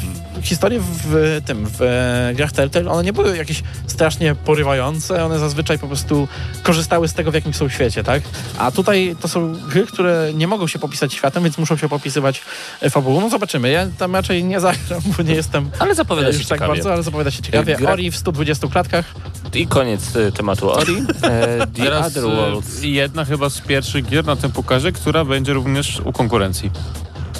w 0.41 0.45
historie 0.45 0.79
w 0.81 1.41
tym, 1.45 1.65
w 1.77 1.81
e, 1.81 2.33
grach 2.35 2.51
Telltale, 2.51 2.91
one 2.91 3.03
nie 3.03 3.13
były 3.13 3.37
jakieś 3.37 3.63
strasznie 3.87 4.35
porywające, 4.35 5.25
one 5.25 5.39
zazwyczaj 5.39 5.79
po 5.79 5.87
prostu 5.87 6.27
korzystały 6.63 7.07
z 7.07 7.13
tego, 7.13 7.31
w 7.31 7.33
jakim 7.33 7.53
są 7.53 7.69
świecie, 7.69 8.03
tak? 8.03 8.23
A 8.57 8.71
tutaj 8.71 9.15
to 9.21 9.27
są 9.27 9.55
gry, 9.69 9.85
które 9.85 10.31
nie 10.33 10.47
mogą 10.47 10.67
się 10.67 10.79
popisać 10.79 11.13
światem, 11.13 11.43
więc 11.43 11.57
muszą 11.57 11.77
się 11.77 11.89
popisywać 11.89 12.41
e, 12.81 12.89
fabułą. 12.89 13.21
No 13.21 13.29
zobaczymy. 13.29 13.69
Ja 13.69 13.87
tam 13.97 14.15
raczej 14.15 14.43
nie 14.43 14.59
zagram, 14.59 15.01
bo 15.17 15.23
nie 15.23 15.35
jestem 15.35 15.69
Ale 15.79 15.95
zapowiada 15.95 16.29
e, 16.29 16.33
się 16.33 16.39
tak 16.39 16.47
ciekawie. 16.47 16.67
bardzo, 16.73 16.93
ale 16.93 17.03
zapowiada 17.03 17.31
się 17.31 17.41
ciekawie. 17.41 17.75
Gra- 17.75 17.91
Ori 17.91 18.11
w 18.11 18.17
120 18.17 18.67
klatkach. 18.67 19.05
I 19.55 19.67
koniec 19.67 20.15
e, 20.15 20.31
tematu 20.31 20.71
Ori. 20.71 20.95
E, 21.23 21.67
The 21.73 21.83
Teraz 21.83 22.07
Other 22.07 22.23
Worlds. 22.23 22.83
y, 22.83 22.87
jedna 22.87 23.25
chyba 23.25 23.49
z 23.49 23.61
pierwszych 23.61 24.05
gier 24.05 24.25
na 24.25 24.35
tym 24.35 24.51
pokazie, 24.51 24.91
która 24.91 25.25
będzie 25.25 25.53
również 25.53 25.99
u 26.05 26.11
konkurencji. 26.11 26.71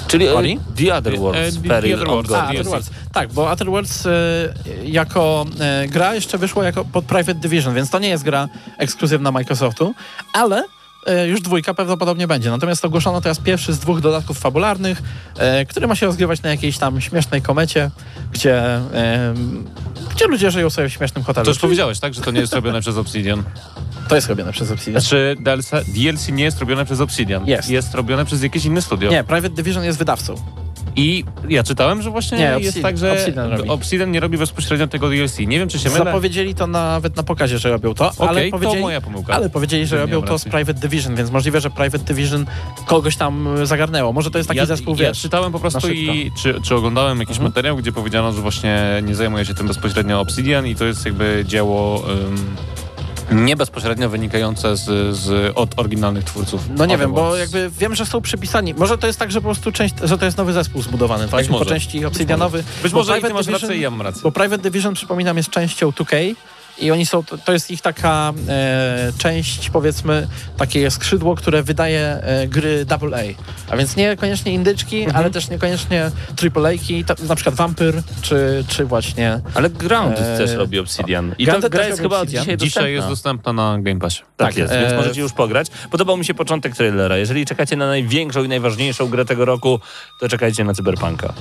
Czyli 0.08 0.26
e, 0.26 0.34
Ori? 0.34 0.58
The 0.76 0.94
Other 0.94 1.14
E, 1.14 1.18
Worlds. 1.18 1.62
The 1.62 1.68
Peril 1.68 1.94
Other 1.94 2.08
Worlds, 2.08 2.28
God. 2.30 2.38
A, 2.38 2.46
DLC. 2.46 2.56
Outer 2.58 2.66
Worlds. 2.70 2.90
Tak, 3.12 3.32
bo 3.32 3.50
Outer 3.50 3.70
Worlds 3.70 4.06
e, 4.06 4.10
jako 4.84 5.46
e, 5.60 5.88
gra 5.88 6.14
jeszcze 6.14 6.38
wyszła 6.38 6.64
jako 6.64 6.84
pod 6.84 7.04
Private 7.04 7.34
Division, 7.34 7.74
więc 7.74 7.90
to 7.90 7.98
nie 7.98 8.08
jest 8.08 8.24
gra 8.24 8.48
ekskluzywna 8.78 9.32
Microsoftu, 9.32 9.94
ale 10.32 10.58
e, 10.58 10.64
już 11.26 11.40
dwójka 11.40 11.74
prawdopodobnie 11.74 12.26
będzie. 12.26 12.50
Natomiast 12.50 12.84
ogłoszono 12.84 13.20
teraz 13.20 13.38
pierwszy 13.38 13.72
z 13.72 13.78
dwóch 13.78 14.00
dodatków 14.00 14.38
fabularnych, 14.38 15.02
e, 15.38 15.66
który 15.66 15.86
ma 15.86 15.94
się 15.94 16.06
rozgrywać 16.06 16.42
na 16.42 16.50
jakiejś 16.50 16.78
tam 16.78 17.00
śmiesznej 17.00 17.42
komecie, 17.42 17.90
gdzie, 18.32 18.62
e, 18.64 19.34
gdzie 20.14 20.26
ludzie 20.26 20.50
żyją 20.50 20.70
sobie 20.70 20.88
w 20.88 20.92
śmiesznym 20.92 21.24
hotelu. 21.24 21.44
To 21.44 21.50
już 21.50 21.58
powiedziałeś, 21.58 22.00
tak, 22.00 22.14
że 22.14 22.20
to 22.20 22.30
nie 22.30 22.40
jest 22.40 22.52
robione 22.52 22.80
przez 22.80 22.96
Obsidian. 22.96 23.42
To 24.08 24.14
jest 24.14 24.28
robione 24.28 24.52
przez 24.52 24.70
Obsidian. 24.70 25.00
Znaczy 25.00 25.36
DLC, 25.40 25.70
DLC 25.94 26.28
nie 26.28 26.44
jest 26.44 26.58
robione 26.58 26.84
przez 26.84 27.00
Obsidian. 27.00 27.46
Jest. 27.46 27.70
Jest 27.70 27.94
robione 27.94 28.24
przez 28.24 28.42
jakieś 28.42 28.64
inne 28.64 28.82
studio. 28.82 29.10
Nie, 29.10 29.24
Private 29.24 29.54
Division 29.54 29.84
jest 29.84 29.98
wydawcą. 29.98 30.63
I 30.96 31.24
ja 31.48 31.62
czytałem, 31.62 32.02
że 32.02 32.10
właśnie 32.10 32.38
Nie, 32.38 32.56
jest 32.60 32.82
tak, 32.82 32.98
że 32.98 33.12
Obsidian 33.12 33.50
robi. 33.50 33.68
Obsidian 33.68 34.10
nie 34.10 34.20
robi 34.20 34.38
bezpośrednio 34.38 34.86
tego 34.86 35.08
DLC. 35.08 35.38
Nie 35.38 35.58
wiem, 35.58 35.68
czy 35.68 35.78
się 35.78 35.90
mylę. 35.90 36.04
Zapowiedzieli 36.04 36.54
to 36.54 36.66
nawet 36.66 37.16
na 37.16 37.22
pokazie, 37.22 37.58
że 37.58 37.70
robią 37.70 37.94
to, 37.94 38.12
ale 38.18 38.30
Okej, 38.30 38.52
to 38.52 38.74
moja 38.74 39.00
pomyłka. 39.00 39.34
ale 39.34 39.50
powiedzieli, 39.50 39.86
że 39.86 39.96
robią 39.98 40.22
to 40.22 40.38
z. 40.38 40.44
Private 40.44 40.74
Division, 40.74 41.14
więc 41.16 41.30
możliwe, 41.30 41.60
że 41.60 41.70
Private 41.70 42.04
Division 42.04 42.46
kogoś 42.86 43.16
tam 43.16 43.48
zagarnęło. 43.66 44.12
Może 44.12 44.30
to 44.30 44.38
jest 44.38 44.48
taki 44.48 44.58
ja, 44.58 44.66
zespół, 44.66 44.96
ja 44.98 45.08
wiesz, 45.08 45.20
czytałem 45.20 45.52
po 45.52 45.60
prostu 45.60 45.92
i 45.92 46.30
czy, 46.42 46.60
czy 46.62 46.74
oglądałem 46.74 47.18
jakiś 47.20 47.36
Mhm. 47.36 47.50
materiał, 47.50 47.76
gdzie 47.76 47.92
powiedziano, 47.92 48.32
że 48.32 48.40
właśnie 48.40 49.02
nie 49.02 49.14
zajmuje 49.14 49.44
się 49.44 49.54
tym 49.54 49.66
bezpośrednio 49.68 50.20
Obsidian 50.20 50.66
i 50.66 50.74
to 50.74 50.84
jest 50.84 51.04
jakby 51.06 51.44
dzieło 51.48 52.02
ym, 52.10 52.56
nie 53.32 53.56
bezpośrednio 53.56 54.08
wynikające 54.08 54.76
z, 54.76 55.16
z, 55.16 55.52
od 55.54 55.78
oryginalnych 55.78 56.24
twórców. 56.24 56.62
No 56.76 56.86
nie 56.86 56.98
wiem, 56.98 57.12
bo 57.12 57.36
jakby 57.36 57.70
wiem, 57.78 57.94
że 57.94 58.06
są 58.06 58.20
przypisani. 58.20 58.74
Może 58.74 58.98
to 58.98 59.06
jest 59.06 59.18
tak, 59.18 59.30
że 59.32 59.40
po 59.40 59.44
prostu 59.44 59.72
część, 59.72 59.94
że 60.02 60.18
to 60.18 60.24
jest 60.24 60.36
nowy 60.38 60.52
zespół 60.52 60.82
zbudowany, 60.82 61.28
tak? 61.28 61.40
Być 61.40 61.48
może. 61.48 61.64
Po 61.64 61.70
części 61.70 62.04
obsydianowy. 62.04 62.64
Być 62.82 62.92
bo 62.92 62.98
może 62.98 63.18
i 63.18 63.22
ty 63.22 63.34
masz 63.34 63.46
Division- 63.46 63.52
rację 63.52 63.76
i 63.76 63.80
ja 63.80 63.90
mam 63.90 64.02
rację. 64.02 64.22
Bo 64.22 64.32
Private 64.32 64.62
Division, 64.62 64.94
przypominam, 64.94 65.36
jest 65.36 65.50
częścią 65.50 65.90
2K 65.90 66.34
i 66.78 66.90
oni 66.90 67.06
są, 67.06 67.24
to, 67.44 67.52
jest 67.52 67.70
ich 67.70 67.80
taka 67.80 68.32
e, 68.48 69.12
część, 69.18 69.70
powiedzmy, 69.70 70.28
takie 70.56 70.90
skrzydło, 70.90 71.34
które 71.34 71.62
wydaje 71.62 72.00
e, 72.00 72.46
gry 72.48 72.86
AA. 72.88 73.16
A 73.70 73.76
więc 73.76 73.96
niekoniecznie 73.96 74.52
indyczki, 74.52 74.96
Mhm. 74.98 75.16
ale 75.16 75.30
też 75.30 75.48
niekoniecznie 75.50 76.10
AAA-ki, 76.56 77.04
ta- 77.04 77.14
na 77.28 77.34
przykład 77.34 77.54
Vampyr, 77.56 78.02
czy, 78.22 78.64
czy 78.68 78.84
właśnie... 78.84 79.40
Ale 79.54 79.70
Grounded 79.70 80.20
Eee, 80.20 80.38
też 80.38 80.52
robi 80.52 80.78
Obsidian. 80.78 81.34
I 81.38 81.46
ta 81.46 81.52
Grounded 81.52 81.72
gra 81.72 81.80
też 81.80 81.88
jest 81.90 82.02
chyba 82.02 82.20
Obsidian. 82.20 82.42
dzisiaj 82.44 82.56
dostępna. 82.56 82.80
Dzisiaj 82.80 82.92
jest 82.94 83.08
dostępna 83.08 83.52
na 83.52 83.78
Game 83.80 84.00
Passie. 84.00 84.20
Tak, 84.20 84.48
Tak, 84.48 84.56
jest, 84.56 84.72
e, 84.72 84.80
więc 84.80 84.92
możecie 84.92 85.20
już 85.20 85.32
pograć. 85.32 85.66
Podobał 85.90 86.16
mi 86.16 86.24
się 86.24 86.34
początek 86.34 86.76
trailera. 86.76 87.16
Jeżeli 87.16 87.46
czekacie 87.46 87.76
na 87.76 87.86
największą 87.86 88.44
i 88.44 88.48
najważniejszą 88.48 89.06
grę 89.08 89.24
tego 89.24 89.44
roku, 89.44 89.80
to 90.20 90.28
czekajcie 90.28 90.64
na 90.64 90.74
Cyberpunka. 90.74 91.32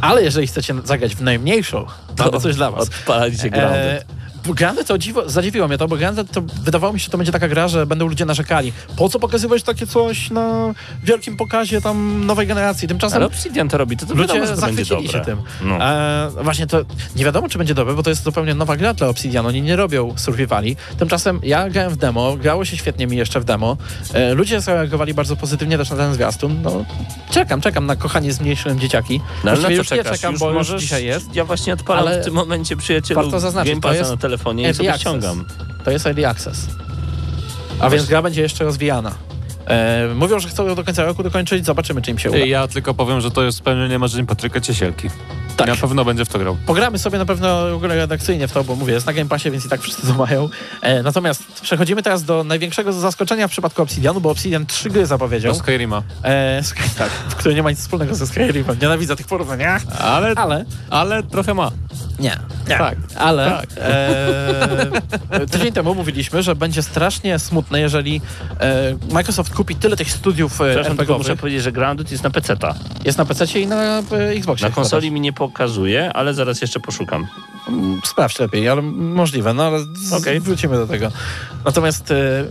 Ale 0.00 0.22
jeżeli 0.22 0.46
chcecie 0.46 0.74
zagrać 0.84 1.14
w 1.14 1.22
najmniejszą, 1.22 1.86
to, 2.16 2.28
to 2.30 2.40
coś 2.40 2.56
dla 2.56 2.70
was. 2.70 2.82
Odpalajcie 2.82 3.50
Grounded. 3.50 4.02
E, 4.02 4.25
Grounded 4.54 4.86
to 4.86 4.98
dziwo, 4.98 5.28
zadziwiło 5.28 5.68
mnie 5.68 5.78
to, 5.78 5.88
bo 5.88 5.96
Grounded 5.96 6.30
to 6.30 6.40
wydawało 6.40 6.92
mi 6.92 7.00
się, 7.00 7.10
to 7.10 7.18
będzie 7.18 7.32
taka 7.32 7.48
gra, 7.48 7.68
że 7.68 7.86
będą 7.86 8.06
ludzie 8.06 8.24
narzekali. 8.24 8.72
Po 8.96 9.08
co 9.08 9.18
pokazywać 9.18 9.62
takie 9.62 9.86
coś 9.86 10.30
na 10.30 10.74
wielkim 11.04 11.36
pokazie 11.36 11.80
tam 11.80 12.26
nowej 12.26 12.46
generacji? 12.46 12.88
Tymczasem 12.88 13.16
Ale 13.16 13.26
Obsidian 13.26 13.68
to 13.68 13.78
robi, 13.78 13.96
to, 13.96 14.06
to 14.06 14.14
wiadomo, 14.14 14.40
ludzie 14.40 14.46
że 14.46 14.54
to 14.54 14.60
zachwycili 14.60 15.08
się 15.08 15.20
tym. 15.20 15.38
No. 15.62 15.84
E, 15.84 16.30
właśnie 16.42 16.66
to 16.66 16.84
nie 17.16 17.24
wiadomo, 17.24 17.48
czy 17.48 17.58
będzie 17.58 17.74
dobre, 17.74 17.94
bo 17.94 18.02
to 18.02 18.10
jest 18.10 18.22
zupełnie 18.22 18.54
nowa 18.54 18.76
gra 18.76 18.94
dla 18.94 19.08
Obsidian. 19.08 19.46
Oni 19.46 19.62
nie 19.62 19.76
robią 19.76 20.14
survivali. 20.16 20.76
Tymczasem 20.98 21.40
ja 21.42 21.70
grałem 21.70 21.92
w 21.92 21.96
demo, 21.96 22.36
grało 22.36 22.64
się 22.64 22.76
świetnie 22.76 23.06
mi 23.06 23.16
jeszcze 23.16 23.40
w 23.40 23.44
demo. 23.44 23.76
E, 24.14 24.34
ludzie 24.34 24.60
zareagowali 24.60 25.14
bardzo 25.14 25.36
pozytywnie 25.36 25.78
też 25.78 25.90
na 25.90 25.96
ten 25.96 26.14
zwiastun. 26.14 26.62
No, 26.62 26.84
czekam, 27.30 27.60
czekam 27.60 27.86
na 27.86 27.96
kochanie 27.96 28.32
z 28.32 28.40
mniejszym 28.40 28.80
dzieciaki. 28.80 29.20
No, 29.44 29.50
ale 29.50 29.60
na 29.60 29.68
co 29.68 29.72
już 29.74 29.90
nie 29.90 29.96
czekasz? 29.96 30.16
czekam, 30.16 30.32
już 30.32 30.40
bo 30.40 30.52
możesz... 30.52 30.72
już 30.72 30.82
dzisiaj 30.82 31.04
jest. 31.04 31.34
Ja 31.34 31.44
właśnie 31.44 31.72
odpalam 31.72 32.06
Ale 32.06 32.20
w 32.20 32.24
tym 32.24 32.34
momencie, 32.34 32.76
przyjacielu, 32.76 33.20
warto 33.20 33.40
zaznaczyć, 33.40 33.80
to 33.82 33.92
jest 33.92 34.10
na 34.10 34.16
telefonie 34.36 34.70
i 34.70 34.74
sobie 34.74 34.88
access. 34.88 35.00
ściągam. 35.00 35.44
To 35.84 35.90
jest 35.90 36.06
Early 36.06 36.28
Access. 36.28 36.66
A 37.80 37.90
więc 37.90 38.06
gra 38.06 38.22
będzie 38.22 38.42
jeszcze 38.42 38.64
rozwijana. 38.64 39.12
E, 39.66 40.08
mówią, 40.14 40.38
że 40.38 40.48
chcą 40.48 40.66
ją 40.66 40.74
do 40.74 40.84
końca 40.84 41.04
roku 41.04 41.22
dokończyć. 41.22 41.66
Zobaczymy, 41.66 42.02
czy 42.02 42.10
im 42.10 42.18
się 42.18 42.30
uda. 42.30 42.38
Ja 42.38 42.68
tylko 42.68 42.94
powiem, 42.94 43.20
że 43.20 43.30
to 43.30 43.42
jest 43.42 43.58
spełnienie 43.58 43.98
marzeń 43.98 44.26
Patryka 44.26 44.60
Ciesielki. 44.60 45.08
Tak. 45.56 45.66
Na 45.68 45.76
pewno 45.76 46.04
będzie 46.04 46.24
w 46.24 46.28
to 46.28 46.38
grał. 46.38 46.56
Pogramy 46.66 46.98
sobie 46.98 47.18
na 47.18 47.24
pewno 47.24 47.70
w 47.70 47.74
ogóle 47.74 47.96
redakcyjnie 47.96 48.48
w 48.48 48.52
to, 48.52 48.64
bo 48.64 48.76
mówię, 48.76 48.92
jest 48.92 49.06
na 49.06 49.12
Game 49.12 49.28
Passie, 49.28 49.50
więc 49.50 49.66
i 49.66 49.68
tak 49.68 49.80
wszyscy 49.80 50.06
to 50.06 50.14
mają. 50.14 50.48
E, 50.82 51.02
natomiast 51.02 51.42
przechodzimy 51.62 52.02
teraz 52.02 52.24
do 52.24 52.44
największego 52.44 52.92
zaskoczenia 52.92 53.48
w 53.48 53.50
przypadku 53.50 53.82
Obsidianu, 53.82 54.20
bo 54.20 54.30
Obsidian 54.30 54.66
trzy 54.66 54.90
gry 54.90 55.06
zapowiedział, 55.06 55.52
Do 55.52 55.58
Skyrima. 55.58 56.02
e, 56.24 56.62
tak, 56.98 57.10
które 57.10 57.54
nie 57.54 57.62
ma 57.62 57.70
nic 57.70 57.80
wspólnego 57.80 58.14
ze 58.14 58.26
Skyrimem. 58.26 58.76
Nienawidzę 58.82 59.16
tych 59.16 59.26
porównań? 59.26 59.60
Ale, 59.98 60.32
ale... 60.36 60.64
ale 60.90 61.22
trochę 61.22 61.54
ma. 61.54 61.70
Nie, 62.18 62.38
nie. 62.68 62.78
Tak. 62.78 62.96
Ale 63.16 63.50
Tak. 63.50 63.66
E, 63.78 65.46
tydzień 65.52 65.72
temu 65.72 65.94
mówiliśmy, 65.94 66.42
że 66.42 66.54
będzie 66.54 66.82
strasznie 66.82 67.38
smutne, 67.38 67.80
jeżeli 67.80 68.20
e, 68.60 68.96
Microsoft 69.12 69.54
kupi 69.54 69.76
tyle 69.76 69.96
tych 69.96 70.10
studiów 70.10 70.60
e, 70.60 70.64
RPG-owych. 70.64 71.18
muszę 71.18 71.36
powiedzieć, 71.36 71.62
że 71.62 71.72
Grounded 71.72 72.10
jest 72.10 72.24
na 72.24 72.30
PC-ta. 72.30 72.74
Jest 73.04 73.18
na 73.18 73.24
PC 73.24 73.60
i 73.60 73.66
na 73.66 73.98
e, 73.98 74.02
Xboxie. 74.36 74.68
Na 74.68 74.74
konsoli 74.74 75.10
mi 75.10 75.20
nie 75.20 75.32
pokazuje, 75.32 76.12
ale 76.12 76.34
zaraz 76.34 76.60
jeszcze 76.60 76.80
poszukam. 76.80 77.26
Mm, 77.68 78.00
Sprawdź 78.04 78.38
lepiej, 78.38 78.68
ale 78.68 78.82
możliwe, 78.82 79.54
no 79.54 79.64
ale 79.64 79.78
Okej. 80.12 80.40
wrócimy 80.40 80.76
do 80.76 80.86
tego. 80.86 81.10
Natomiast 81.64 82.10
e, 82.10 82.44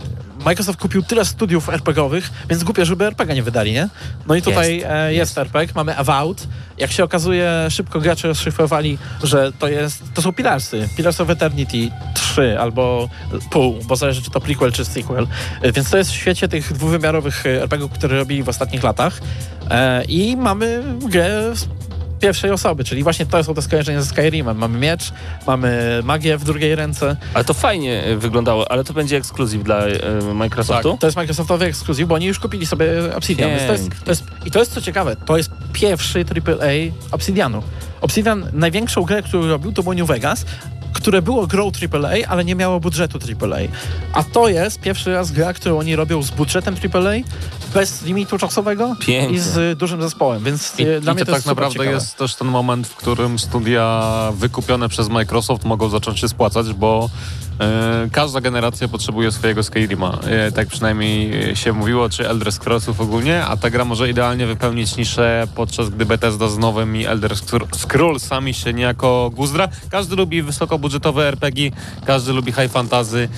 Microsoft 0.46 0.80
kupił 0.80 1.02
tyle 1.02 1.24
studiów 1.24 1.68
RPG-owych, 1.68 2.30
więc 2.50 2.64
głupio, 2.64 2.84
żeby 2.84 3.04
RPG 3.04 3.34
nie 3.34 3.42
wydali, 3.42 3.72
nie? 3.72 3.88
No 4.26 4.34
i 4.34 4.42
tutaj 4.42 4.76
Jest, 4.76 4.86
jest, 4.90 5.16
jest 5.16 5.38
RPG, 5.38 5.72
mamy 5.74 5.96
Avowed. 5.96 6.46
Jak 6.78 6.92
się 6.92 7.04
okazuje, 7.04 7.66
szybko 7.70 8.00
gracze 8.00 8.28
rozszyfrowali, 8.28 8.98
że 9.22 9.52
to 9.52 9.68
jest, 9.68 10.02
to 10.14 10.22
są 10.22 10.32
Pilarsy. 10.32 10.88
Pillars 10.96 11.20
of 11.20 11.30
Eternity 11.30 11.90
3 12.14 12.58
albo 12.58 13.08
pół, 13.50 13.78
bo 13.84 13.96
zależy 13.96 14.22
czy 14.22 14.30
to 14.30 14.40
prequel 14.40 14.72
czy 14.72 14.84
sequel. 14.84 15.26
E, 15.62 15.72
Więc 15.72 15.90
to 15.90 15.98
jest 15.98 16.10
w 16.10 16.14
świecie 16.14 16.48
tych 16.48 16.72
dwuwymiarowych 16.72 17.46
e, 17.46 17.62
RPG-ów, 17.62 17.92
które 17.92 18.18
robili 18.18 18.42
w 18.42 18.48
ostatnich 18.48 18.82
latach. 18.82 19.20
E, 19.70 20.04
I 20.04 20.36
mamy 20.36 20.82
grę 21.08 21.52
pierwszej 22.20 22.50
osoby, 22.50 22.84
czyli 22.84 23.02
właśnie 23.02 23.26
to 23.26 23.44
są 23.44 23.54
te 23.54 23.62
skojarzenia 23.62 24.02
ze 24.02 24.06
Skyrimem. 24.06 24.58
Mamy 24.58 24.78
miecz, 24.78 25.12
mamy 25.46 26.00
magię 26.04 26.38
w 26.38 26.44
drugiej 26.44 26.74
ręce. 26.74 27.16
Ale 27.34 27.44
to 27.44 27.54
fajnie 27.54 28.02
wyglądało, 28.16 28.70
ale 28.70 28.84
to 28.84 28.92
będzie 28.92 29.16
ekskluzyw 29.16 29.62
dla 29.62 29.86
e, 29.86 30.34
Microsoftu? 30.34 30.96
To 31.00 31.06
jest 31.06 31.16
Microsoftowy 31.16 31.64
ekskluzyw, 31.64 32.08
bo 32.08 32.14
oni 32.14 32.26
już 32.26 32.38
kupili 32.38 32.66
sobie 32.66 32.86
Obsidian. 33.14 33.50
To 33.66 33.72
jest, 33.72 33.90
to 34.04 34.10
jest, 34.10 34.24
I 34.44 34.50
to 34.50 34.58
jest 34.58 34.72
co 34.72 34.80
ciekawe, 34.80 35.16
to 35.16 35.36
jest 35.36 35.50
pierwszy 35.72 36.24
AAA 36.24 36.92
Obsidianu. 37.10 37.62
Obsidian, 38.00 38.50
największą 38.52 39.02
grę, 39.02 39.22
którą 39.22 39.46
robił, 39.46 39.72
to 39.72 39.82
było 39.82 39.94
New 39.94 40.08
Vegas, 40.08 40.44
które 40.96 41.22
było 41.22 41.46
grą 41.46 41.70
AAA, 41.92 42.28
ale 42.28 42.44
nie 42.44 42.54
miało 42.54 42.80
budżetu 42.80 43.18
AAA. 43.42 43.58
A 44.12 44.22
to 44.24 44.48
jest 44.48 44.80
pierwszy 44.80 45.12
raz 45.12 45.32
gra, 45.32 45.52
którą 45.52 45.78
oni 45.78 45.96
robią 45.96 46.22
z 46.22 46.30
budżetem 46.30 46.74
AAA, 46.94 47.12
bez 47.74 48.02
limitu 48.02 48.38
czasowego 48.38 48.96
Pięknie. 49.00 49.36
i 49.36 49.40
z 49.40 49.56
y, 49.56 49.76
dużym 49.76 50.02
zespołem, 50.02 50.44
więc 50.44 50.74
I, 50.78 50.86
y, 50.86 51.00
dla 51.00 51.12
i 51.12 51.16
mnie 51.16 51.24
to 51.24 51.32
tak 51.32 51.46
naprawdę 51.46 51.72
ciekawe. 51.72 51.90
jest 51.90 52.16
też 52.16 52.34
ten 52.34 52.48
moment, 52.48 52.86
w 52.86 52.96
którym 52.96 53.38
studia 53.38 54.02
wykupione 54.34 54.88
przez 54.88 55.08
Microsoft 55.08 55.64
mogą 55.64 55.88
zacząć 55.88 56.20
się 56.20 56.28
spłacać, 56.28 56.72
bo 56.72 57.10
każda 58.12 58.40
generacja 58.40 58.88
potrzebuje 58.88 59.32
swojego 59.32 59.62
Skyrima. 59.62 60.18
E, 60.26 60.52
tak 60.52 60.68
przynajmniej 60.68 61.50
e, 61.50 61.56
się 61.56 61.72
mówiło, 61.72 62.08
czy 62.08 62.28
Elder 62.28 62.52
Scrollsów 62.52 63.00
ogólnie, 63.00 63.44
a 63.44 63.56
ta 63.56 63.70
gra 63.70 63.84
może 63.84 64.10
idealnie 64.10 64.46
wypełnić 64.46 64.96
niszę, 64.96 65.46
podczas 65.54 65.90
gdy 65.90 66.06
Bethesda 66.06 66.48
z 66.48 66.58
nowymi 66.58 67.06
Elder 67.06 67.32
Scr- 67.32 67.76
Scrollsami 67.76 68.54
się 68.54 68.72
niejako 68.72 69.30
guzdra. 69.34 69.68
Każdy 69.90 70.16
lubi 70.16 70.42
wysokobudżetowe 70.42 71.28
RPG, 71.28 71.70
każdy 72.06 72.32
lubi 72.32 72.52
high 72.52 72.70
fantasy. 72.70 73.28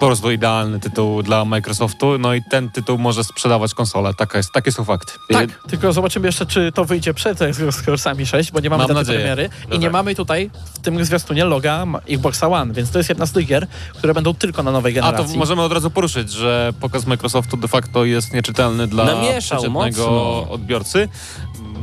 Po 0.00 0.06
prostu 0.06 0.30
idealny 0.30 0.80
tytuł 0.80 1.22
dla 1.22 1.44
Microsoftu, 1.44 2.18
no 2.18 2.34
i 2.34 2.42
ten 2.42 2.70
tytuł 2.70 2.98
może 2.98 3.24
sprzedawać 3.24 3.74
konsolę. 3.74 4.14
Taka 4.14 4.38
jest, 4.38 4.52
takie 4.52 4.72
są 4.72 4.84
fakty. 4.84 5.12
Tak, 5.28 5.50
tylko 5.68 5.92
zobaczymy 5.92 6.26
jeszcze, 6.28 6.46
czy 6.46 6.72
to 6.72 6.84
wyjdzie 6.84 7.14
przed 7.14 7.38
Scorsami 7.70 8.26
6, 8.26 8.52
bo 8.52 8.60
nie 8.60 8.70
mamy 8.70 8.78
Mam 8.80 8.88
daty 8.88 9.00
nadzieję. 9.00 9.18
premiery 9.18 9.50
No 9.68 9.76
i 9.76 9.78
nie 9.78 9.86
tak. 9.86 9.92
mamy 9.92 10.14
tutaj 10.14 10.50
w 10.74 10.78
tym 10.78 11.04
zwiastunie 11.04 11.44
loga 11.44 11.84
Xboxa 12.08 12.48
One, 12.48 12.74
więc 12.74 12.90
to 12.90 12.98
jest 12.98 13.08
jedna 13.08 13.26
z 13.26 13.32
tych 13.32 13.46
gier, 13.46 13.66
które 13.98 14.14
będą 14.14 14.34
tylko 14.34 14.62
na 14.62 14.72
nowej 14.72 14.92
A 14.92 14.94
generacji. 15.02 15.32
to 15.32 15.38
możemy 15.38 15.62
od 15.62 15.72
razu 15.72 15.90
poruszyć, 15.90 16.32
że 16.32 16.72
pokaz 16.80 17.06
Microsoftu 17.06 17.56
de 17.56 17.68
facto 17.68 18.04
jest 18.04 18.32
nieczytelny 18.32 18.86
dla 18.86 19.04
Namieszał 19.04 19.58
przeciętnego 19.58 20.10
mocno. 20.10 20.50
odbiorcy. 20.50 21.08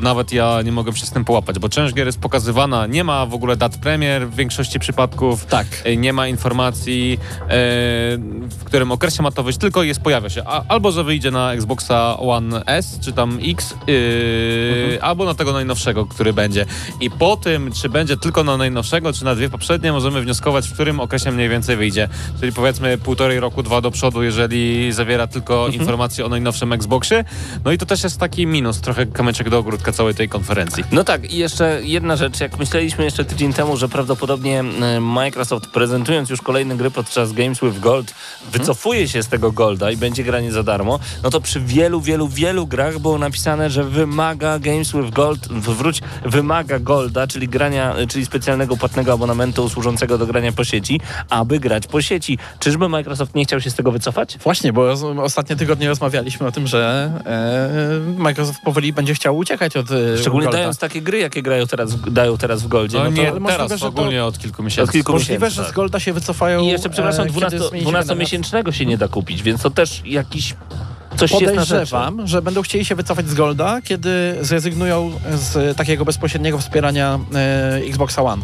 Nawet 0.01 0.31
ja 0.31 0.61
nie 0.61 0.71
mogę 0.71 0.95
się 0.95 1.05
z 1.05 1.11
tym 1.11 1.25
połapać, 1.25 1.59
bo 1.59 1.69
część 1.69 1.93
gier 1.93 2.05
jest 2.05 2.19
pokazywana, 2.19 2.87
nie 2.87 3.03
ma 3.03 3.25
w 3.25 3.33
ogóle 3.33 3.57
dat 3.57 3.77
premier 3.77 4.27
w 4.27 4.35
większości 4.35 4.79
przypadków. 4.79 5.45
Tak. 5.45 5.67
E, 5.83 5.97
Nie 5.97 6.13
ma 6.13 6.27
informacji, 6.27 7.19
e, 7.41 7.47
w 8.49 8.63
którym 8.65 8.91
okresie 8.91 9.23
ma 9.23 9.31
to 9.31 9.43
wyjść, 9.43 9.59
tylko 9.59 9.83
jest, 9.83 10.01
pojawia 10.01 10.29
się. 10.29 10.43
A, 10.45 10.63
albo, 10.67 10.91
że 10.91 11.03
wyjdzie 11.03 11.31
na 11.31 11.53
Xboxa 11.53 12.17
One 12.17 12.65
S, 12.65 12.99
czy 13.01 13.13
tam 13.13 13.39
X, 13.43 13.75
yy, 13.87 14.99
albo 15.01 15.25
na 15.25 15.33
tego 15.33 15.53
najnowszego, 15.53 16.05
który 16.05 16.33
będzie. 16.33 16.65
I 17.01 17.09
po 17.09 17.37
tym, 17.37 17.71
czy 17.71 17.89
będzie 17.89 18.17
tylko 18.17 18.43
na 18.43 18.57
najnowszego, 18.57 19.13
czy 19.13 19.25
na 19.25 19.35
dwie 19.35 19.49
poprzednie, 19.49 19.91
możemy 19.91 20.21
wnioskować, 20.21 20.67
w 20.67 20.73
którym 20.73 20.99
okresie 20.99 21.31
mniej 21.31 21.49
więcej 21.49 21.77
wyjdzie. 21.77 22.09
Czyli 22.39 22.51
powiedzmy 22.51 22.97
półtorej 22.97 23.39
roku, 23.39 23.63
dwa 23.63 23.81
do 23.81 23.91
przodu, 23.91 24.23
jeżeli 24.23 24.91
zawiera 24.91 25.27
tylko 25.27 25.67
informacje 25.67 26.25
o 26.25 26.29
najnowszym 26.29 26.73
Xboxie. 26.73 27.23
No 27.65 27.71
i 27.71 27.77
to 27.77 27.85
też 27.85 28.03
jest 28.03 28.19
taki 28.19 28.47
minus, 28.47 28.81
trochę 28.81 29.05
kamyczek 29.05 29.49
do 29.49 29.57
ogródka 29.57 29.84
całej 29.91 30.15
tej 30.15 30.29
konferencji. 30.29 30.83
No 30.91 31.03
tak, 31.03 31.31
i 31.31 31.38
jeszcze 31.38 31.79
jedna 31.83 32.15
rzecz. 32.15 32.39
Jak 32.39 32.59
myśleliśmy 32.59 33.03
jeszcze 33.03 33.25
tydzień 33.25 33.53
temu, 33.53 33.77
że 33.77 33.89
prawdopodobnie 33.89 34.59
e, 34.59 34.99
Microsoft 34.99 35.67
prezentując 35.67 36.29
już 36.29 36.41
kolejne 36.41 36.77
gry 36.77 36.91
podczas 36.91 37.33
Games 37.33 37.59
with 37.59 37.79
Gold 37.79 38.13
wycofuje 38.51 39.07
się 39.07 39.23
z 39.23 39.27
tego 39.27 39.51
Golda 39.51 39.91
i 39.91 39.97
będzie 39.97 40.23
granie 40.23 40.51
za 40.51 40.63
darmo, 40.63 40.99
no 41.23 41.29
to 41.29 41.41
przy 41.41 41.59
wielu, 41.59 42.01
wielu, 42.01 42.27
wielu 42.27 42.67
grach 42.67 42.99
było 42.99 43.17
napisane, 43.17 43.69
że 43.69 43.83
wymaga 43.83 44.59
Games 44.59 44.91
with 44.91 45.09
Gold, 45.09 45.47
wróć, 45.47 46.01
wymaga 46.25 46.79
Golda, 46.79 47.27
czyli 47.27 47.47
grania, 47.47 47.95
czyli 48.09 48.25
specjalnego 48.25 48.77
płatnego 48.77 49.13
abonamentu 49.13 49.69
służącego 49.69 50.17
do 50.17 50.27
grania 50.27 50.51
po 50.51 50.63
sieci, 50.63 51.01
aby 51.29 51.59
grać 51.59 51.88
po 51.88 52.01
sieci. 52.01 52.38
Czyżby 52.59 52.89
Microsoft 52.89 53.36
nie 53.36 53.45
chciał 53.45 53.61
się 53.61 53.69
z 53.69 53.75
tego 53.75 53.91
wycofać? 53.91 54.38
Właśnie, 54.38 54.73
bo 54.73 54.91
ostatnie 55.23 55.55
tygodnie 55.55 55.88
rozmawialiśmy 55.88 56.47
o 56.47 56.51
tym, 56.51 56.67
że 56.67 57.11
e, 57.25 58.21
Microsoft 58.21 58.61
powoli 58.61 58.93
będzie 58.93 59.13
chciał 59.13 59.38
uciekać 59.38 59.74
od 59.80 59.91
e, 59.91 60.17
Szczególnie 60.17 60.45
Golda. 60.45 60.57
dając 60.57 60.78
takie 60.78 61.01
gry, 61.01 61.17
jakie 61.19 61.41
grają 61.41 61.67
teraz, 61.67 62.01
dają 62.11 62.38
teraz 62.38 62.63
w 62.63 62.67
Goldzie. 62.67 62.97
No, 62.97 63.03
No, 63.03 63.09
to... 63.09 63.15
nie 63.15 63.32
ale 63.32 63.39
możliwe, 63.39 63.63
teraz, 63.63 63.80
że 63.80 63.86
to- 63.86 63.88
ogólnie 63.88 64.26
od 64.26 64.39
kilku 64.39 64.63
miesięcy. 64.63 64.89
Od 64.89 64.91
kilku 64.91 65.11
Możliwe, 65.11 65.34
miesięcy, 65.34 65.55
że 65.55 65.61
tak. 65.63 65.71
z 65.71 65.76
Golda 65.76 65.99
się 65.99 66.13
wycofają. 66.13 66.61
I 66.61 66.67
jeszcze, 66.67 66.89
przepraszam, 66.89 67.21
e, 67.28 67.28
kiedy 67.28 67.39
12, 67.39 67.69
zmieni 67.69 67.86
się. 67.86 67.91
12-miesięcznego 67.91 68.86
nie 68.86 68.97
da 68.97 69.07
kupić, 69.07 69.43
więc 69.43 69.61
to 69.61 69.69
też 69.69 70.01
jakiś... 70.05 70.55
Coś. 71.17 71.32
Podejrzewam, 71.32 72.28
że 72.28 72.41
będą 72.41 72.61
chcieli 72.61 72.86
się 72.86 72.95
wycofać 72.95 73.30
z 73.30 73.34
Golda, 73.34 73.82
kiedy 73.82 74.36
zrezygnują 74.41 75.11
z 75.36 75.78
takiego 75.78 76.05
bezpośredniego 76.05 76.57
wspierania 76.57 77.19
e, 77.36 77.76
Xboxa 77.88 78.21
One. 78.23 78.43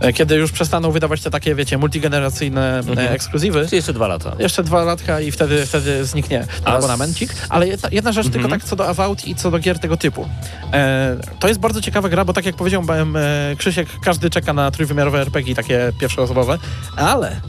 E, 0.00 0.12
Kiedy 0.12 0.34
już 0.34 0.52
przestaną 0.52 0.90
wydawać 0.90 1.20
te 1.22 1.30
takie, 1.30 1.54
wiecie, 1.54 1.78
multigeneracyjne 1.78 2.78
Mhm. 2.78 2.98
e, 2.98 3.10
ekskluzywy. 3.10 3.66
Czy 3.70 3.76
jeszcze 3.76 3.92
dwa 3.92 4.06
lata. 4.08 4.32
Jeszcze 4.38 4.62
dwa 4.64 4.84
latka 4.84 5.20
i 5.20 5.30
wtedy, 5.30 5.66
wtedy 5.66 6.04
zniknie 6.04 6.46
A 6.64 6.74
abonamencik. 6.76 7.30
Ale 7.48 7.68
jedna, 7.68 7.88
jedna 7.92 8.12
rzecz 8.12 8.24
tylko 8.28 8.44
Mhm. 8.44 8.60
tak 8.60 8.68
co 8.68 8.76
do 8.76 8.88
Avowed 8.88 9.28
i 9.28 9.34
co 9.34 9.50
do 9.50 9.58
gier 9.58 9.78
tego 9.78 9.96
typu. 9.96 10.28
E, 10.72 11.16
to 11.38 11.48
jest 11.48 11.60
bardzo 11.60 11.80
ciekawa 11.80 12.08
gra, 12.08 12.24
bo 12.24 12.32
tak 12.32 12.46
jak 12.46 12.56
powiedział 12.56 12.82
e, 12.82 13.56
Krzysiek, 13.56 13.88
każdy 14.04 14.30
czeka 14.30 14.52
na 14.52 14.70
trójwymiarowe 14.70 15.20
RPG 15.20 15.54
takie 15.54 15.92
pierwszoosobowe, 16.00 16.58
ale 16.96 17.40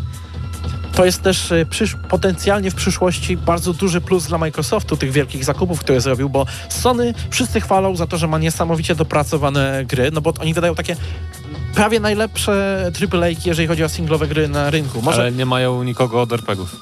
to 0.96 1.06
jest 1.06 1.22
też 1.22 1.52
e, 1.52 1.66
przysz- 1.66 2.08
potencjalnie 2.10 2.72
w 2.72 2.76
przyszłości 2.76 3.38
bardzo 3.38 3.74
duży 3.74 4.02
plus 4.02 4.28
dla 4.28 4.38
Microsoftu, 4.38 4.98
tych 4.98 5.12
wielkich 5.12 5.44
zakupów, 5.46 5.80
które 5.80 6.02
zrobił, 6.02 6.30
bo 6.30 6.46
Sony 6.70 7.14
wszyscy 7.30 7.62
chwalą 7.62 7.96
za 7.96 8.08
to, 8.08 8.18
że 8.18 8.28
ma 8.28 8.38
niesamowicie 8.38 8.96
dopracowane 8.96 9.86
gry, 9.86 10.12
no 10.14 10.22
bo 10.22 10.34
oni 10.40 10.54
wydają 10.54 10.76
takie 10.76 10.96
prawie 11.78 12.00
najlepsze 12.00 12.92
AAA, 13.14 13.28
jeżeli 13.46 13.68
chodzi 13.68 13.84
o 13.84 13.90
singlowe 13.90 14.28
gry 14.28 14.48
na 14.48 14.70
rynku. 14.70 15.02
Może 15.02 15.22
Ale 15.22 15.32
nie 15.32 15.46
mają 15.46 15.84
nikogo 15.84 16.22
od 16.22 16.34
RPGów. 16.34 16.76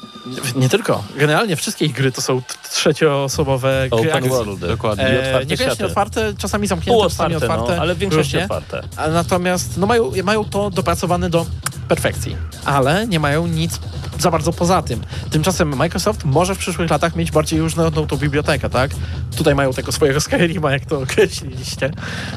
nie 0.56 0.70
tylko. 0.70 1.04
Generalnie 1.18 1.56
wszystkie 1.56 1.86
ich 1.86 1.94
gry 1.94 2.12
to 2.12 2.22
są 2.22 2.42
trzecioosobowe 2.72 3.88
gry 3.90 4.00
Open 4.00 4.14
akcji. 4.16 4.30
world. 4.30 4.60
Dokładnie. 4.60 5.04
I 5.04 5.08
E, 5.08 5.20
otwarte 5.28 5.46
niekoniecznie 5.46 5.86
otwarte, 5.86 6.34
czasami 6.38 6.68
zamknięte, 6.68 7.04
czasami 7.10 7.30
Półotwarte, 7.34 7.56
otwarte. 7.56 7.76
no, 7.76 7.82
ale 7.82 7.96
w 7.96 7.98
większości 7.98 8.34
różnie. 8.38 8.44
otwarte. 8.44 8.82
A 8.98 9.08
natomiast 9.08 9.78
no, 9.78 9.88
mają, 9.88 10.12
mają 10.24 10.46
to 10.46 10.70
dopracowane 10.70 11.30
do 11.30 11.46
perfekcji, 11.88 12.36
ale 12.66 13.08
nie 13.08 13.20
mają 13.20 13.48
nic 13.48 13.80
za 14.20 14.32
bardzo 14.32 14.54
poza 14.54 14.82
tym. 14.82 15.02
Tymczasem 15.32 15.76
Microsoft 15.76 16.26
może 16.26 16.56
w 16.56 16.58
przyszłych 16.58 16.90
latach 16.90 17.16
mieć 17.16 17.32
bardziej 17.32 17.60
różnorodną 17.60 18.08
tą 18.08 18.18
bibliotekę, 18.18 18.70
tak? 18.70 18.92
Tutaj 19.38 19.56
mają 19.56 19.74
tego 19.74 19.92
swojego 19.92 20.22
Skyrima, 20.26 20.72
jak 20.72 20.86
to 20.86 21.00
określiliście. 21.00 21.92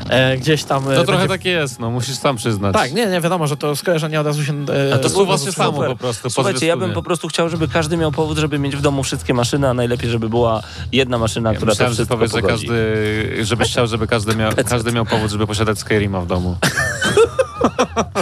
E, 0.09 0.37
gdzieś 0.37 0.65
tam... 0.65 0.91
e, 0.91 0.95
To 0.95 1.05
trochę 1.05 1.19
będzie- 1.23 1.29
tak 1.29 1.45
jest, 1.45 1.79
no 1.81 1.91
musisz 1.91 2.17
sam 2.17 2.37
przyznać. 2.37 2.75
Tak, 2.75 2.93
nie, 2.93 3.07
nie, 3.07 3.21
wiadomo, 3.21 3.47
że 3.47 3.57
to 3.57 3.77
skojarzenie 3.77 4.21
od 4.21 4.27
razu 4.27 4.45
się... 4.45 4.53
E, 4.91 4.95
A 4.95 4.99
to 4.99 5.09
słowa 5.09 5.25
było 5.25 5.39
się 5.39 5.53
super. 5.53 5.67
samo 5.67 5.83
po 5.85 5.97
prostu. 5.97 6.31
Słuchajcie, 6.31 6.67
ja 6.67 6.77
bym 6.77 6.93
po 6.93 7.03
prostu 7.03 7.29
chciał, 7.29 7.49
żeby 7.49 7.69
każdy 7.69 7.97
miał 7.97 8.13
powód, 8.13 8.39
żeby 8.39 8.59
mieć 8.59 8.77
w 8.77 8.81
domu 8.81 9.03
wszystkie 9.03 9.35
maszyny, 9.35 9.69
a 9.69 9.75
najlepiej, 9.75 10.11
żeby 10.11 10.29
była 10.29 10.63
jedna 10.93 11.19
maszyna, 11.19 11.51
Ja 11.51 11.57
która 11.57 11.71
myślałem, 11.73 11.91
to 11.91 11.95
że 11.95 11.97
wszystko 11.97 12.17
powiesz, 12.17 12.33
że 12.33 12.43
każdy, 12.43 13.45
żebyś 13.45 13.69
chciał, 13.71 13.87
żeby 13.87 14.07
każdy 14.07 14.37
miał, 14.37 14.53
każdy 14.71 14.93
miał 14.93 15.07
powód, 15.07 15.31
żeby 15.31 15.47
posiadać 15.47 15.79
Skyrima 15.79 16.21
w 16.21 16.27
domu. 16.27 16.57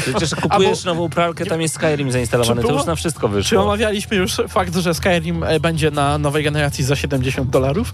Przecież 0.00 0.34
kupujesz 0.34 0.84
nową 0.84 1.08
pralkę, 1.08 1.46
tam 1.46 1.60
jest 1.60 1.74
Skyrim 1.74 2.12
zainstalowany, 2.12 2.60
Czy 2.60 2.62
to 2.62 2.68
było- 2.68 2.78
już 2.80 2.86
na 2.86 2.94
wszystko 2.94 3.28
Czy 3.28 3.34
wyszło. 3.34 3.62
omawialiśmy 3.62 4.16
już 4.16 4.36
fakt, 4.48 4.76
że 4.76 4.94
Skyrim 4.94 5.44
e, 5.44 5.60
będzie 5.60 5.90
na 5.90 6.18
nowej 6.18 6.44
generacji 6.44 6.84
za 6.84 6.96
70 6.96 7.50
dolarów? 7.50 7.92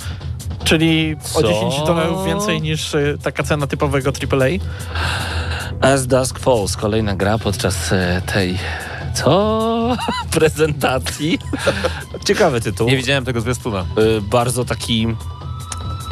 Czyli 0.64 1.16
o 1.34 1.42
Co? 1.42 1.48
10 1.48 1.74
dolarów 1.86 2.26
więcej 2.26 2.60
niż 2.62 2.94
e, 2.94 3.18
taka 3.22 3.42
cena 3.42 3.66
typowego 3.66 4.10
AAA? 4.10 4.48
As 5.80 6.06
Dusk 6.06 6.38
Falls, 6.38 6.76
kolejna 6.76 7.16
gra 7.16 7.38
podczas 7.38 7.92
e, 7.92 8.22
tej... 8.32 8.58
Co? 9.14 9.96
Prezentacji. 10.34 11.38
Ciekawy 12.24 12.60
tytuł. 12.60 12.88
Nie 12.88 12.96
widziałem 12.96 13.24
tego 13.24 13.40
zwiastuna. 13.40 13.86
Y, 13.98 14.20
bardzo 14.20 14.64
taki... 14.64 15.06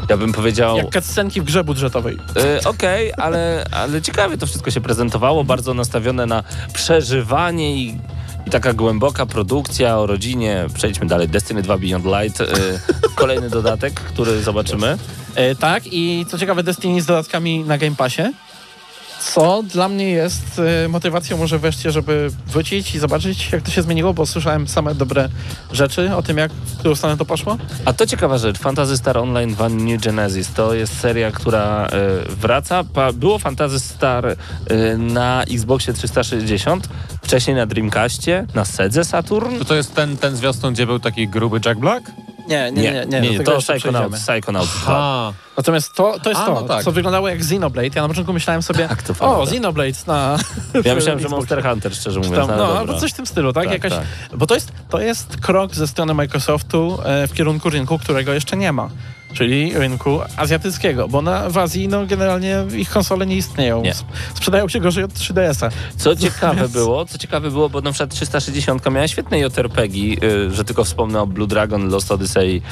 Ja 0.09 0.17
bym 0.17 0.33
powiedział... 0.33 0.77
Jak 0.77 0.91
cutscenki 0.93 1.41
w 1.41 1.45
grze 1.45 1.65
budżetowej. 1.65 2.19
Y, 2.59 2.69
Okej, 2.69 3.13
ale, 3.17 3.65
ale 3.73 4.03
ciekawie 4.03 4.39
to 4.39 4.47
wszystko 4.47 4.71
się 4.71 4.81
prezentowało, 4.81 5.45
bardzo 5.45 5.75
nastawione 5.75 6.27
na 6.27 6.43
przeżywanie 6.73 7.77
i, 7.77 7.99
i 8.47 8.51
taka 8.51 8.73
głęboka 8.73 9.27
produkcja 9.27 9.99
o 9.99 10.07
rodzinie. 10.07 10.67
Przejdźmy 10.75 11.07
dalej, 11.07 11.29
Destiny 11.29 11.63
2 11.63 11.79
Beyond 11.79 12.05
Light, 12.05 12.41
y, 12.41 12.47
kolejny 13.15 13.51
dodatek, 13.51 13.95
który 13.95 14.43
zobaczymy. 14.43 14.99
E, 15.35 15.55
tak, 15.55 15.83
i 15.87 16.27
co 16.29 16.39
ciekawe, 16.39 16.63
Destiny 16.63 17.03
z 17.03 17.07
dodatkami 17.07 17.65
na 17.65 17.79
Game 17.79 17.97
Passie. 17.97 18.23
Co 19.21 19.63
dla 19.63 19.89
mnie 19.89 20.11
jest 20.11 20.61
e, 20.85 20.89
motywacją 20.89 21.37
może 21.37 21.59
wreszcie, 21.59 21.91
żeby 21.91 22.31
wrócić 22.47 22.95
i 22.95 22.99
zobaczyć, 22.99 23.53
jak 23.53 23.63
to 23.63 23.71
się 23.71 23.83
zmieniło, 23.83 24.15
bo 24.15 24.27
słyszałem 24.27 24.69
same 24.69 24.95
dobre 24.95 25.29
rzeczy 25.73 26.15
o 26.17 26.23
tym, 26.23 26.39
jak 26.39 26.53
w 26.53 26.79
którą 26.79 26.95
stronę 26.95 27.17
to 27.17 27.25
poszło. 27.25 27.59
A 27.85 27.93
to 27.93 28.07
ciekawa 28.07 28.39
rzecz, 28.39 28.59
Fantasy 28.59 28.97
Star 28.97 29.19
Online 29.19 29.55
Van 29.55 29.85
New 29.85 30.03
Genesis 30.03 30.53
to 30.53 30.75
jest 30.75 31.01
seria, 31.01 31.31
która 31.31 31.87
y, 31.87 31.91
wraca. 32.37 32.85
Pa, 32.85 33.13
było 33.13 33.39
Fantasy 33.39 33.81
Star 33.81 34.27
y, 34.27 34.37
na 34.99 35.45
Xboxie 35.45 35.93
360, 35.93 36.89
wcześniej 37.23 37.57
na 37.57 37.67
Dreamcastie, 37.67 38.47
na 38.55 38.65
Sedze 38.65 39.05
Saturn. 39.05 39.59
To 39.59 39.65
to 39.65 39.75
jest 39.75 39.95
ten, 39.95 40.17
ten 40.17 40.37
zwiastun, 40.37 40.75
gdzie 40.75 40.87
był 40.87 40.99
taki 40.99 41.29
gruby 41.29 41.61
Jack 41.65 41.81
Black? 41.81 42.11
Nie, 42.49 42.73
nie, 42.73 42.83
nie, 43.07 43.21
nie, 43.21 43.31
do 43.33 43.39
tego 43.39 43.53
to 43.53 43.59
Psychonauts. 43.59 44.21
Psychonauts 44.21 44.79
2. 44.79 44.87
Ha. 44.87 45.33
Natomiast 45.57 45.95
to, 45.95 46.19
to 46.23 46.31
jest 46.31 46.43
A, 46.43 46.47
to, 46.47 46.55
no 46.55 46.63
tak. 46.63 46.85
co 46.85 46.93
wyglądało 46.93 47.29
jak 47.29 47.39
Xenoblade. 47.39 47.91
Ja 47.95 48.03
na 48.03 48.09
początku 48.09 48.33
myślałem 48.33 48.63
sobie, 48.63 48.89
Tak, 48.89 49.03
to 49.03 49.15
o. 49.21 49.43
Xenoblade 49.43 49.99
na... 50.07 50.39
Ja 50.85 50.95
myślałem, 50.95 51.21
że. 51.21 51.29
Monster 51.29 51.63
Hunter, 51.63 51.95
szczerze 51.95 52.21
mówiąc. 52.21 52.37
Tam, 52.37 52.59
no, 52.59 52.67
dobra. 52.67 52.81
albo 52.81 53.01
coś 53.01 53.13
w 53.13 53.15
tym 53.15 53.27
stylu, 53.27 53.53
tak? 53.53 53.65
Tak, 53.65 53.73
Jakaś, 53.73 53.93
tak. 53.93 54.39
Bo 54.39 54.47
to 54.47 54.55
jest, 54.55 54.73
to 54.91 55.01
jest 55.01 55.37
krok 55.37 55.75
ze 55.75 55.89
strony 55.89 56.15
Microsoftu 56.15 56.99
e, 57.05 57.27
w 57.27 57.33
kierunku 57.33 57.71
rynku, 57.71 57.99
którego 57.99 58.33
jeszcze 58.33 58.57
nie 58.57 58.73
ma. 58.73 58.91
Czyli 59.33 59.73
rynku 59.79 60.21
azjatyckiego, 60.37 61.09
bo 61.09 61.23
na, 61.23 61.51
w 61.51 61.59
Azji 61.59 61.89
no, 61.89 62.07
generalnie 62.07 62.65
ich 62.77 62.91
konsole 62.91 63.27
nie 63.27 63.37
istnieją. 63.37 63.83
Nie. 63.83 63.95
Sprzedają 64.35 64.69
się 64.69 64.81
gorzej 64.81 65.05
od 65.05 65.13
3DS-a. 65.13 65.69
Co 65.97 66.17
ciekawe 66.27 66.69
było, 66.69 67.05
co 67.05 67.19
ciekawe 67.19 67.51
było, 67.51 67.69
bo 67.69 67.81
na 67.81 67.93
przykład 67.93 68.11
360 68.11 68.91
miała 68.91 69.09
świetne 69.09 69.39
JRPG, 69.39 70.25
y, 70.25 70.51
że 70.51 70.65
tylko 70.65 70.85
wspomnę 70.85 71.21
o 71.21 71.27
Blue 71.27 71.49
Dragon, 71.49 71.89
Lost 71.89 72.13
Odyssey 72.13 72.63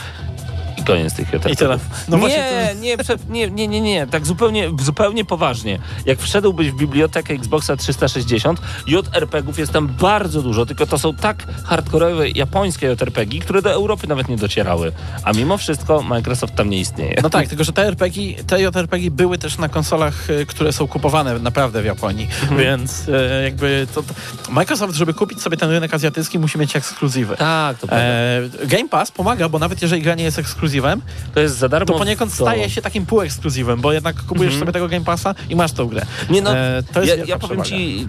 koniec 0.93 1.15
tych 1.15 1.31
tyle. 1.59 1.79
No 2.09 2.19
nie, 2.19 2.75
nie, 2.81 2.97
nie, 3.29 3.51
nie, 3.51 3.69
nie, 3.69 3.81
nie, 3.81 4.07
tak 4.07 4.27
zupełnie, 4.27 4.71
zupełnie 4.81 5.25
poważnie. 5.25 5.79
Jak 6.07 6.19
wszedłbyś 6.19 6.71
w 6.71 6.77
bibliotekę 6.77 7.35
Xboxa 7.35 7.77
360, 7.77 8.61
JRPG-ów 8.87 9.59
jest 9.59 9.73
tam 9.73 9.87
bardzo 9.89 10.43
dużo, 10.43 10.67
tylko 10.67 10.87
to 10.87 10.99
są 10.99 11.15
tak 11.15 11.47
hardkorowe 11.65 12.29
japońskie 12.29 12.87
JRPG, 12.87 13.39
które 13.41 13.63
do 13.63 13.73
Europy 13.73 14.07
nawet 14.07 14.29
nie 14.29 14.37
docierały. 14.37 14.93
A 15.25 15.33
mimo 15.33 15.59
wszystko 15.59 16.03
Microsoft 16.03 16.55
tam 16.55 16.71
nie 16.71 16.81
istnieje. 16.81 17.15
No 17.23 17.31
tak, 17.31 17.49
tylko 17.49 17.65
że 17.65 17.73
te 17.73 17.83
RPG, 17.83 18.45
te 18.45 18.63
JRPG 18.63 19.11
były 19.11 19.39
też 19.39 19.59
na 19.59 19.69
konsolach, 19.69 20.31
e, 20.31 20.47
które 20.47 20.73
są 20.73 20.89
kupowane 20.89 21.39
naprawdę 21.39 21.83
w 21.83 21.85
Japonii, 21.85 22.29
Mhm. 22.43 22.61
więc 22.61 23.09
e, 23.09 23.43
jakby 23.43 23.87
to, 23.95 24.03
to... 24.03 24.15
Microsoft, 24.51 24.95
żeby 24.95 25.15
kupić 25.15 25.43
sobie 25.43 25.57
ten 25.57 25.71
rynek 25.71 25.95
azjatycki, 25.95 26.39
musi 26.39 26.59
mieć 26.59 26.77
ekskluzywy. 26.77 27.37
Tak, 27.37 27.79
to 27.79 27.87
prawda. 27.87 28.07
E, 28.07 28.67
Game 28.67 28.89
Pass 28.89 29.11
pomaga, 29.11 29.49
bo 29.49 29.59
nawet 29.59 29.83
jeżeli 29.83 30.03
gra 30.03 30.15
nie 30.15 30.25
jest 30.25 30.39
ekskluzywem, 30.79 31.03
To 31.35 31.41
jest 31.41 31.57
za 31.57 31.69
darmo. 31.69 31.87
to 31.87 31.99
poniekąd 31.99 32.31
to- 32.37 32.45
staje 32.45 32.71
się 32.71 32.83
takim 32.83 33.07
półekskluzywem, 33.07 33.81
bo 33.81 33.93
jednak 33.93 34.17
kupujesz 34.17 34.53
Mhm. 34.55 34.61
sobie 34.61 34.73
tego 34.73 34.89
Game 34.89 35.05
Passa 35.05 35.35
i 35.49 35.57
masz 35.57 35.73
tą 35.73 35.87
grę. 35.87 36.03
Nie 36.31 36.43
no, 36.43 36.57
E, 36.57 36.83
to 36.93 37.01
jest 37.03 37.19
ja, 37.19 37.25
ja 37.25 37.39
powiem 37.39 37.63
przewaga. 37.63 37.83
ci, 37.85 38.07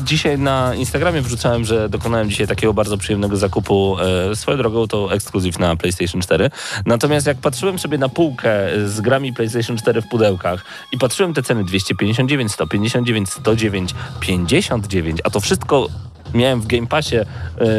y, 0.00 0.04
dzisiaj 0.04 0.38
na 0.38 0.74
Instagramie 0.74 1.22
wrzucałem, 1.22 1.64
że 1.64 1.88
dokonałem 1.88 2.30
dzisiaj 2.30 2.46
takiego 2.46 2.74
bardzo 2.74 2.96
przyjemnego 2.98 3.36
zakupu. 3.36 3.96
E, 4.32 4.36
swoją 4.36 4.58
drogą 4.58 4.86
to 4.88 5.12
ekskluzyw 5.14 5.58
na 5.58 5.76
PlayStation 5.76 6.20
4. 6.20 6.50
Natomiast 6.86 7.26
jak 7.26 7.36
patrzyłem 7.36 7.78
sobie 7.78 7.98
na 7.98 8.08
półkę 8.08 8.50
z 8.86 9.00
grami 9.00 9.32
PlayStation 9.32 9.76
4 9.76 10.02
w 10.02 10.08
pudełkach 10.08 10.64
i 10.92 10.98
patrzyłem 10.98 11.34
te 11.34 11.42
ceny 11.42 11.64
259, 11.64 12.52
159, 12.52 13.30
109, 13.30 13.94
59, 14.20 15.20
a 15.24 15.30
to 15.30 15.40
wszystko 15.40 15.88
miałem 16.34 16.60
w 16.60 16.66
Game 16.66 16.86
Passie 16.86 17.16
e, 17.16 17.24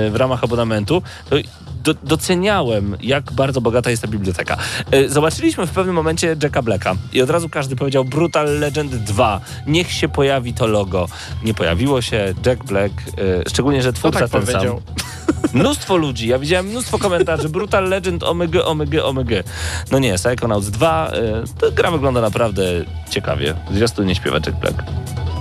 w 0.09 0.15
ramach 0.15 0.43
abonamentu, 0.43 1.01
to 1.29 1.35
do, 1.87 1.93
doceniałem, 2.03 2.97
jak 3.01 3.31
bardzo 3.31 3.61
bogata 3.61 3.89
jest 3.89 4.01
ta 4.01 4.07
biblioteka. 4.07 4.57
E, 4.91 5.09
Zobaczyliśmy 5.09 5.67
w 5.67 5.71
pewnym 5.71 5.95
momencie 5.95 6.35
Jacka 6.43 6.61
Blacka 6.61 6.95
i 7.13 7.21
od 7.21 7.29
razu 7.29 7.49
każdy 7.49 7.75
powiedział 7.75 8.05
Brutal 8.05 8.59
Legend 8.59 8.95
2, 8.95 9.41
niech 9.67 9.91
się 9.91 10.09
pojawi 10.09 10.53
to 10.53 10.67
logo. 10.67 11.07
Nie 11.43 11.53
pojawiło 11.53 12.01
się, 12.01 12.33
Jack 12.45 12.63
Black, 12.63 12.93
e, 13.45 13.49
szczególnie, 13.49 13.81
że 13.81 13.93
twórca 13.93 14.19
tak 14.19 14.29
ten 14.29 14.41
powiedział? 14.41 14.81
sam. 14.85 14.97
Mnóstwo 15.59 15.97
ludzi, 15.97 16.27
ja 16.27 16.39
widziałem 16.39 16.65
mnóstwo 16.65 16.99
komentarzy, 16.99 17.49
Brutal 17.49 17.89
Legend, 17.89 18.23
omega, 18.23 18.63
omega, 18.63 19.03
omega. 19.03 19.35
No 19.91 19.99
nie, 19.99 20.15
Psychonauts 20.15 20.69
2, 20.69 21.11
e, 21.11 21.43
to 21.59 21.71
gra 21.71 21.91
wygląda 21.91 22.21
naprawdę 22.21 22.63
ciekawie. 23.09 23.55
Zwiastu 23.71 24.03
nie 24.03 24.15
śpiewa 24.15 24.37
Jack 24.37 24.59
Black. 24.59 24.83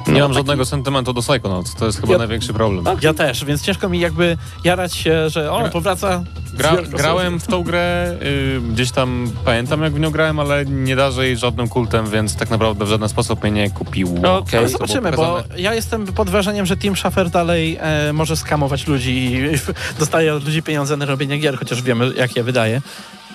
Nie 0.07 0.13
No, 0.13 0.19
mam 0.21 0.29
taki- 0.29 0.35
żadnego 0.39 0.65
sentymentu 0.65 1.13
do 1.13 1.23
Psychonauts. 1.23 1.75
To 1.75 1.87
jest 1.87 2.01
chyba 2.01 2.13
Ja- 2.13 2.19
największy 2.19 2.53
problem. 2.53 2.97
Ja 3.03 3.15
też, 3.15 3.45
więc 3.45 3.63
ciężko 3.63 3.89
mi 3.89 4.01
jakby 4.01 4.37
jarać 4.65 4.95
się, 4.95 5.31
że 5.31 5.53
o, 5.53 5.59
Gra- 5.61 5.71
powraca. 5.71 6.25
Gra, 6.55 6.77
grałem 6.83 7.41
w 7.41 7.47
tą 7.47 7.63
grę, 7.63 8.15
y, 8.23 8.61
gdzieś 8.73 8.91
tam 8.91 9.31
pamiętam 9.45 9.83
jak 9.83 9.93
w 9.95 10.01
nią 10.01 10.11
grałem, 10.11 10.41
ale 10.41 10.65
nie 10.67 10.97
darzę 10.97 11.27
jej 11.27 11.37
żadnym 11.37 11.69
kultem, 11.69 12.11
więc 12.11 12.37
tak 12.37 12.51
naprawdę 12.51 12.85
w 12.85 12.89
żaden 12.89 13.09
sposób 13.09 13.43
mnie 13.43 13.53
nie 13.53 13.71
kupiło. 13.71 14.11
Okej. 14.39 14.51
To 14.51 14.59
Ale 14.59 14.69
zobaczymy, 14.69 15.13
bo 15.13 15.43
ja 15.57 15.75
jestem 15.75 16.07
pod 16.07 16.31
wrażeniem, 16.31 16.67
że 16.67 16.77
Tim 16.77 16.97
Schafer 16.97 17.31
dalej 17.31 17.79
e, 17.81 18.13
może 18.13 18.37
skamować 18.37 18.87
ludzi 18.87 19.11
i 19.33 19.49
dostaje 20.01 20.35
od 20.35 20.45
ludzi 20.45 20.63
pieniądze 20.63 20.97
na 20.97 21.05
robienie 21.07 21.39
gier, 21.39 21.59
chociaż 21.59 21.83
wiemy, 21.83 22.13
jak 22.17 22.37
je 22.37 22.43
wydaje. 22.43 22.81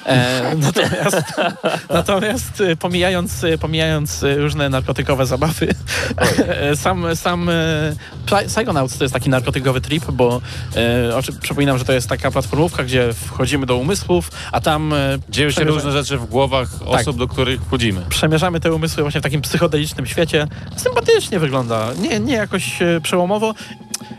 E, 0.06 0.56
natomiast 0.56 1.34
natomiast 1.90 2.62
e, 2.62 2.76
pomijając, 2.76 3.44
e, 3.44 3.58
pomijając 3.58 4.26
różne 4.38 4.70
narkotykowe 4.70 5.26
zabawy, 5.26 5.68
sam, 6.76 7.16
sam 7.16 7.50
Psy- 8.26 8.48
Psychonauts 8.48 8.98
to 8.98 9.04
jest 9.04 9.14
taki 9.14 9.30
narkotykowy 9.30 9.82
trip, 9.82 10.12
bo 10.12 10.42
e, 10.76 11.22
przypominam, 11.42 11.78
że 11.78 11.86
to 11.86 11.94
jest 11.94 12.10
taka 12.10 12.32
platformówka, 12.32 12.84
gdzie 12.84 13.14
wchodzimy 13.14 13.66
do 13.66 13.78
umysłów, 13.78 14.32
a 14.52 14.62
tam 14.62 14.94
Dzieją 15.30 15.52
się 15.52 15.64
różne 15.64 15.92
rzeczy 15.92 16.18
w 16.18 16.26
głowach 16.26 16.70
osób, 16.86 17.18
do 17.18 17.28
których 17.28 17.62
wchodzimy. 17.62 18.02
przemierzamy 18.10 18.60
te 18.60 18.74
umysły 18.74 19.04
właśnie 19.04 19.22
w 19.22 19.24
takim 19.24 19.42
psychodelicznym 19.42 20.06
świecie. 20.06 20.48
Sympatycznie 20.76 21.40
wygląda, 21.40 21.88
nie, 22.00 22.20
nie 22.20 22.34
jakoś 22.34 22.80
przełomowo. 23.04 23.54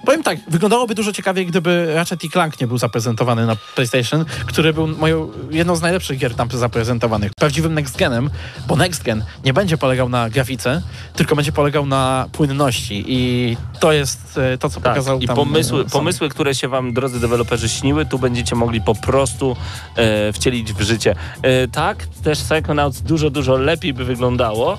Powiem 0.04 0.22
tak, 0.22 0.38
wyglądałoby 0.48 0.94
dużo 0.94 1.12
ciekawiej, 1.12 1.46
gdyby 1.46 1.94
Ratchet 1.94 2.24
i 2.24 2.30
Clank 2.30 2.60
nie 2.60 2.66
był 2.66 2.78
zaprezentowany 2.78 3.46
na 3.46 3.56
PlayStation, 3.74 4.24
który 4.46 4.72
był 4.72 4.86
moją, 4.88 5.28
jedną 5.50 5.76
z 5.76 5.82
najlepszych 5.82 6.18
gier 6.18 6.34
tam 6.34 6.48
zaprezentowanych. 6.50 7.32
Prawdziwym 7.34 7.74
next 7.74 7.96
genem, 7.96 8.30
bo 8.66 8.76
next 8.76 9.02
gen 9.02 9.24
nie 9.44 9.52
będzie 9.52 9.78
polegał 9.78 10.08
na 10.08 10.30
grafice, 10.30 10.82
tylko 11.16 11.36
będzie 11.36 11.52
polegał 11.52 11.86
na 11.86 12.28
płynności 12.32 13.04
i 13.06 13.56
to 13.80 13.92
jest 13.92 14.38
e, 14.38 14.58
to, 14.58 14.70
co 14.70 14.80
Tak, 14.80 14.92
pokazał 14.92 15.20
i 15.20 15.26
tam 15.26 15.36
pomysły, 15.36 15.80
e, 15.80 15.84
pomysły, 15.84 16.28
które 16.28 16.54
się 16.54 16.68
wam, 16.68 16.92
drodzy 16.92 17.20
deweloperzy, 17.20 17.68
śniły, 17.68 18.06
tu 18.06 18.18
będziecie 18.18 18.56
mogli 18.56 18.80
po 18.80 18.94
prostu 18.94 19.56
e, 19.96 20.32
wcielić 20.32 20.72
w 20.72 20.80
życie. 20.80 21.14
E, 21.42 21.68
tak, 21.68 22.06
też 22.24 22.38
Psychonauts 22.42 23.00
dużo, 23.00 23.30
dużo 23.30 23.56
lepiej 23.56 23.94
by 23.94 24.04
wyglądało, 24.04 24.78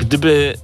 gdyby 0.00 0.54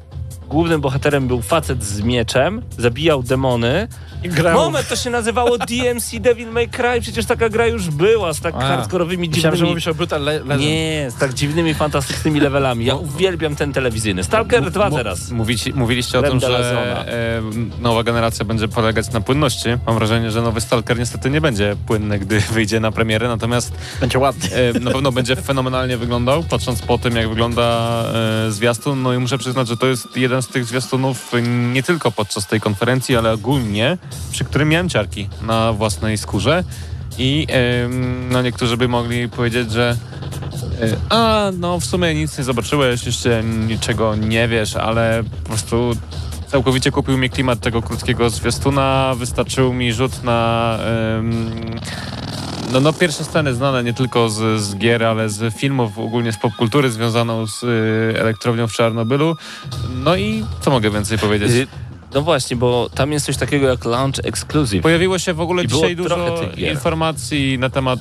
głównym 0.48 0.80
bohaterem 0.80 1.28
był 1.28 1.42
facet 1.42 1.84
z 1.84 2.00
mieczem, 2.00 2.62
zabijał 2.78 3.22
demony. 3.22 3.88
I 4.24 4.28
grał. 4.28 4.54
Moment, 4.58 4.88
to 4.88 4.96
się 4.96 5.10
nazywało 5.10 5.58
DMC 5.58 6.10
Devil 6.20 6.48
May 6.48 6.68
Cry, 6.68 7.00
przecież 7.00 7.26
taka 7.26 7.48
gra 7.48 7.66
już 7.66 7.90
była 7.90 8.32
z 8.32 8.40
tak 8.40 8.54
A, 8.54 8.60
hardkorowymi 8.60 9.28
Myślałem, 9.28 9.42
że 9.42 9.56
dziwnymi... 9.56 9.70
mówisz 9.70 9.88
o 9.88 9.94
Brutal 9.94 10.22
Le- 10.22 10.32
Legend. 10.38 10.60
Nie, 10.60 11.06
z 11.10 11.14
tak 11.14 11.34
dziwnymi, 11.34 11.74
fantastycznymi 11.74 12.40
levelami. 12.40 12.84
Ja 12.84 12.94
uwielbiam 12.94 13.56
ten 13.56 13.72
telewizyjny. 13.72 14.24
Stalker 14.24 14.70
2 14.70 14.90
Mu- 14.90 14.96
teraz. 14.96 15.30
Mówici, 15.30 15.72
mówiliście 15.74 16.18
o 16.18 16.22
tym, 16.22 16.40
że 16.40 17.04
e, 17.08 17.80
nowa 17.82 18.02
generacja 18.02 18.44
będzie 18.44 18.68
polegać 18.68 19.10
na 19.12 19.20
płynności. 19.20 19.68
Mam 19.86 19.94
wrażenie, 19.98 20.30
że 20.30 20.42
nowy 20.42 20.60
Stalker 20.60 20.98
niestety 20.98 21.30
nie 21.30 21.40
będzie 21.40 21.76
płynny, 21.86 22.18
gdy 22.18 22.40
wyjdzie 22.52 22.80
na 22.80 22.92
premierę, 22.92 23.28
natomiast 23.28 23.72
Będzie 24.00 24.18
ładnie. 24.18 24.50
e, 24.56 24.80
na 24.80 24.90
pewno 24.90 25.12
będzie 25.12 25.36
fenomenalnie 25.36 25.96
wyglądał, 25.96 26.42
patrząc 26.42 26.82
po 26.82 26.98
tym, 26.98 27.16
jak 27.16 27.28
wygląda 27.28 28.02
e, 28.46 28.50
zwiastun. 28.50 29.02
No 29.02 29.14
i 29.14 29.18
muszę 29.18 29.38
przyznać, 29.38 29.68
że 29.68 29.76
to 29.76 29.86
jest 29.86 30.16
jeden 30.16 30.37
z 30.42 30.48
tych 30.48 30.64
zwiastunów 30.64 31.32
nie 31.72 31.82
tylko 31.82 32.10
podczas 32.10 32.46
tej 32.46 32.60
konferencji, 32.60 33.16
ale 33.16 33.32
ogólnie, 33.32 33.98
przy 34.30 34.44
którym 34.44 34.68
miałem 34.68 34.88
ciarki 34.88 35.28
na 35.42 35.72
własnej 35.72 36.18
skórze. 36.18 36.64
I 37.18 37.46
no 38.30 38.42
niektórzy 38.42 38.76
by 38.76 38.88
mogli 38.88 39.28
powiedzieć, 39.28 39.72
że 39.72 39.96
e, 40.82 40.96
a, 41.08 41.50
no 41.58 41.80
w 41.80 41.84
sumie 41.84 42.14
nic 42.14 42.38
nie 42.38 42.44
zobaczyłeś, 42.44 43.06
jeszcze 43.06 43.42
niczego 43.44 44.16
nie 44.16 44.48
wiesz, 44.48 44.76
ale 44.76 45.22
po 45.42 45.48
prostu 45.48 45.92
całkowicie 46.46 46.90
kupił 46.90 47.18
mi 47.18 47.30
klimat 47.30 47.60
tego 47.60 47.82
krótkiego 47.82 48.30
zwiastuna, 48.30 49.14
wystarczył 49.16 49.72
mi 49.72 49.92
rzut 49.92 50.22
na... 50.22 50.78
no, 52.72 52.80
no 52.80 52.92
pierwsze 52.92 53.24
sceny 53.24 53.54
znane 53.54 53.84
nie 53.84 53.92
tylko 53.92 54.28
z, 54.30 54.60
z 54.60 54.76
gier, 54.76 55.04
ale 55.04 55.28
z 55.28 55.54
filmów, 55.54 55.98
ogólnie 55.98 56.32
z 56.32 56.36
popkultury 56.36 56.90
związaną 56.90 57.46
z 57.46 57.62
y, 57.62 58.20
elektrownią 58.20 58.66
w 58.66 58.72
Czarnobylu. 58.72 59.36
No 59.94 60.16
i 60.16 60.44
co 60.60 60.70
mogę 60.70 60.90
więcej 60.90 61.18
powiedzieć? 61.18 61.68
Y, 62.12 62.14
No 62.14 62.22
właśnie, 62.22 62.56
bo 62.56 62.90
tam 62.94 63.12
jest 63.12 63.26
coś 63.26 63.36
takiego 63.36 63.66
jak 63.68 63.84
Launch 63.84 64.18
Exclusive. 64.24 64.82
Pojawiło 64.82 65.18
się 65.18 65.34
w 65.34 65.40
ogóle 65.40 65.64
I 65.64 65.68
dzisiaj 65.68 65.96
dużo 65.96 66.16
informacji 66.72 67.58
na 67.58 67.70
temat 67.70 68.00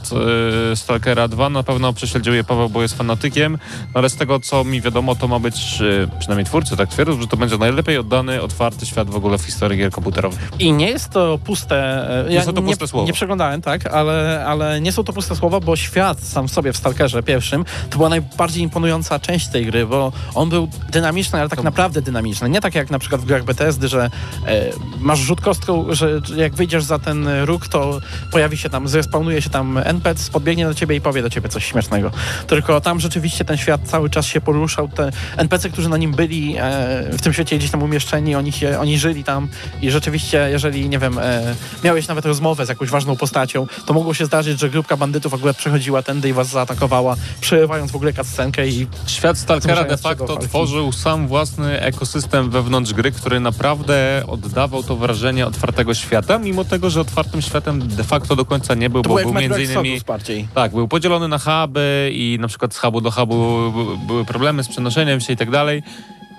y, 0.72 0.76
Stalkera 0.76 1.28
2. 1.28 1.50
Na 1.50 1.64
pewno 1.64 1.94
prześledził 1.94 2.34
je 2.34 2.44
Paweł, 2.44 2.70
bo 2.70 2.82
jest 2.82 2.98
fanatykiem, 2.98 3.52
no 3.84 3.90
ale 3.94 4.10
z 4.10 4.16
tego 4.16 4.40
co 4.40 4.64
mi 4.64 4.82
wiadomo, 4.82 5.16
to 5.16 5.28
ma 5.28 5.40
być, 5.40 5.82
y, 5.82 6.08
przynajmniej 6.20 6.46
twórcy 6.46 6.78
tak 6.78 6.90
twierdzą, 6.90 7.22
że 7.22 7.28
to 7.28 7.38
będzie 7.38 7.58
najlepiej 7.58 7.98
oddany, 7.98 8.42
otwarty 8.42 8.86
świat 8.86 9.10
w 9.10 9.16
ogóle 9.16 9.38
w 9.38 9.42
historii 9.42 9.78
gier 9.80 9.92
komputerowych. 9.92 10.52
I 10.60 10.72
nie 10.74 10.90
jest 10.90 11.10
to 11.10 11.38
puste. 11.38 11.76
e, 12.26 12.30
Nie 12.30 12.42
są 12.44 12.54
to 12.54 12.62
nie, 12.62 12.68
puste 12.68 12.88
słowa. 12.88 13.08
Nie 13.08 13.14
przeglądałem, 13.14 13.62
tak, 13.62 13.86
ale, 13.86 14.46
ale 14.48 14.82
nie 14.82 14.92
są 14.92 15.04
to 15.04 15.14
puste 15.14 15.36
słowa, 15.36 15.60
bo 15.60 15.76
świat 15.76 16.20
sam 16.20 16.48
w 16.48 16.52
sobie 16.52 16.74
w 16.74 16.78
Stalkerze 16.78 17.24
pierwszym 17.24 17.66
to 17.90 17.98
była 17.98 18.10
najbardziej 18.10 18.64
imponująca 18.64 19.20
część 19.20 19.48
tej 19.48 19.66
gry, 19.66 19.86
bo 19.86 20.12
on 20.36 20.50
był 20.50 20.68
dynamiczny, 20.92 21.40
ale 21.40 21.50
tak 21.50 21.64
naprawdę 21.64 22.02
dynamiczny. 22.02 22.50
Nie 22.50 22.62
tak 22.62 22.76
jak 22.76 22.90
na 22.92 23.00
przykład 23.00 23.22
w 23.22 23.26
grach 23.26 23.44
Bethesdy, 23.44 23.88
że 23.88 23.97
e, 24.04 24.10
masz 25.00 25.20
rzut 25.20 25.42
kostką, 25.42 25.86
że 25.90 26.08
że 26.08 26.38
jak 26.38 26.56
wyjdziesz 26.56 26.84
za 26.84 27.00
ten 27.00 27.30
róg, 27.46 27.68
to 27.68 28.00
pojawi 28.32 28.58
się 28.58 28.70
tam, 28.70 28.88
zrespawnuje 28.88 29.42
się 29.42 29.50
tam 29.50 29.78
NPC, 29.78 30.32
podbiegnie 30.32 30.66
do 30.66 30.74
ciebie 30.74 30.96
i 30.96 31.02
powie 31.02 31.22
do 31.22 31.30
ciebie 31.30 31.50
coś 31.50 31.66
śmiesznego. 31.66 32.12
Tylko 32.48 32.82
tam 32.82 33.00
rzeczywiście 33.00 33.46
ten 33.46 33.58
świat 33.58 33.82
cały 33.86 34.10
czas 34.10 34.26
się 34.26 34.42
poruszał. 34.42 34.88
Te 34.88 35.12
NPC, 35.38 35.70
którzy 35.70 35.90
na 35.90 35.98
nim 35.98 36.12
byli 36.12 36.56
e, 36.58 36.64
w 37.12 37.22
tym 37.22 37.34
świecie 37.34 37.58
gdzieś 37.58 37.72
tam 37.72 37.84
umieszczeni, 37.84 38.36
oni, 38.36 38.52
się, 38.52 38.80
oni 38.80 39.00
żyli 39.00 39.24
tam 39.24 39.48
i 39.82 39.92
rzeczywiście, 39.92 40.48
jeżeli, 40.52 40.90
nie 40.90 41.00
wiem, 41.00 41.20
e, 41.20 41.56
miałeś 41.84 42.08
nawet 42.08 42.26
rozmowę 42.26 42.66
z 42.66 42.70
jakąś 42.70 42.90
ważną 42.90 43.16
postacią, 43.16 43.68
to 43.86 43.94
mogło 43.94 44.14
się 44.14 44.26
zdarzyć, 44.26 44.60
że 44.60 44.70
grupka 44.70 44.98
bandytów 44.98 45.32
w 45.32 45.36
ogóle 45.36 45.54
przechodziła 45.54 46.04
tędy 46.04 46.30
i 46.30 46.34
was 46.34 46.48
zaatakowała, 46.48 47.16
przerywając 47.42 47.92
w 47.92 47.96
ogóle 47.96 48.14
cutscenkę 48.14 48.68
i 48.68 48.88
Świat 49.08 49.38
Stalkera 49.38 49.84
de 49.84 49.98
facto 49.98 50.38
tworzył 50.38 50.92
sam 50.92 51.28
własny 51.28 51.82
ekosystem 51.82 52.50
wewnątrz 52.50 52.94
gry, 52.94 53.12
który 53.12 53.40
naprawdę 53.40 53.87
oddawał 54.28 54.84
to 54.84 54.96
wrażenie 54.96 55.48
otwartego 55.48 55.94
świata, 55.94 56.40
mimo 56.40 56.66
tego, 56.66 56.90
że 56.90 57.02
otwartym 57.02 57.42
światem 57.42 57.88
de 57.88 58.04
facto 58.04 58.36
do 58.36 58.46
końca 58.46 58.74
nie 58.76 58.90
był, 58.90 59.02
to 59.02 59.10
bo 59.10 59.16
był 59.16 59.34
Metro 59.34 59.42
między 59.42 59.74
innymi... 59.82 59.96
Tak, 60.54 60.72
był 60.72 60.88
podzielony 60.88 61.28
na 61.28 61.38
huby 61.40 62.12
i 62.14 62.38
na 62.42 62.48
przykład 62.48 62.74
z 62.74 62.78
hubu 62.78 63.02
do 63.02 63.12
hubu 63.12 63.72
by- 63.72 64.08
były 64.08 64.26
problemy 64.26 64.64
z 64.64 64.68
przenoszeniem 64.68 65.20
się 65.20 65.34
i 65.34 65.38
tak 65.38 65.52
dalej. 65.52 65.84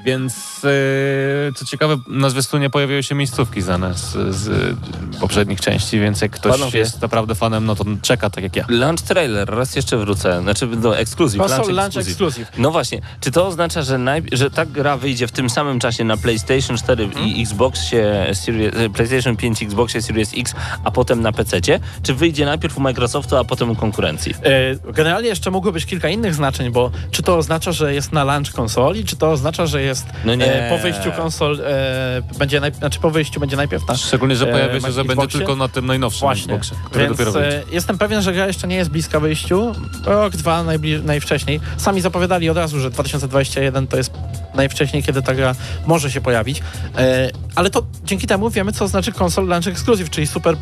Więc 0.04 0.62
yy, 0.62 1.52
co 1.54 1.64
ciekawe, 1.64 1.96
na 2.08 2.30
zwiastunie 2.30 2.70
pojawiły 2.70 3.02
się 3.02 3.14
miejscówki 3.14 3.62
znane 3.62 3.94
z, 3.94 4.34
z 4.36 4.76
poprzednich 5.20 5.60
części, 5.60 6.00
więc 6.00 6.20
jak 6.20 6.30
ktoś 6.30 6.52
Panowie. 6.52 6.78
jest 6.78 7.02
naprawdę 7.02 7.34
fanem, 7.34 7.66
no 7.66 7.74
to 7.74 7.84
czeka 8.02 8.30
tak 8.30 8.44
jak 8.44 8.56
ja. 8.56 8.64
Launch 8.68 9.02
trailer, 9.02 9.50
raz 9.50 9.76
jeszcze 9.76 9.96
wrócę. 9.98 10.40
Znaczy, 10.42 10.66
no, 10.82 10.98
ekskluzyw. 10.98 11.40
Console 11.40 11.72
Launch 11.72 11.96
exclusive. 11.96 12.08
Exclusive. 12.10 12.48
No 12.58 12.70
właśnie, 12.70 13.00
czy 13.20 13.30
to 13.30 13.46
oznacza, 13.46 13.82
że, 13.82 13.98
że 14.32 14.50
ta 14.50 14.66
gra 14.66 14.96
wyjdzie 14.96 15.26
w 15.26 15.32
tym 15.32 15.50
samym 15.50 15.80
czasie 15.80 16.04
na 16.04 16.16
PlayStation 16.16 16.76
4 16.76 17.04
Mhm. 17.04 17.26
i 17.26 17.42
Xboxie 17.42 18.26
Series, 18.34 18.74
e, 18.76 18.90
PlayStation 18.90 19.36
5 19.36 19.62
i 19.62 19.64
Xboxie 19.64 20.02
Series 20.02 20.32
X, 20.36 20.54
a 20.84 20.90
potem 20.90 21.20
na 21.20 21.32
PC? 21.32 21.60
Czy 22.02 22.14
wyjdzie 22.14 22.46
najpierw 22.46 22.78
u 22.78 22.80
Microsoftu, 22.80 23.36
a 23.36 23.44
potem 23.44 23.70
u 23.70 23.76
konkurencji? 23.76 24.34
E, 24.42 24.92
Generalnie 24.92 25.28
jeszcze 25.28 25.50
mogło 25.50 25.72
być 25.72 25.86
kilka 25.86 26.08
innych 26.08 26.34
znaczeń, 26.34 26.70
bo 26.70 26.90
czy 27.10 27.22
to 27.22 27.36
oznacza, 27.36 27.72
że 27.72 27.94
jest 27.94 28.12
na 28.12 28.24
launch 28.24 28.52
konsoli, 28.52 29.04
czy 29.04 29.16
to 29.16 29.30
oznacza, 29.30 29.66
że 29.66 29.87
jest 29.88 30.06
No 30.24 30.34
nie. 30.34 30.66
e, 30.66 30.70
po 30.70 30.78
wyjściu 30.78 31.12
konsol 31.12 31.60
e, 31.64 32.22
będzie 32.38 32.60
naj, 32.60 32.72
znaczy 32.74 33.00
po 33.00 33.10
wyjściu 33.10 33.40
będzie 33.40 33.56
najpierw 33.56 33.86
ta 33.86 33.96
Szczególnie, 33.96 34.36
że 34.36 34.48
e, 34.48 34.52
pojawia 34.52 34.80
się, 34.80 34.92
że 34.92 35.04
będzie 35.04 35.28
tylko 35.38 35.56
na 35.56 35.68
tym 35.68 35.86
najnowszym 35.86 36.20
Właśnie, 36.20 36.54
Xboxie, 36.54 36.76
który 36.84 37.06
więc 37.08 37.36
e, 37.36 37.62
jestem 37.72 37.98
pewien, 37.98 38.22
że 38.22 38.32
gra 38.32 38.46
jeszcze 38.46 38.68
nie 38.68 38.76
jest 38.76 38.90
bliska 38.90 39.20
wyjściu. 39.20 39.72
Rok, 40.04 40.36
dwa 40.36 40.64
najbli- 40.64 41.04
najwcześniej. 41.04 41.60
Sami 41.76 42.00
zapowiadali 42.00 42.50
od 42.50 42.56
razu, 42.56 42.80
że 42.80 42.90
2021 42.90 43.86
to 43.86 43.96
jest 43.96 44.12
najwcześniej, 44.54 45.02
kiedy 45.02 45.22
ta 45.22 45.34
gra 45.34 45.54
może 45.86 46.10
się 46.10 46.20
pojawić. 46.20 46.62
E, 46.98 47.30
ale 47.54 47.70
to 47.70 47.82
dzięki 48.04 48.26
temu 48.26 48.50
wiemy, 48.50 48.72
co 48.72 48.88
znaczy 48.88 49.12
console 49.20 49.48
launch 49.48 49.66
exclusive, 49.68 50.10
czyli 50.10 50.26
super 50.26 50.56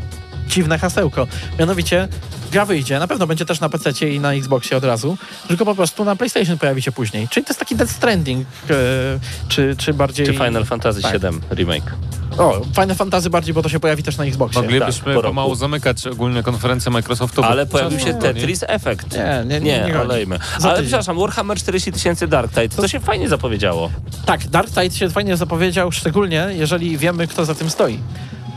dziwne 0.46 0.78
hasełko. 0.78 1.26
Mianowicie 1.58 2.08
gra 2.52 2.64
wyjdzie, 2.64 2.98
na 2.98 3.08
pewno 3.08 3.26
będzie 3.26 3.44
też 3.44 3.60
na 3.60 3.68
PC 3.68 4.10
i 4.10 4.20
na 4.20 4.32
Xboxie 4.32 4.76
od 4.76 4.84
razu, 4.84 5.18
tylko 5.48 5.64
po 5.64 5.74
prostu 5.74 6.04
na 6.04 6.16
PlayStation 6.16 6.58
pojawi 6.58 6.82
się 6.82 6.92
później. 6.92 7.28
Czyli 7.28 7.46
to 7.46 7.50
jest 7.50 7.60
taki 7.60 7.76
Death 7.76 7.92
Stranding, 7.92 8.46
e, 8.70 8.74
czy, 9.48 9.74
czy 9.78 9.94
bardziej... 9.94 10.26
Czy 10.26 10.32
Final 10.32 10.64
Fantasy 10.64 11.02
tak. 11.02 11.20
VII 11.20 11.30
Remake? 11.50 11.94
O, 12.38 12.60
Final 12.74 12.96
Fantasy 12.96 13.30
bardziej, 13.30 13.54
bo 13.54 13.62
to 13.62 13.68
się 13.68 13.80
pojawi 13.80 14.02
też 14.02 14.16
na 14.16 14.24
Xboxie. 14.24 14.62
Moglibyśmy 14.62 15.04
tak, 15.04 15.04
po 15.04 15.10
roku. 15.10 15.26
pomału 15.28 15.54
zamykać 15.54 16.06
ogólnie 16.06 16.42
konferencję 16.42 16.92
Microsoftu. 16.92 17.42
bo 17.42 17.48
Ale 17.48 17.66
pojawił 17.66 18.00
się. 18.00 18.14
Tetris 18.14 18.64
Effect. 18.68 19.12
Nie, 19.12 19.42
nie, 19.46 19.60
nie, 19.60 19.80
nie 19.80 19.86
Nie, 19.86 20.00
olejmy. 20.00 20.38
Ale 20.62 20.82
przepraszam, 20.82 21.18
Warhammer 21.18 21.58
40 21.58 21.92
tysięcy 21.92 22.28
Dark 22.28 22.50
Tide, 22.50 22.68
to 22.68 22.88
się 22.88 23.00
fajnie 23.00 23.28
zapowiedziało. 23.28 23.90
Tak, 24.26 24.48
Dark 24.48 24.68
Tide 24.68 24.90
się 24.90 25.10
fajnie 25.10 25.36
zapowiedział, 25.36 25.92
szczególnie 25.92 26.48
jeżeli 26.52 26.98
wiemy, 26.98 27.26
kto 27.26 27.44
za 27.44 27.54
tym 27.54 27.70
stoi. 27.70 27.98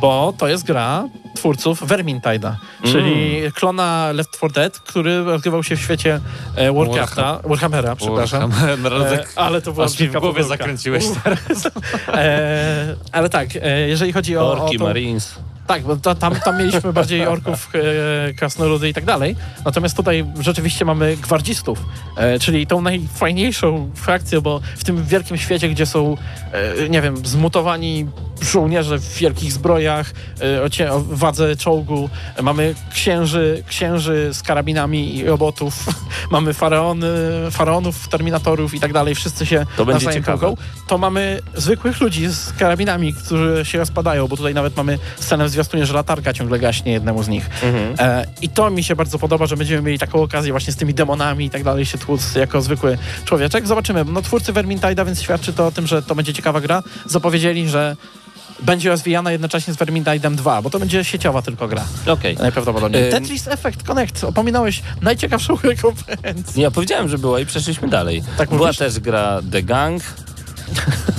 Bo 0.02 0.34
to 0.38 0.48
jest 0.48 0.64
gra 0.64 1.08
twórców 1.36 1.82
Vermintide'a, 1.82 2.54
czyli 2.84 3.42
klona 3.56 4.12
Left 4.12 4.32
4 4.38 4.54
Dead, 4.54 4.80
który 4.80 5.24
rozgrywał 5.24 5.64
się 5.64 5.76
w 5.76 5.82
świecie 5.82 6.20
e, 6.56 6.74
Warcrafta, 6.74 7.40
Warhammera, 7.44 7.96
przepraszam. 7.96 8.52
Warhammer, 8.52 8.94
E, 9.14 9.26
ale 9.36 9.62
to 9.62 9.72
była 9.72 9.86
Aż 9.86 10.00
mi 10.00 10.08
w 10.08 10.20
głowie 10.20 10.44
zakręciłeś 10.44 11.06
E, 12.14 12.96
ale 13.12 13.30
tak, 13.30 13.50
e, 13.62 13.88
jeżeli 13.88 14.14
chodzi 14.14 14.38
o, 14.38 14.42
o 14.42 14.52
Orki, 14.52 14.78
tą, 14.78 14.84
Marines. 14.84 15.36
tak, 15.68 15.84
bo 15.84 15.96
to, 15.96 16.16
tam, 16.16 16.36
tam 16.36 16.58
mieliśmy 16.58 16.94
bardziej 16.94 17.28
orków, 17.28 17.70
e, 18.30 18.34
krasnoludy 18.34 18.90
i 18.90 18.94
tak 18.94 19.06
dalej. 19.06 19.36
Natomiast 19.66 19.98
tutaj 19.98 20.26
rzeczywiście 20.40 20.86
mamy 20.86 21.18
gwardzistów, 21.18 21.80
e, 22.18 22.40
czyli 22.40 22.68
tą 22.68 22.82
najfajniejszą 22.82 23.92
frakcję, 23.96 24.42
bo 24.42 24.62
w 24.78 24.84
tym 24.84 25.04
wielkim 25.04 25.38
świecie, 25.38 25.70
gdzie 25.70 25.86
są, 25.86 26.18
e, 26.52 26.90
nie 26.90 27.02
wiem, 27.02 27.26
zmutowani 27.26 28.08
żołnierze 28.42 29.00
w 29.00 29.18
wielkich 29.18 29.54
zbrojach, 29.54 30.14
e, 30.82 30.92
o, 30.92 31.04
wadze 31.10 31.56
czołgu, 31.56 32.10
mamy 32.44 32.76
księży, 32.94 33.64
księży 33.68 34.30
z 34.34 34.44
karabinami 34.44 35.16
i 35.16 35.26
robotów, 35.26 35.86
mamy 36.32 36.54
faraony, 36.54 37.08
faraonów, 37.52 38.08
terminatorów 38.08 38.74
i 38.74 38.80
tak 38.80 38.94
dalej, 38.94 39.16
wszyscy 39.16 39.46
się 39.46 39.66
To 39.78 39.86
będzie 39.86 40.14
ciekawe. 40.14 40.54
To 40.88 40.98
mamy 40.98 41.42
zwykłych 41.56 42.02
ludzi 42.02 42.28
z 42.28 42.54
karabinami, 42.54 43.14
którzy 43.14 43.66
się 43.66 43.78
rozpadają, 43.78 44.28
bo 44.28 44.38
tutaj 44.38 44.54
nawet 44.54 44.78
mamy 44.78 45.00
scenę 45.20 45.46
w 45.46 45.50
zwiastunie, 45.50 45.86
że 45.86 45.94
latarka 45.94 46.34
ciągle 46.34 46.60
gaśnie 46.60 46.92
jednemu 46.92 47.24
z 47.24 47.28
nich. 47.28 47.50
Mhm. 47.64 47.96
E, 48.00 48.26
I 48.42 48.50
to 48.50 48.70
mi 48.70 48.84
się 48.84 48.96
bardzo 48.96 49.20
podoba, 49.20 49.46
że 49.46 49.58
będziemy 49.58 49.82
mieli 49.82 50.00
taką 50.00 50.22
okazję 50.22 50.52
właśnie 50.52 50.74
z 50.74 50.76
tymi 50.76 50.94
demonami 50.94 51.46
i 51.46 51.50
tak 51.50 51.64
dalej 51.64 51.86
się 51.86 51.98
tłuc 51.98 52.36
jako 52.36 52.62
zwykły 52.62 52.98
człowieczek. 53.26 53.68
Zobaczymy. 53.68 54.06
No 54.06 54.22
twórcy 54.22 54.54
Vermintide'a, 54.54 55.06
więc 55.06 55.22
świadczy 55.22 55.54
to 55.54 55.68
o 55.68 55.72
tym, 55.72 55.88
że 55.88 56.02
to 56.02 56.16
będzie 56.16 56.34
ciekawa 56.34 56.62
gra. 56.62 56.84
Zapowiedzieli, 57.06 57.70
że 57.70 57.96
będzie 58.62 58.90
rozwijana 58.90 59.32
jednocześnie 59.32 59.74
z 59.74 59.78
Vermintide'em 59.78 60.36
2, 60.36 60.62
bo 60.62 60.70
to 60.70 60.80
będzie 60.80 61.04
sieciowa 61.04 61.42
tylko 61.42 61.68
gra. 61.68 61.84
Okej. 62.08 62.38
Najprawdopodobniej. 62.38 63.04
Ym. 63.06 63.12
Tetris 63.12 63.48
Effect 63.48 63.84
Connect. 63.84 64.24
Opominałeś 64.24 64.82
najciekawszą 65.02 65.58
konferencji. 65.82 66.62
Ja 66.62 66.72
powiedziałem, 66.72 67.10
że 67.10 67.18
była 67.18 67.40
i 67.40 67.46
przeszliśmy 67.46 67.88
dalej. 67.88 68.24
Tak 68.38 68.50
była 68.50 68.62
mówisz? 68.62 68.78
też 68.78 69.00
gra 69.00 69.42
The 69.52 69.64
Gang. 69.64 70.04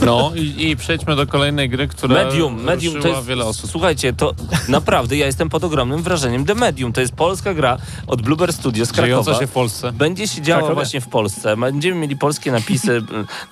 No 0.06 0.32
i, 0.34 0.68
i 0.70 0.76
przejdźmy 0.76 1.16
do 1.16 1.26
kolejnej 1.26 1.68
gry, 1.68 1.88
która 1.88 2.14
Medium, 2.24 2.62
Medium 2.62 3.02
to 3.02 3.08
jest, 3.08 3.26
wiele 3.26 3.44
osób. 3.44 3.70
Słuchajcie, 3.70 4.12
to 4.12 4.34
naprawdę 4.68 5.16
ja 5.16 5.26
jestem 5.26 5.48
pod 5.48 5.64
ogromnym 5.64 6.02
wrażeniem 6.02 6.44
The 6.44 6.54
Medium. 6.54 6.92
To 6.92 7.00
jest 7.00 7.12
polska 7.12 7.54
gra 7.54 7.76
od 8.06 8.22
Bluebird 8.22 8.56
Studio 8.56 8.86
z 8.86 8.92
Dziejąca 8.92 9.24
Krakowa. 9.24 9.40
się 9.40 9.46
w 9.46 9.50
Polsce. 9.52 9.92
Będzie 9.92 10.28
się 10.28 10.42
działo 10.42 10.58
Krakowie. 10.60 10.74
właśnie 10.74 11.00
w 11.00 11.08
Polsce. 11.08 11.56
Będziemy 11.56 12.00
mieli 12.00 12.16
polskie 12.16 12.52
napisy, 12.52 13.02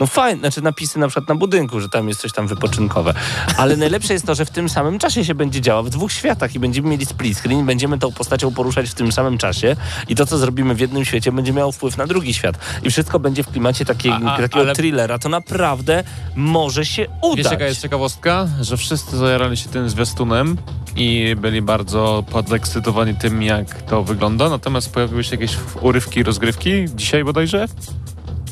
no 0.01 0.07
fajne, 0.07 0.41
znaczy 0.41 0.63
napisy 0.63 0.99
na 0.99 1.09
przykład 1.09 1.29
na 1.29 1.35
budynku, 1.35 1.81
że 1.81 1.89
tam 1.89 2.09
jest 2.09 2.21
coś 2.21 2.33
tam 2.33 2.47
wypoczynkowe. 2.49 3.15
Ale 3.57 3.77
najlepsze 3.77 4.13
jest 4.13 4.27
to, 4.27 4.35
że 4.35 4.45
w 4.45 4.51
tym 4.51 4.69
samym 4.69 4.99
czasie 4.99 5.25
się 5.25 5.35
będzie 5.35 5.61
działo 5.61 5.83
w 5.83 5.91
dwóch 5.91 6.13
światach 6.13 6.55
i 6.55 6.59
będziemy 6.59 6.89
mieli 6.89 7.07
split 7.07 7.39
screen, 7.39 7.67
będziemy 7.67 7.99
tą 7.99 8.13
postacią 8.13 8.55
poruszać 8.55 8.91
w 8.91 8.95
tym 8.95 9.13
samym 9.13 9.39
czasie 9.39 9.77
i 10.09 10.15
to, 10.15 10.27
co 10.27 10.39
zrobimy 10.39 10.75
w 10.75 10.81
jednym 10.81 11.05
świecie, 11.05 11.33
będzie 11.33 11.53
miało 11.53 11.73
wpływ 11.73 11.97
na 11.97 12.07
drugi 12.07 12.35
świat. 12.35 12.59
I 12.83 12.91
wszystko 12.91 13.19
będzie 13.19 13.43
w 13.43 13.49
klimacie 13.49 13.85
takiej, 13.85 14.13
A- 14.13 14.17
a- 14.17 14.37
takiego 14.37 14.61
ale- 14.61 14.75
thrillera. 14.75 15.19
To 15.19 15.29
naprawdę 15.29 15.88
może 16.37 16.85
się 16.85 17.07
udać. 17.23 17.37
Wiesz 17.37 17.53
jaka 17.53 17.65
jest 17.65 17.83
ciekawostka? 17.83 18.49
Że 18.61 18.77
wszyscy 18.77 19.17
zajarali 19.17 19.57
się 19.57 19.69
tym 19.69 19.91
zwiastunem 19.91 20.57
i 20.97 21.37
byli 21.41 21.63
bardzo 21.63 22.25
podekscytowani 22.31 23.15
tym, 23.15 23.43
jak 23.43 23.83
to 23.83 24.03
wygląda. 24.03 24.49
Natomiast 24.49 24.93
pojawiły 24.93 25.25
się 25.25 25.31
jakieś 25.37 25.57
urywki, 25.81 26.23
rozgrywki, 26.23 26.71
dzisiaj 26.95 27.25
bodajże. 27.25 27.67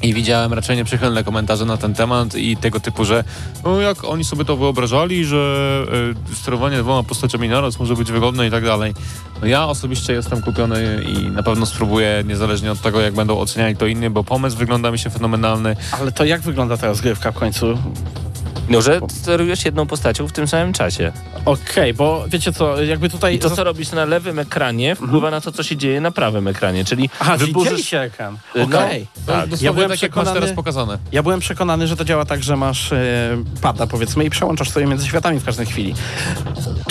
I 0.02 0.14
widziałem 0.14 0.52
raczej 0.52 0.76
nieprzychylne 0.76 1.24
komentarze 1.24 1.64
na 1.64 1.76
ten 1.76 1.94
temat 1.94 2.34
i 2.34 2.56
tego 2.56 2.80
typu, 2.80 3.04
że 3.04 3.24
no 3.64 3.80
jak 3.80 4.04
oni 4.04 4.24
sobie 4.24 4.44
to 4.44 4.56
wyobrażali, 4.56 5.24
że 5.24 5.82
y, 6.32 6.36
sterowanie 6.36 6.78
dwoma 6.78 7.02
postaciami 7.02 7.48
naraz 7.48 7.78
może 7.78 7.94
być 7.94 8.12
wygodne 8.12 8.46
i 8.46 8.50
tak 8.50 8.64
dalej. 8.64 8.94
No 9.40 9.46
ja 9.46 9.66
osobiście 9.66 10.12
jestem 10.12 10.42
kupiony 10.42 11.04
i 11.08 11.30
na 11.30 11.42
pewno 11.42 11.66
spróbuję, 11.66 12.24
niezależnie 12.26 12.72
od 12.72 12.80
tego, 12.80 13.00
jak 13.00 13.14
będą 13.14 13.38
oceniali 13.38 13.76
to 13.76 13.86
inni, 13.86 14.10
bo 14.10 14.24
pomysł 14.24 14.56
wygląda 14.56 14.90
mi 14.90 14.98
się 14.98 15.10
fenomenalny. 15.10 15.76
Ale 16.00 16.12
to 16.12 16.24
jak 16.24 16.40
wygląda 16.40 16.76
ta 16.76 16.86
rozgrywka 16.86 17.32
w 17.32 17.34
końcu? 17.34 17.78
No, 18.68 18.82
że 18.82 19.00
sterujesz 19.08 19.64
jedną 19.64 19.86
postacią 19.86 20.28
w 20.28 20.32
tym 20.32 20.48
samym 20.48 20.72
czasie. 20.72 21.12
Okej, 21.44 21.94
bo 21.94 22.24
wiecie 22.28 22.52
co, 22.52 22.82
jakby 22.82 23.10
tutaj... 23.10 23.34
I 23.34 23.38
to, 23.38 23.50
co 23.50 23.64
robisz 23.64 23.92
na 23.92 24.04
lewym 24.04 24.38
ekranie, 24.38 24.94
wpływa 24.96 25.30
na 25.30 25.40
to, 25.40 25.52
co 25.52 25.62
się 25.62 25.76
dzieje 25.76 26.00
na 26.00 26.10
prawym 26.10 26.48
ekranie. 26.48 26.84
Czyli 26.84 27.10
Aha, 27.20 27.38
czyli 27.38 27.46
wyburzysz... 27.52 27.86
się 27.88 27.98
ekran. 27.98 28.38
No, 28.54 28.62
Okej. 28.64 29.06
To 29.26 29.32
Tak. 29.32 29.40
dosłownie 29.48 29.66
Ja 29.66 29.72
byłem 29.72 29.88
tak, 29.88 29.98
przekonany- 29.98 30.34
teraz 30.34 30.52
pokazane. 30.52 30.98
Ja 31.12 31.22
byłem 31.22 31.40
przekonany, 31.40 31.86
że 31.86 31.96
to 31.96 32.04
działa 32.04 32.24
tak, 32.24 32.42
że 32.42 32.56
masz 32.56 32.92
e, 32.92 33.36
pada 33.62 33.86
powiedzmy 33.86 34.24
i 34.24 34.30
przełączasz 34.30 34.70
sobie 34.70 34.86
między 34.86 35.06
światami 35.06 35.40
w 35.40 35.44
każdej 35.44 35.66
chwili. 35.66 35.94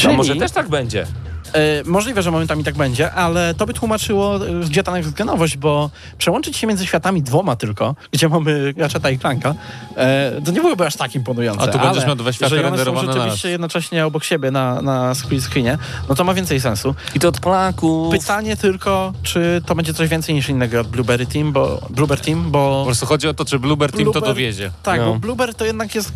No, 0.03 0.13
może 0.13 0.35
też 0.35 0.51
tak 0.51 0.69
będzie. 0.69 1.05
E, 1.53 1.83
możliwe, 1.85 2.21
że 2.23 2.31
momentami 2.31 2.63
tak 2.63 2.75
będzie, 2.75 3.11
ale 3.11 3.53
to 3.53 3.65
by 3.65 3.73
tłumaczyło, 3.73 4.35
e, 4.47 4.65
gdzie 4.69 4.83
ta 4.83 4.91
next-genowość, 4.91 5.57
bo 5.57 5.89
przełączyć 6.17 6.57
się 6.57 6.67
między 6.67 6.85
światami 6.85 7.21
dwoma 7.21 7.55
tylko, 7.55 7.95
gdzie 8.11 8.29
mamy 8.29 8.73
Ratcheta 8.77 9.09
i 9.09 9.19
Clanka, 9.19 9.55
e, 9.97 10.41
to 10.45 10.51
nie 10.51 10.61
byłoby 10.61 10.85
aż 10.85 10.95
tak 10.95 11.15
imponujące. 11.15 11.61
A 11.63 11.67
tu 11.67 11.77
ale 11.77 11.87
będziesz 11.87 12.05
miał 12.07 12.15
dwa 12.15 12.33
światy 12.33 12.53
one 12.55 12.63
są 12.63 12.69
renderowane 12.69 13.13
rzeczywiście 13.13 13.49
jednocześnie 13.49 14.05
obok 14.05 14.23
siebie 14.23 14.51
na, 14.51 14.81
na 14.81 15.15
split 15.15 15.43
screenie, 15.43 15.77
no 16.09 16.15
to 16.15 16.23
ma 16.23 16.33
więcej 16.33 16.61
sensu. 16.61 16.95
I 17.15 17.19
to 17.19 17.27
od 17.27 17.39
Polaków. 17.39 18.11
Pytanie 18.11 18.57
tylko, 18.57 19.13
czy 19.23 19.61
to 19.65 19.75
będzie 19.75 19.93
coś 19.93 20.09
więcej 20.09 20.35
niż 20.35 20.49
innego 20.49 20.79
od 20.81 20.87
Blueberry 20.87 21.25
Team, 21.25 21.51
bo 21.53 21.81
Blueberry 21.89 22.21
Team, 22.23 22.43
Po 22.43 22.49
bo 22.49 22.81
prostu 22.85 23.05
chodzi 23.05 23.27
o 23.27 23.33
to, 23.33 23.45
czy 23.45 23.59
Bluebird 23.59 23.95
Team 23.95 24.05
to 24.05 24.11
Bluebird- 24.11 24.25
dowiezie. 24.25 24.71
tak, 24.83 24.99
No. 24.99 25.05
bo 25.13 25.19
Blueberry 25.19 25.53
to 25.53 25.65
jednak 25.65 25.95
jest 25.95 26.13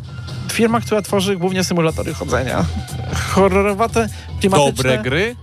firma, 0.51 0.81
która 0.81 1.01
tworzy 1.01 1.35
głównie 1.37 1.63
symulatory 1.63 2.13
chodzenia. 2.13 2.65
Horrorowate, 3.31 4.09
klimatyczne. 4.39 4.73
Dobre 4.73 4.97
gry, 4.97 5.35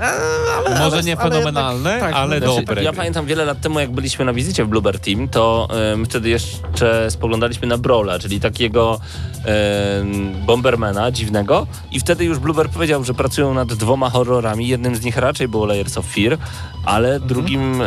ale, 0.00 0.70
może 0.70 0.82
ale- 0.82 1.02
nie 1.02 1.18
ale 1.18 1.30
fenomenalne, 1.30 1.90
jednak- 1.90 2.10
tak, 2.12 2.20
ale 2.22 2.38
znaczy, 2.38 2.60
dobre. 2.64 2.82
Ja 2.82 2.92
pamiętam 2.92 3.26
wiele 3.26 3.44
lat 3.44 3.60
temu, 3.60 3.80
jak 3.80 3.90
byliśmy 3.92 4.24
na 4.24 4.32
wizycie 4.32 4.64
w 4.64 4.68
Bluebird 4.68 5.04
Team, 5.04 5.28
to 5.28 5.68
e, 5.92 5.96
my 5.96 6.04
wtedy 6.04 6.28
jeszcze 6.28 7.10
spoglądaliśmy 7.10 7.66
na 7.66 7.78
Brawla, 7.78 8.18
czyli 8.18 8.40
takiego 8.40 9.00
e, 9.46 10.04
Bombermana 10.46 11.10
dziwnego 11.10 11.66
i 11.92 12.00
wtedy 12.00 12.24
już 12.24 12.38
Bluebird 12.38 12.72
powiedział, 12.72 13.04
że 13.04 13.14
pracują 13.14 13.54
nad 13.54 13.68
dwoma 13.74 14.10
horrorami. 14.10 14.68
Jednym 14.68 14.96
z 14.96 15.04
nich 15.04 15.16
raczej 15.16 15.48
było 15.48 15.66
Layers 15.66 15.98
of 15.98 16.06
Fear, 16.06 16.38
ale 16.84 17.20
drugim 17.20 17.82
e, 17.82 17.86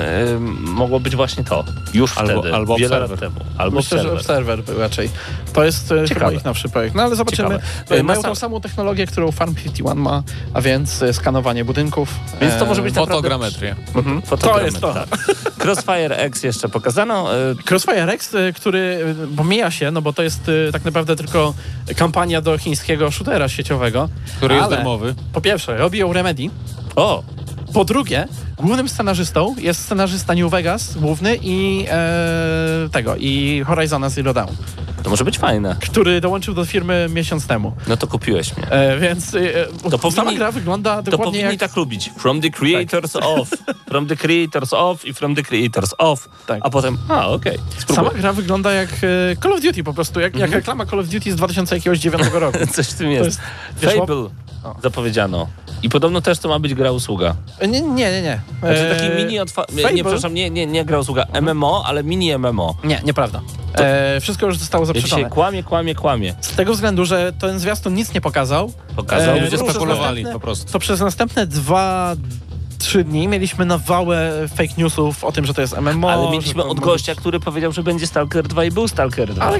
mogło 0.60 1.00
być 1.00 1.16
właśnie 1.16 1.44
to. 1.44 1.64
Już 1.94 2.18
Albo- 2.18 2.42
wtedy, 2.42 2.56
albo 2.56 2.76
wiele 2.78 2.96
Observer. 3.04 3.10
lat 3.12 3.20
temu. 3.20 3.46
Albo 3.58 3.76
Myślę, 3.76 4.02
że 4.04 4.12
Observer. 4.14 4.44
Observer 4.44 4.64
był 4.76 4.80
raczej. 4.84 5.10
To 5.54 5.64
jest 5.64 5.92
e, 5.92 6.08
chyba 6.08 6.32
ich 6.32 6.46
nowszy 6.46 6.70
projekt. 6.70 6.96
No 6.96 7.04
ale 7.04 7.16
zobaczymy. 7.16 7.50
Ciekawe. 7.50 7.64
E, 7.92 8.00
E, 8.00 8.04
Mają 8.04 8.22
tą 8.22 8.28
sam- 8.28 8.36
samą 8.36 8.62
technologię, 8.62 9.08
którą 9.08 9.32
Farm 9.32 9.56
51 9.56 9.98
ma, 9.98 10.24
a 10.54 10.62
więc 10.62 11.02
e, 11.02 11.14
skanowanie 11.14 11.66
budynków. 12.06 12.40
Więc 12.42 12.56
to 12.60 12.66
E, 12.66 12.68
może 12.68 12.82
być 12.82 12.94
naprawdę- 12.96 13.16
Fotogrametrię. 13.16 13.76
Mhm, 13.96 14.22
To 14.22 14.28
fotogrametr, 14.28 14.66
jest 14.66 14.80
to. 14.82 14.94
tak. 14.94 15.08
Crossfire 15.66 16.18
X 16.18 16.44
jeszcze 16.44 16.70
pokazano. 16.70 17.36
e, 17.36 17.38
Crossfire 17.70 18.12
X, 18.14 18.36
e, 18.36 18.54
który 18.54 19.16
e, 19.24 19.28
bo 19.28 19.44
mija 19.44 19.72
się, 19.72 19.92
no 19.92 20.02
bo 20.02 20.14
to 20.14 20.24
jest 20.24 20.50
e, 20.70 20.72
tak 20.72 20.86
naprawdę 20.86 21.16
tylko 21.16 21.54
kampania 21.96 22.42
do 22.42 22.58
chińskiego 22.58 23.12
shootera 23.12 23.50
sieciowego. 23.50 24.10
Który 24.38 24.56
jest 24.56 24.68
ale 24.68 24.76
darmowy. 24.76 25.16
Po 25.34 25.42
pierwsze, 25.42 25.78
robi 25.78 26.00
ją 26.00 26.14
Remedy. 26.14 26.44
O! 26.96 27.24
Po 27.74 27.86
drugie, 27.86 28.28
głównym 28.58 28.90
scenarzystą 28.90 29.56
jest 29.58 29.82
scenarzysta 29.84 30.34
New 30.34 30.52
Vegas, 30.52 30.98
główny 30.98 31.38
i 31.42 31.86
e, 31.90 32.90
tego, 32.92 33.16
i 33.20 33.64
Horizona 33.68 34.10
Zero 34.10 34.34
Dawn, 34.34 34.52
To 35.04 35.10
może 35.10 35.24
być 35.24 35.38
fajne. 35.40 35.76
który 35.82 36.22
dołączył 36.22 36.54
do 36.54 36.66
firmy 36.66 37.08
miesiąc 37.14 37.48
temu. 37.48 37.76
No 37.88 37.98
to 37.98 38.08
kupiłeś 38.08 38.58
mnie. 38.58 38.68
E, 38.72 39.00
więc 39.00 39.36
e, 39.36 39.40
To 39.92 39.98
to 39.98 40.12
sama 40.12 40.24
powinni- 40.32 40.38
gra 40.38 40.52
wygląda 40.52 40.96
To 40.96 41.12
dokładnie 41.12 41.26
powinni 41.32 41.52
jak... 41.52 41.60
tak 41.60 41.76
lubić. 41.76 42.12
From 42.18 42.42
the 42.42 42.50
creators 42.50 43.16
of. 43.16 43.50
From 43.90 44.08
the 44.08 44.16
creators 44.16 44.74
of 44.74 45.06
i 45.06 45.14
from 45.14 45.36
the 45.36 45.44
creators 45.44 45.94
of. 45.98 46.30
Tak. 46.48 46.60
A 46.64 46.70
potem, 46.70 46.98
a 47.10 47.28
okej, 47.28 47.58
Sama 47.58 47.84
spróbuję. 47.94 48.22
gra 48.22 48.34
wygląda 48.34 48.72
jak 48.72 48.90
e, 48.90 49.36
Call 49.44 49.54
of 49.54 49.62
Duty 49.62 49.84
po 49.84 49.94
prostu, 49.94 50.20
jak, 50.20 50.36
jak 50.36 50.52
reklama 50.52 50.86
Call 50.86 51.00
of 51.00 51.08
Duty 51.08 51.32
z 51.32 51.36
2009 51.36 52.24
roku. 52.34 52.58
Coś 52.76 52.88
w 52.88 52.94
tym 52.94 53.12
jest. 53.12 53.26
jest- 53.26 53.40
wiesz, 53.82 53.94
Fable. 53.94 54.30
Zapowiedziano. 54.84 55.48
I 55.84 55.90
podobno 55.90 56.22
też 56.22 56.40
to 56.40 56.50
ma 56.50 56.60
być 56.60 56.74
gra 56.74 56.92
usługa. 56.92 57.36
E, 57.60 57.68
Nie, 57.68 57.82
nie, 57.82 58.12
nie. 58.12 58.22
nie. 58.22 58.42
Znaczy 58.60 58.96
taki 58.96 59.12
E, 59.12 59.16
mini 59.16 59.40
otwa... 59.40 59.66
Nie, 59.94 60.04
przepraszam, 60.04 60.34
nie, 60.34 60.50
nie, 60.50 60.66
nie 60.66 60.86
gra 60.86 61.00
usługa. 61.00 61.26
MMO, 61.42 61.84
ale 61.86 62.04
mini 62.04 62.38
MMO. 62.38 62.76
Nie, 62.84 63.02
nieprawda. 63.06 63.42
E, 63.76 64.20
wszystko 64.22 64.46
już 64.46 64.58
zostało 64.58 64.82
Ja 64.82 64.86
zaprzeczone. 64.86 65.16
dzisiaj 65.22 65.32
kłamie, 65.32 65.64
kłamie, 65.64 65.96
kłamie. 65.96 66.34
Z 66.42 66.56
tego 66.56 66.74
względu, 66.74 67.06
że 67.06 67.34
ten 67.34 67.60
zwiastun 67.60 67.94
nic 67.94 68.14
nie 68.14 68.22
pokazał, 68.22 68.72
Pokazał, 68.96 69.36
E, 69.38 69.42
ludzie 69.42 69.58
spekulowali 69.58 70.26
po 70.34 70.40
prostu. 70.40 70.72
to 70.72 70.80
przez 70.80 71.00
następne 71.00 71.48
dwa, 71.48 72.16
trzy 72.88 73.04
dni 73.04 73.28
mieliśmy 73.28 73.66
nawałę 73.66 74.32
fake 74.56 74.74
newsów 74.78 75.24
o 75.24 75.32
tym, 75.32 75.46
że 75.46 75.54
to 75.54 75.62
jest 75.62 75.78
MMO. 75.82 76.12
Ale 76.12 76.30
mieliśmy 76.32 76.64
to 76.64 76.70
od 76.70 76.80
gościa, 76.80 77.16
który 77.16 77.40
powiedział, 77.40 77.72
że 77.72 77.84
będzie 77.84 78.08
Stalker 78.08 78.48
2 78.48 78.64
i 78.66 78.72
był 78.72 78.88
Stalker 78.88 79.34
2. 79.34 79.46
Ale 79.46 79.60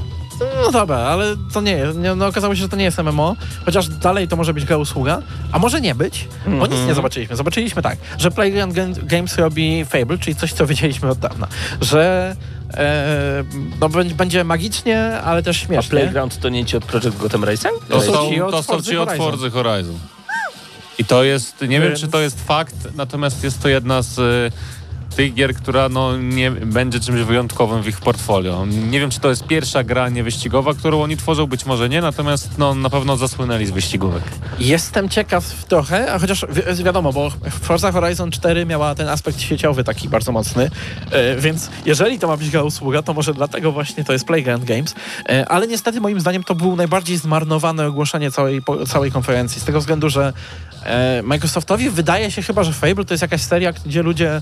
no 0.66 0.72
dobra, 0.72 0.98
ale 0.98 1.26
to 1.54 1.62
nie 1.62 1.72
jest. 1.72 1.98
No 2.16 2.28
okazało 2.28 2.56
się, 2.56 2.62
że 2.62 2.70
to 2.70 2.76
nie 2.76 2.84
jest 2.84 2.98
MMO, 2.98 3.36
chociaż 3.66 3.88
dalej 3.90 4.28
to 4.28 4.36
może 4.36 4.54
być 4.54 4.66
gra 4.66 4.78
usługa, 4.78 5.22
a 5.52 5.60
może 5.60 5.82
nie 5.82 5.96
być, 5.96 6.28
bo 6.46 6.52
nic 6.52 6.64
Mhm. 6.64 6.88
nie 6.88 6.94
zobaczyliśmy. 6.94 7.36
Zobaczyliśmy 7.36 7.82
tak, 7.82 7.98
że 8.18 8.32
Playground 8.32 8.76
Games 9.04 9.38
robi 9.38 9.86
Fable, 9.86 10.18
czyli 10.18 10.36
coś, 10.36 10.54
co 10.54 10.68
wiedzieliśmy 10.68 11.10
od 11.10 11.18
dawna, 11.20 11.48
że 11.82 12.36
e, 12.74 13.44
no, 13.80 13.90
bę- 13.90 14.14
będzie 14.14 14.44
magicznie, 14.44 15.22
ale 15.22 15.44
też 15.44 15.58
A 15.64 15.66
śmiesznie. 15.66 15.90
Playground 15.90 16.40
to 16.40 16.50
nie 16.50 16.66
ci 16.66 16.78
od 16.78 16.86
Project 16.86 17.18
Gotham 17.18 17.44
Racing? 17.44 17.74
To 17.90 18.02
są 18.02 18.14
są, 18.14 18.30
ci 18.30 18.42
od 18.42 18.52
to 18.52 18.64
są 18.64 18.82
ci 18.82 18.98
od 18.98 19.10
Horizon. 19.10 19.32
Forza 19.32 19.50
Horizon. 19.50 19.96
I 21.00 21.06
to 21.06 21.24
jest, 21.24 21.62
nie 21.62 21.82
wiem 21.82 21.96
czy 21.96 22.08
to 22.08 22.22
jest 22.22 22.46
fakt, 22.46 22.76
natomiast 22.96 23.44
jest 23.44 23.62
to 23.62 23.70
jedna 23.70 24.02
z 24.02 24.20
tych 25.18 25.34
gier, 25.34 25.54
która 25.54 25.90
no, 25.90 26.18
nie 26.18 26.52
będzie 26.52 27.00
czymś 27.00 27.22
wyjątkowym 27.22 27.84
w 27.84 27.88
ich 27.88 28.02
portfolio. 28.02 28.66
Nie 28.66 29.00
wiem, 29.00 29.10
czy 29.10 29.20
to 29.20 29.30
jest 29.30 29.48
pierwsza 29.48 29.84
gra 29.84 30.10
niewyścigowa, 30.10 30.74
którą 30.74 31.02
oni 31.02 31.18
tworzą, 31.18 31.48
być 31.48 31.66
może 31.66 31.90
nie, 31.90 32.02
natomiast 32.02 32.58
no, 32.58 32.76
na 32.76 32.90
pewno 32.90 33.18
zasłynęli 33.18 33.66
z 33.66 33.72
wyścigówek. 33.72 34.24
Jestem 34.60 35.10
ciekaw 35.10 35.66
trochę, 35.66 36.14
a 36.14 36.20
chociaż 36.20 36.46
wi 36.76 36.84
wiadomo, 36.84 37.14
bo 37.14 37.32
Forza 37.62 37.92
Horizon 37.92 38.32
4 38.32 38.66
miała 38.66 38.96
ten 38.96 39.10
aspekt 39.10 39.42
sieciowy 39.42 39.84
taki 39.84 40.10
bardzo 40.10 40.32
mocny, 40.32 40.70
e, 41.12 41.36
więc 41.36 41.70
jeżeli 41.86 42.20
to 42.20 42.28
ma 42.28 42.38
być 42.38 42.50
gra 42.50 42.64
usługa, 42.64 43.02
to 43.02 43.14
może 43.14 43.34
dlatego 43.34 43.72
właśnie 43.72 44.04
to 44.04 44.14
jest 44.14 44.26
Playground 44.26 44.66
Games, 44.66 44.96
e, 45.30 45.46
ale 45.50 45.68
niestety 45.68 46.02
moim 46.02 46.20
zdaniem 46.20 46.44
to 46.44 46.56
było 46.56 46.76
najbardziej 46.76 47.18
zmarnowane 47.18 47.88
ogłoszenie 47.88 48.32
całej, 48.32 48.62
po, 48.62 48.86
całej 48.86 49.12
konferencji, 49.12 49.62
z 49.62 49.66
tego 49.66 49.80
względu, 49.80 50.10
że 50.10 50.34
e, 50.84 51.22
Microsoftowi 51.24 51.90
wydaje 51.90 52.32
się 52.32 52.42
chyba, 52.42 52.64
że 52.64 52.74
Fable 52.74 53.06
to 53.06 53.14
jest 53.14 53.22
jakaś 53.22 53.42
seria, 53.42 53.74
gdzie 53.74 54.04
ludzie, 54.04 54.42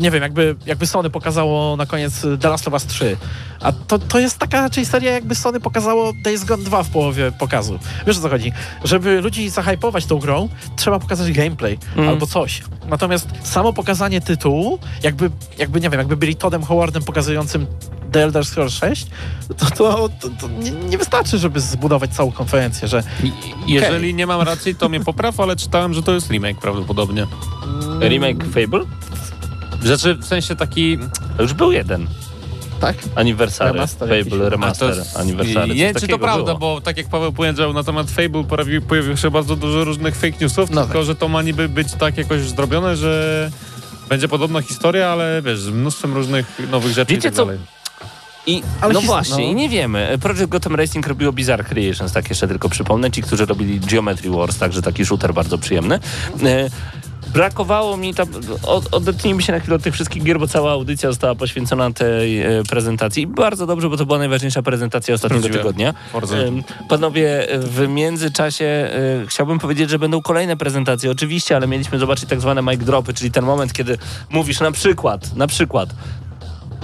nie 0.00 0.10
wiem, 0.10 0.22
jakby, 0.22 0.56
jakby 0.66 0.86
Sony 0.86 1.10
pokazało 1.10 1.76
na 1.76 1.86
koniec 1.86 2.26
The 2.40 2.48
Last 2.48 2.68
of 2.68 2.74
Us 2.74 2.86
3, 2.86 3.16
a 3.60 3.72
to, 3.72 3.98
to 3.98 4.18
jest 4.18 4.38
taka 4.38 4.60
raczej 4.60 4.86
seria, 4.86 5.12
jakby 5.12 5.34
Sony 5.34 5.60
pokazało 5.60 6.12
Days 6.24 6.44
Gone 6.44 6.64
2 6.64 6.82
w 6.82 6.88
połowie 6.88 7.32
pokazu. 7.32 7.78
Wiesz 8.06 8.18
o 8.18 8.20
co 8.20 8.28
chodzi? 8.28 8.52
Żeby 8.84 9.20
ludzi 9.20 9.50
zahypować 9.50 10.06
tą 10.06 10.18
grą, 10.18 10.48
trzeba 10.76 10.98
pokazać 10.98 11.32
gameplay 11.32 11.78
albo 12.08 12.26
coś. 12.26 12.62
Natomiast 12.88 13.28
samo 13.42 13.72
pokazanie 13.72 14.20
tytułu, 14.20 14.78
jakby, 15.02 15.30
jakby 15.58 15.80
nie 15.80 15.90
wiem, 15.90 15.98
jakby 15.98 16.16
byli 16.16 16.36
Toddem 16.36 16.62
Howardem 16.62 17.02
pokazującym 17.02 17.66
The 18.12 18.22
Elder 18.22 18.44
Scrolls 18.44 18.72
6, 18.72 19.06
to, 19.56 19.70
to, 19.70 20.08
to, 20.20 20.28
to 20.40 20.48
nie, 20.48 20.70
nie 20.70 20.98
wystarczy, 20.98 21.38
żeby 21.38 21.60
zbudować 21.60 22.10
całą 22.10 22.32
konferencję, 22.32 22.88
że 22.88 23.02
Jeżeli 23.66 24.14
nie 24.14 24.26
mam 24.26 24.40
racji, 24.40 24.74
to 24.74 24.88
mnie 24.88 25.00
popraw, 25.00 25.40
ale 25.40 25.56
czytałem, 25.56 25.94
że 25.94 26.02
to 26.02 26.12
jest 26.12 26.30
remake 26.30 26.60
prawdopodobnie. 26.60 27.26
Remake 28.00 28.44
Fable? 28.44 28.80
Rzeczy 29.86 30.14
w 30.14 30.24
sensie 30.26 30.56
taki... 30.56 30.98
To 31.36 31.42
już 31.42 31.52
był 31.52 31.72
jeden. 31.72 32.06
tak? 32.80 32.96
Anniversary. 33.14 33.72
Remaster 33.72 34.08
Fable. 34.08 34.50
Remaster. 34.50 34.94
To 35.12 35.20
Anniversary. 35.20 35.74
Nie, 35.74 35.94
czy 35.94 36.08
to 36.08 36.18
prawda, 36.18 36.44
było. 36.44 36.58
bo 36.58 36.80
tak 36.80 36.96
jak 36.96 37.08
Paweł 37.08 37.32
powiedział, 37.32 37.72
na 37.72 37.82
temat 37.82 38.10
Fable 38.10 38.44
pojawił, 38.44 38.82
pojawiło 38.82 39.16
się 39.16 39.30
bardzo 39.30 39.56
dużo 39.56 39.84
różnych 39.84 40.16
fake 40.16 40.36
newsów, 40.40 40.70
No 40.70 40.82
tylko 40.82 40.98
tak. 40.98 41.06
że 41.06 41.14
to 41.14 41.28
ma 41.28 41.42
niby 41.42 41.68
być 41.68 41.88
tak 41.98 42.18
jakoś 42.18 42.40
zrobione, 42.40 42.96
że 42.96 43.50
będzie 44.08 44.28
podobna 44.28 44.60
historia, 44.62 45.08
ale 45.08 45.42
wiesz, 45.44 45.60
z 45.60 45.68
mnóstwem 45.68 46.14
różnych 46.14 46.46
nowych 46.70 46.92
rzeczy 46.92 47.14
Wiecie 47.14 47.28
i 47.28 47.30
tak 47.30 47.36
co? 47.36 47.46
dalej. 47.46 47.60
I, 48.48 48.62
Ale 48.80 48.92
no 48.94 49.00
właśnie, 49.00 49.44
no. 49.44 49.50
i 49.50 49.54
nie 49.54 49.68
wiemy. 49.68 50.18
Project 50.20 50.46
Gotham 50.46 50.74
Racing 50.74 51.06
robiło 51.06 51.32
Bizarre 51.32 51.64
Creations, 51.64 52.12
tak 52.12 52.28
jeszcze 52.28 52.48
tylko 52.48 52.68
przypomnę. 52.68 53.10
Ci, 53.10 53.22
którzy 53.22 53.46
robili 53.46 53.80
Geometry 53.80 54.30
Wars, 54.30 54.58
także 54.58 54.82
taki 54.82 55.06
shooter 55.06 55.34
bardzo 55.34 55.58
przyjemny. 55.58 55.94
E, 56.44 56.68
Brakowało 57.26 57.96
mi 57.96 58.14
tam, 58.14 58.28
od, 58.62 58.94
odetnijmy 58.94 59.42
się 59.42 59.52
na 59.52 59.60
chwilę 59.60 59.76
od 59.76 59.82
tych 59.82 59.94
wszystkich 59.94 60.22
gier, 60.22 60.38
bo 60.38 60.48
cała 60.48 60.72
audycja 60.72 61.10
została 61.10 61.34
poświęcona 61.34 61.92
tej 61.92 62.42
e, 62.42 62.62
prezentacji. 62.68 63.22
I 63.22 63.26
bardzo 63.26 63.66
dobrze, 63.66 63.88
bo 63.88 63.96
to 63.96 64.06
była 64.06 64.18
najważniejsza 64.18 64.62
prezentacja 64.62 65.14
ostatniego 65.14 65.48
tygodnia. 65.48 65.94
Em, 66.14 66.62
Panowie, 66.88 67.46
w 67.58 67.88
międzyczasie 67.88 68.64
e, 68.64 68.90
chciałbym 69.26 69.58
powiedzieć, 69.58 69.90
że 69.90 69.98
będą 69.98 70.22
kolejne 70.22 70.56
prezentacje, 70.56 71.10
oczywiście, 71.10 71.56
ale 71.56 71.66
mieliśmy 71.66 71.98
zobaczyć 71.98 72.28
tak 72.28 72.40
zwane 72.40 72.62
mic 72.62 72.84
dropy, 72.84 73.14
czyli 73.14 73.30
ten 73.30 73.44
moment, 73.44 73.72
kiedy 73.72 73.98
mówisz 74.30 74.60
na 74.60 74.72
przykład, 74.72 75.36
na 75.36 75.46
przykład 75.46 75.88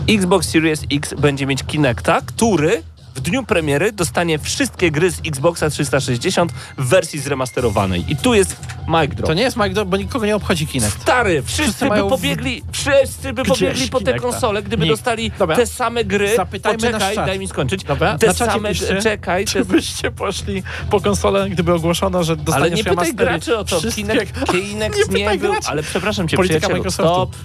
Xbox 0.09 0.49
Series 0.49 0.85
X 0.93 1.15
będzie 1.19 1.47
mieć 1.47 1.65
Kinecta, 1.65 2.21
który 2.27 2.83
w 3.15 3.21
dniu 3.21 3.43
premiery 3.45 3.93
dostanie 3.93 4.39
wszystkie 4.39 4.91
gry 4.91 5.11
z 5.11 5.21
Xboxa 5.27 5.71
360 5.71 6.53
w 6.79 6.89
wersji 6.89 7.19
zremasterowanej. 7.19 8.05
I 8.09 8.17
tu 8.17 8.35
jest 8.35 8.57
mic 8.89 9.15
drop. 9.15 9.27
To 9.27 9.35
nie 9.35 9.43
jest 9.43 9.57
Mike, 9.57 9.71
Do- 9.71 9.85
bo 9.85 9.97
nikogo 9.97 10.27
nie 10.27 10.37
obchodzi 10.37 10.67
Kinect. 10.67 11.03
Stary, 11.03 11.43
wszyscy, 11.43 11.63
Wszyscy 11.63 11.85
by 11.85 11.89
mają 11.89 12.07
w- 12.07 12.11
pobiegli, 12.11 12.63
wszyscy 12.73 13.33
by 13.33 13.43
Gdzieś 13.43 13.59
pobiegli 13.59 13.89
po 13.89 14.01
te 14.01 14.19
konsole, 14.19 14.63
gdyby 14.63 14.85
Nikt. 14.85 14.93
dostali 14.97 15.31
Dobra. 15.39 15.57
te 15.57 15.67
same 15.67 16.05
gry. 16.05 16.37
Zapytajmy 16.37 16.79
Poczekaj, 16.79 17.17
daj 17.17 17.39
mi 17.39 17.49
skończyć. 17.49 17.85
Dobra, 17.85 18.19
te 18.19 18.35
same, 18.35 18.69
piszcie, 18.69 19.03
czekaj, 19.03 19.45
Czy 19.45 19.65
byście 19.65 20.11
poszli 20.11 20.63
po 20.91 21.01
konsolę, 21.01 21.51
gdyby 21.51 21.75
ogłoszono, 21.75 22.25
że 22.25 22.37
dostaniesz 22.37 22.63
ale 22.63 22.71
nie 22.71 22.85
pytaj 22.85 23.15
graczy 23.15 23.59
o 23.59 23.65
to. 23.65 23.79
wszystkie- 23.81 24.03
Kinect, 24.03 24.51
Kinect 24.51 25.11
Nie 25.13 25.25
nie, 25.27 25.39
był, 25.39 25.55
ale 25.67 25.83
przepraszam 25.83 26.29
cię, 26.29 26.37
Polityka 26.37 26.61
przyjacielu, 26.69 26.91
stop. 26.91 27.37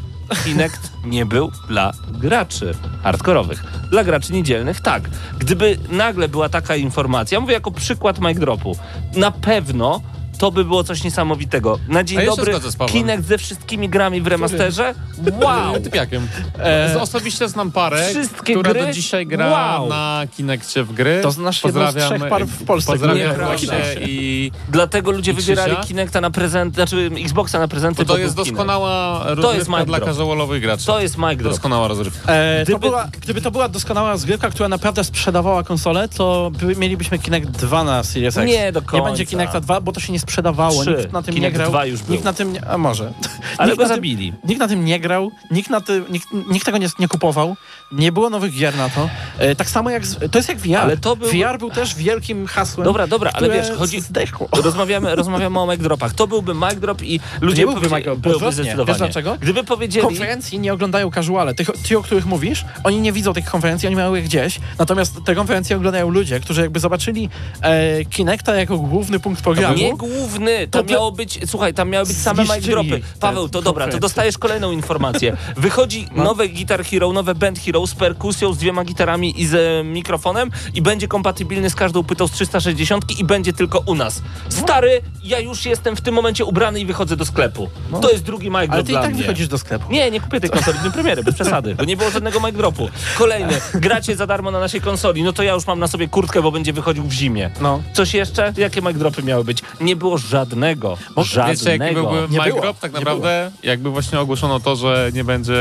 Kinect 0.44 0.92
nie 1.06 1.26
był 1.26 1.52
dla 1.68 1.92
graczy 2.10 2.74
hardkorowych. 3.04 3.64
Dla 3.92 4.04
graczy 4.04 4.34
niedzielnych 4.34 4.82
tak. 4.82 5.10
Gdyby 5.38 5.78
nagle 5.90 6.28
była 6.28 6.50
taka 6.50 6.76
informacja, 6.76 7.40
mówię 7.40 7.54
jako 7.54 7.72
przykład 7.72 8.20
mic 8.20 8.40
dropu, 8.40 8.78
na 9.16 9.32
pewno 9.32 10.02
to 10.38 10.52
by 10.52 10.66
było 10.66 10.84
coś 10.84 11.04
niesamowitego. 11.04 11.80
Na 11.88 12.04
dzień 12.04 12.26
dobry. 12.26 12.54
Kinect 12.88 13.26
ze 13.28 13.38
wszystkimi 13.38 13.90
grami 13.90 14.22
w 14.22 14.28
remasterze? 14.28 14.94
Wow! 15.42 15.80
Typiakiem. 15.84 16.28
E, 16.60 16.94
Z- 16.94 16.98
Osobiście 16.98 17.50
znam 17.50 17.72
parę, 17.72 18.08
wszystkie 18.10 18.54
która 18.54 18.74
gry? 18.74 18.86
do 18.86 18.94
dzisiaj 18.94 19.28
gra 19.28 19.48
Wow. 19.50 19.90
na 19.90 20.22
Kinekcie 20.38 20.84
w 20.84 20.94
gry. 20.94 21.20
To 21.24 21.32
znasz 21.32 21.64
jedną 21.64 21.92
z 21.92 21.96
trzech 21.96 22.30
par 22.30 22.46
w 22.48 22.66
Polsce, 22.66 22.92
Pozdrawiam 22.92 23.36
Kinekcie. 23.58 24.02
i 24.02 24.52
Dlatego 24.70 25.12
ludzie 25.12 25.32
I 25.32 25.36
wybierali? 25.36 25.76
Kinecta 25.88 26.22
na 26.22 26.32
prezent, 26.32 26.76
znaczy 26.76 27.10
Xboxa 27.24 27.60
na 27.60 27.68
prezenty, 27.68 27.98
to, 27.98 28.06
bo 28.06 28.14
to 28.14 28.20
jest 28.20 28.36
Kinect. 28.36 28.50
doskonała 28.52 29.26
jest 29.30 29.42
rozrywka 29.42 29.86
dla 29.86 30.00
casualowych 30.00 30.62
graczy. 30.62 30.86
To 30.86 31.00
jest 31.00 31.18
mic 31.18 31.38
drop. 31.40 31.54
Doskonała 31.54 31.88
rozrywka. 31.88 32.34
E, 32.34 32.60
to 32.60 32.72
Gdyby- 32.72 32.80
była, 32.80 33.08
gdyby 33.22 33.42
to 33.42 33.52
była 33.52 33.70
doskonała 33.70 34.12
rozgrywka, 34.12 34.50
która 34.50 34.70
naprawdę 34.70 35.04
sprzedawała 35.04 35.64
konsolę, 35.64 36.08
to 36.10 36.52
by, 36.60 36.76
mielibyśmy 36.76 37.20
Kinect 37.20 37.50
2 37.50 37.84
na 37.84 38.04
Series 38.04 38.38
X. 38.38 38.48
Nie 38.48 38.72
do 38.72 38.80
Nie 38.80 38.86
końca. 38.86 39.06
będzie 39.06 39.26
Kinecta 39.26 39.60
2, 39.60 39.82
bo 39.82 39.92
to 39.92 40.00
się 40.00 40.14
nie 40.14 40.20
sprzedawało. 40.28 40.82
Trzy. 40.82 40.96
Nikt 40.98 41.12
na 41.14 41.22
tym 41.22 41.34
Kinect 41.34 41.54
nie 41.54 41.58
grał. 41.58 41.70
2 41.70 41.86
już 41.86 42.02
był. 42.02 42.12
Nikt 42.14 42.26
na 42.26 42.34
tym 42.34 42.54
nie, 42.54 42.68
a 42.68 42.78
może. 42.78 43.14
Ale 43.58 43.68
nikt 43.68 43.78
go 43.78 43.84
na 43.84 43.90
tym- 43.90 43.96
zabili. 43.98 44.34
Nikt 44.44 44.60
na 44.60 44.68
tym 44.68 44.86
nie 44.86 45.00
grał, 45.00 45.32
nikt, 45.52 45.70
na 45.70 45.82
tym, 45.82 46.06
nikt, 46.10 46.28
nikt 46.52 46.66
tego 46.66 46.78
nie, 46.78 46.88
nie 47.00 47.08
kupował, 47.08 47.56
nie 47.92 48.12
było 48.12 48.30
nowych 48.30 48.54
gier 48.54 48.76
na 48.78 48.90
to. 48.90 49.10
E, 49.40 49.56
tak 49.56 49.70
samo 49.70 49.90
jak, 49.90 50.06
z- 50.06 50.32
to 50.32 50.38
jest 50.40 50.50
jak 50.50 50.58
VR. 50.58 50.76
Ale 50.78 50.98
to 50.98 51.16
był- 51.16 51.30
VR 51.30 51.58
był 51.60 51.70
też 51.72 51.96
wielkim 51.96 52.48
hasłem. 52.48 52.86
Dobra, 52.86 53.08
dobra, 53.08 53.32
ale 53.34 53.50
wiesz, 53.50 53.68
chodzi... 53.78 54.02
Zdechło. 54.02 54.48
Rozmawiamy, 54.64 55.16
rozmawiamy 55.16 55.60
o 55.60 55.68
mic 55.72 55.82
dropach. 55.82 56.14
To 56.14 56.28
byłby 56.28 56.54
mic 56.54 56.76
drop 56.80 57.02
i 57.04 57.20
ludzie 57.42 57.62
nie 57.66 57.72
byłby 57.72 57.96
mic 57.96 58.04
drop, 58.04 58.20
byłby 58.20 58.52
zdecydowanie. 58.52 58.88
Wiesz 58.88 58.98
dlaczego? 58.98 59.38
Gdyby 59.42 59.64
powiedzieli... 59.64 60.06
Konferencji 60.08 60.60
nie 60.60 60.74
oglądają 60.74 61.12
casuale. 61.12 61.54
Tych, 61.56 61.70
ci, 61.86 61.96
o 61.96 62.02
których 62.02 62.26
mówisz, 62.26 62.66
oni 62.84 63.02
nie 63.02 63.12
widzą 63.12 63.34
tych 63.34 63.46
konferencji, 63.46 63.88
oni 63.88 63.96
mają 63.96 64.16
je 64.16 64.22
gdzieś. 64.22 64.60
Natomiast 64.80 65.16
te 65.26 65.36
konferencje 65.36 65.78
oglądają 65.78 66.10
ludzie, 66.10 66.40
którzy 66.40 66.62
jakby 66.62 66.80
zobaczyli 66.80 67.30
e, 67.62 68.06
Kinecta 68.06 68.56
jako 68.56 68.78
główny 68.78 69.20
punkt 69.20 69.42
programu. 69.44 69.78
Nie 69.78 69.94
główny, 69.98 70.68
To 70.68 70.84
by- 70.84 70.94
miało 70.94 71.12
być, 71.12 71.40
słuchaj, 71.46 71.74
tam 71.74 71.90
miały 71.90 72.06
być 72.06 72.18
same 72.18 72.44
mic 72.44 72.66
dropy. 72.66 73.02
Paweł, 73.20 73.50
to 73.50 73.62
dobra, 73.62 73.88
to 73.88 74.00
dostajesz 74.00 74.38
kolejną 74.38 74.72
informację. 74.72 75.38
Wychodzi 75.58 76.08
No. 76.16 76.24
nowe 76.24 76.50
Guitar 76.50 76.86
Hero, 76.86 77.14
nowe 77.14 77.36
Band 77.36 77.60
Hero 77.60 77.77
z 77.86 77.96
perkusją, 77.96 78.54
z 78.54 78.58
dwiema 78.58 78.84
gitarami 78.84 79.42
i 79.42 79.46
z 79.46 79.54
e, 79.56 79.84
mikrofonem 79.84 80.52
i 80.74 80.82
będzie 80.82 81.08
kompatybilny 81.08 81.70
z 81.70 81.76
każdą 81.76 82.04
płytą 82.04 82.28
z 82.28 82.32
360 82.32 83.20
i 83.20 83.24
będzie 83.24 83.54
tylko 83.54 83.80
u 83.86 83.96
nas. 83.96 84.22
Stary, 84.50 85.02
ja 85.24 85.40
już 85.40 85.66
jestem 85.66 85.96
w 85.96 86.02
tym 86.02 86.14
momencie 86.16 86.46
ubrany 86.46 86.80
i 86.80 86.86
wychodzę 86.86 87.18
do 87.18 87.26
sklepu. 87.26 87.70
No. 87.92 88.00
To 88.00 88.12
jest 88.12 88.24
drugi 88.24 88.50
mic 88.50 88.60
drop 88.60 88.72
Ale 88.74 88.84
ty 88.84 88.92
i 88.92 88.96
tak 88.96 89.14
mnie. 89.14 89.22
wychodzisz 89.22 89.48
do 89.48 89.58
sklepu. 89.58 89.92
Nie, 89.92 90.12
nie 90.12 90.22
kupię 90.22 90.40
tej 90.40 90.50
konsoli 90.50 90.78
w 90.80 90.92
premiery, 90.94 91.24
bez 91.24 91.36
przesady, 91.36 91.76
bo 91.76 91.84
nie 91.84 91.98
było 91.98 92.10
żadnego 92.10 92.40
mic 92.40 92.56
dropu. 92.56 92.90
Kolejny, 93.18 93.54
gracie 93.74 94.16
za 94.16 94.28
darmo 94.28 94.52
na 94.52 94.60
naszej 94.60 94.82
konsoli, 94.82 95.24
no 95.24 95.34
to 95.34 95.44
ja 95.44 95.54
już 95.54 95.68
mam 95.68 95.80
na 95.80 95.88
sobie 95.88 96.08
kurtkę, 96.08 96.42
bo 96.42 96.52
będzie 96.52 96.74
wychodził 96.74 97.04
w 97.04 97.12
zimie. 97.12 97.50
No. 97.62 97.82
Coś 97.94 98.14
jeszcze? 98.14 98.54
Jakie 98.58 98.82
mic 98.82 98.98
dropy 98.98 99.24
miały 99.24 99.44
być? 99.44 99.62
Nie 99.82 99.96
było 99.96 100.18
żadnego. 100.18 100.98
Wiecie, 101.18 101.40
jaki 101.42 101.64
żadnego. 101.64 102.02
byłby 102.04 102.22
Nie 102.34 102.38
mic 102.40 102.48
było. 102.48 102.62
drop 102.62 102.80
tak 102.80 102.94
Nie 102.94 103.00
naprawdę? 103.00 103.52
Jakby 103.64 103.90
właśnie 103.90 104.20
ogłoszono 104.20 104.60
to, 104.60 104.76
że 104.76 105.10
nie 105.14 105.24
będzie 105.24 105.56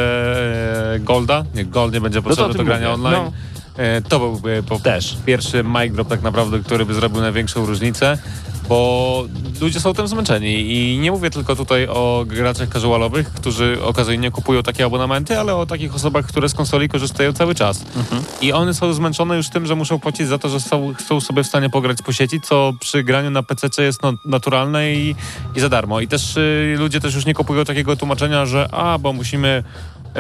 e, 0.95 0.99
Golda, 1.01 1.45
nie, 1.55 1.65
Gold 1.65 1.93
nie 1.95 2.01
będzie 2.07 2.19
No 2.19 2.23
to 2.23 2.45
o 2.45 2.49
potrzebny 2.49 2.55
tym 2.55 2.67
do 2.67 2.73
grania 2.73 2.97
mówię. 2.97 3.09
online. 3.19 3.33
E, 3.77 4.03
to 4.03 4.19
byłby 4.19 4.63
po, 4.69 4.79
Też. 4.79 5.17
pierwszy 5.27 5.65
mic 5.65 5.93
drop 5.95 6.09
tak 6.09 6.23
naprawdę, 6.23 6.59
który 6.59 6.87
by 6.87 6.95
zrobił 6.95 7.21
największą 7.21 7.67
różnicę, 7.67 8.19
bo 8.69 9.25
ludzie 9.61 9.81
są 9.81 9.95
tym 9.95 10.09
zmęczeni 10.09 10.73
i 10.77 10.99
nie 10.99 11.11
mówię 11.11 11.31
tylko 11.31 11.57
tutaj 11.57 11.87
o 11.89 12.25
graczach 12.27 12.69
casualowych, 12.69 13.33
którzy 13.33 13.79
okazyjnie 13.83 14.31
kupują 14.31 14.63
takie 14.63 14.85
abonamenty, 14.85 15.39
ale 15.39 15.57
o 15.57 15.67
takich 15.67 15.95
osobach, 15.95 16.27
które 16.27 16.49
z 16.49 16.55
konsoli 16.55 16.89
korzystają 16.89 17.33
cały 17.33 17.55
czas. 17.55 17.85
I 18.41 18.53
one 18.53 18.75
są 18.75 18.93
zmęczone 18.93 19.37
już 19.37 19.49
tym, 19.49 19.67
że 19.67 19.75
muszą 19.75 19.99
płacić 19.99 20.29
za 20.29 20.39
to, 20.39 20.49
że 20.49 20.61
są, 20.61 20.95
są 21.07 21.21
sobie 21.21 21.45
w 21.45 21.47
stanie 21.47 21.71
pograć 21.71 21.99
po 22.03 22.13
sieci, 22.13 22.41
co 22.41 22.73
przy 22.81 23.03
graniu 23.05 23.31
na 23.31 23.43
PC 23.43 23.83
jest 23.83 24.03
no, 24.03 24.13
naturalne 24.25 24.93
i, 24.95 25.15
i 25.57 25.61
za 25.61 25.69
darmo. 25.69 26.01
I 26.01 26.09
też 26.09 26.37
y, 26.37 26.77
ludzie 26.79 27.01
też 27.01 27.15
już 27.15 27.27
nie 27.27 27.35
kupują 27.35 27.65
takiego 27.65 27.97
tłumaczenia, 27.97 28.47
że 28.47 28.69
a, 28.75 28.99
bo 28.99 29.13
musimy 29.13 29.65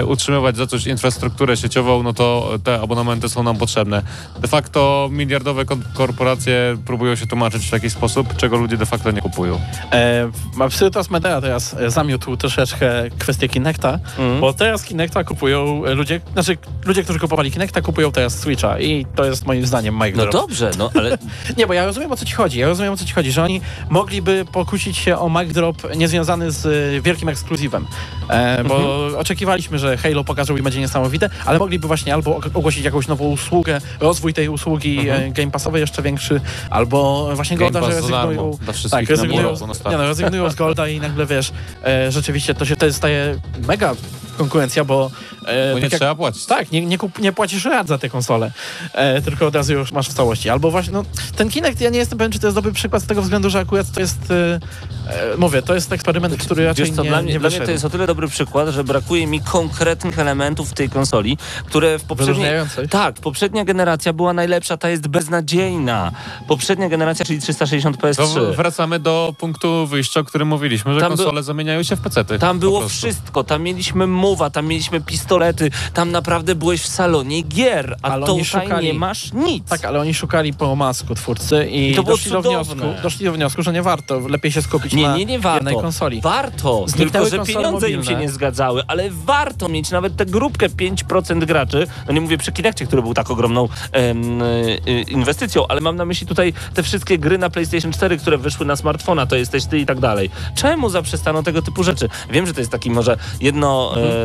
utrzymywać 0.07 0.57
za 0.57 0.66
coś 0.66 0.86
infrastrukturę 0.86 1.57
sieciową, 1.57 2.03
no 2.03 2.12
to 2.12 2.51
te 2.64 2.80
abonamenty 2.80 3.28
są 3.28 3.42
nam 3.42 3.57
potrzebne. 3.57 4.03
De 4.40 4.49
facto 4.49 5.09
miliardowe 5.12 5.64
korporacje 5.94 6.76
próbują 6.86 7.16
się 7.16 7.26
tłumaczyć 7.26 7.66
w 7.66 7.70
taki 7.70 7.90
sposób, 7.90 8.36
czego 8.36 8.57
ludzie 8.57 8.76
de 8.76 8.86
facto 8.86 9.11
nie 9.11 9.20
kupują. 9.22 9.61
E, 9.92 10.68
Psytos 10.68 11.11
Medea 11.11 11.40
teraz 11.40 11.74
e, 11.74 11.90
zamiótł 11.90 12.36
troszeczkę 12.36 12.90
kwestię 13.18 13.49
Kinecta, 13.49 13.99
Mhm. 14.18 14.40
bo 14.40 14.53
teraz 14.53 14.84
Kinecta 14.84 15.24
kupują 15.24 15.84
e, 15.86 15.94
ludzie, 15.94 16.20
znaczy 16.32 16.59
ludzie, 16.84 17.03
którzy 17.05 17.18
kupowali 17.18 17.51
Kinecta 17.53 17.80
kupują 17.82 18.12
teraz 18.12 18.38
Switcha 18.38 18.80
i 18.80 19.07
to 19.16 19.24
jest 19.24 19.47
moim 19.47 19.66
zdaniem 19.66 19.94
Mike 19.94 20.16
No 20.16 20.22
Drop. 20.22 20.32
dobrze, 20.32 20.70
no 20.78 20.90
ale 20.94 21.18
Nie, 21.59 21.66
bo 21.66 21.72
ja 21.74 21.86
rozumiem 21.86 22.12
o 22.12 22.16
co 22.16 22.24
ci 22.24 22.32
chodzi. 22.34 22.59
Ja 22.59 22.66
rozumiem 22.68 22.92
o 22.92 22.97
co 22.97 23.05
ci 23.05 23.12
chodzi, 23.12 23.32
że 23.32 23.42
oni 23.42 23.61
mogliby 23.90 24.44
pokusić 24.53 24.97
się 24.97 25.18
o 25.18 25.28
mic 25.30 25.53
drop 25.53 25.97
niezwiązany 25.97 26.51
z 26.51 26.66
y, 26.66 27.01
wielkim 27.03 27.28
ekskluzywem. 27.28 27.86
E, 28.28 28.64
bo 28.64 28.76
Mhm. 28.76 29.20
oczekiwaliśmy, 29.20 29.78
że 29.78 29.86
Halo 29.97 30.24
pokażą 30.24 30.57
i 30.57 30.62
będzie 30.62 30.80
niesamowite, 30.80 31.30
ale 31.45 31.59
mogliby 31.59 31.87
właśnie 31.87 32.14
albo 32.14 32.30
og- 32.39 32.51
ogłosić 32.55 32.84
jakąś 32.84 33.09
nową 33.09 33.24
usługę, 33.24 33.80
rozwój 34.01 34.34
tej 34.34 34.49
usługi 34.49 35.09
e, 35.11 35.30
Game 35.30 35.51
Passowej 35.51 35.80
jeszcze 35.80 36.03
większy, 36.03 36.41
albo 36.70 37.28
właśnie 37.34 37.57
Golda, 37.57 37.80
że 37.80 37.87
rezygnują. 37.97 38.59
Tak, 38.91 39.01
rezygnują, 39.11 39.43
nie 39.91 39.97
no, 39.97 40.09
rezygnują 40.09 40.51
z 40.51 40.55
Golda 40.55 40.89
i 40.89 41.01
nagle 41.01 41.26
wiesz, 41.26 41.53
e, 41.84 42.12
rzeczywiście 42.12 42.55
to 42.55 42.64
się 42.64 42.76
wtedy 42.76 42.93
staje 42.93 43.39
mega 43.66 43.95
konkurencja, 44.37 44.84
bo, 44.84 45.11
e, 45.47 45.70
Bo 45.72 45.78
nie 45.78 45.82
tak 45.82 45.93
jak- 45.93 46.01
trzeba 46.01 46.14
płacić. 46.14 46.47
tak, 46.47 46.72
nie, 46.72 46.87
nie, 46.87 46.99
kup, 46.99 47.18
nie 47.18 47.32
płacisz 47.32 47.64
rad 47.64 47.89
za 47.89 47.99
tę 47.99 48.09
konsolę, 48.09 48.53
e, 48.93 49.22
tylko 49.22 49.47
od 49.47 49.55
razu 49.55 49.72
już 49.72 49.93
masz 49.93 50.09
w 50.09 50.14
całości. 50.14 50.51
Albo 50.51 50.70
właśnie, 50.70 50.93
no, 50.93 51.05
ten 51.37 51.51
Kinect, 51.51 51.80
ja 51.80 51.91
nie 51.91 51.99
jestem 51.99 52.18
pewien, 52.18 52.32
czy 52.32 52.39
to 52.39 52.47
jest 52.47 52.55
dobry 52.55 52.72
przykład 52.72 53.03
z 53.03 53.07
tego 53.07 53.22
względu, 53.22 53.51
że 53.51 53.59
akurat 53.59 53.93
to 53.93 54.01
jest, 54.01 54.30
e, 54.30 54.61
e, 55.34 55.37
mówię, 55.39 55.62
to 55.62 55.74
jest 55.74 55.93
eksperyment, 55.93 56.37
który 56.37 56.64
raczej 56.64 56.84
Wiesz 56.87 56.95
co, 56.95 57.03
nie, 57.03 57.09
dla, 57.09 57.22
mnie, 57.22 57.32
nie 57.32 57.39
dla 57.41 57.49
mnie 57.49 57.61
to 57.61 57.70
jest 57.70 57.84
o 57.84 57.91
tyle 57.91 58.07
dobry 58.07 58.28
przykład, 58.28 58.68
że 58.68 58.84
brakuje 58.84 59.26
mi 59.26 59.41
konkretnych 59.41 60.18
elementów 60.18 60.70
w 60.70 60.74
tej 60.74 60.91
konsoli, 60.91 61.39
które 61.66 61.99
w 61.99 62.05
poprzedniej... 62.05 62.51
Tak, 62.91 63.14
poprzednia 63.14 63.64
generacja 63.64 64.12
była 64.12 64.32
najlepsza, 64.32 64.76
ta 64.76 64.89
jest 64.89 65.09
beznadziejna. 65.09 66.12
Poprzednia 66.49 66.89
generacja, 66.89 67.24
czyli 67.24 67.41
360 67.41 67.97
To 68.01 68.07
PS3. 68.07 68.57
wracamy 68.57 68.99
do 68.99 69.34
punktu 69.39 69.87
wyjścia, 69.87 70.20
o 70.20 70.24
którym 70.24 70.49
mówiliśmy, 70.49 70.95
że 70.95 71.01
Tam 71.01 71.11
by- 71.12 71.16
konsole 71.16 71.43
zamieniają 71.43 71.82
się 71.82 71.97
w 71.97 72.01
pecety. 72.01 72.39
Tam 72.39 72.59
było 72.59 72.89
wszystko, 72.89 73.45
tam 73.45 73.62
mieliśmy 73.62 74.07
mowa, 74.27 74.51
tam 74.51 74.66
mieliśmy 74.66 75.01
pistolety, 75.01 75.70
tam 75.95 76.11
naprawdę 76.11 76.55
byłeś 76.55 76.83
w 76.83 76.87
salonie 76.87 77.43
gier, 77.43 77.97
a 78.03 78.09
Ale 78.09 78.27
oni 78.27 78.45
tutaj 78.45 78.66
szukali- 78.66 78.85
nie 78.87 78.95
masz 78.95 79.33
nic. 79.33 79.68
Tak, 79.68 79.85
ale 79.85 80.01
oni 80.01 80.14
szukali 80.14 80.53
po 80.55 80.72
omacku 80.72 81.14
twórcy 81.14 81.66
i, 81.66 81.91
I 81.91 81.95
to 81.95 82.03
doszli, 82.03 82.33
do 82.33 82.43
wniosku, 82.43 82.74
doszli 83.03 83.24
do 83.24 83.33
wniosku, 83.33 83.62
że 83.62 83.72
nie 83.72 83.83
warto, 83.83 84.18
lepiej 84.29 84.53
się 84.53 84.62
skupić 84.62 84.93
Nie, 84.93 85.03
na 85.09 85.16
nie, 85.16 85.24
nie 85.24 85.39
warto. 85.39 85.59
jednej 85.68 85.83
konsoli. 85.83 86.20
Warto, 86.20 86.85
Zniknęły 86.89 87.31
tylko 87.31 87.45
że 87.47 87.53
pieniądze 87.55 87.91
im 87.91 87.93
się 87.93 87.99
mobilne. 87.99 88.20
nie 88.22 88.29
zgadzały, 88.29 88.83
ale 88.89 89.11
warto 89.11 89.68
mieć 89.68 89.91
nawet 89.91 90.16
tę 90.16 90.27
grupkę 90.27 90.68
5% 90.68 91.45
graczy, 91.45 91.87
no 92.07 92.12
nie 92.12 92.20
mówię 92.20 92.39
przy 92.39 92.53
Kinectie, 92.53 92.87
który 92.87 93.03
był 93.03 93.14
tak 93.14 93.31
ogromną 93.31 93.68
em, 93.93 94.43
y, 94.43 94.79
y, 94.89 95.01
inwestycją, 95.03 95.66
ale 95.68 95.81
mam 95.81 95.97
na 95.97 96.05
myśli 96.05 96.27
tutaj 96.27 96.53
te 96.74 96.83
wszystkie 96.83 97.18
gry 97.18 97.39
na 97.39 97.51
PlayStation 97.51 97.93
4, 97.93 98.18
które 98.18 98.39
wyszły 98.39 98.66
na 98.66 98.77
smartfona, 98.77 99.27
to 99.27 99.37
jesteś 99.37 99.64
ty 99.66 99.79
i 99.79 99.87
tak 99.87 100.01
dalej. 100.01 100.31
Czemu 100.55 100.91
zaprzestano 100.91 101.43
tego 101.43 101.62
typu 101.62 101.83
rzeczy? 101.85 102.09
Wiem, 102.31 102.47
że 102.47 102.55
to 102.55 102.61
jest 102.61 102.72
taki 102.72 102.91
może 102.91 103.16
jedno 103.41 103.93
e, 103.97 104.01
e, 104.01 104.16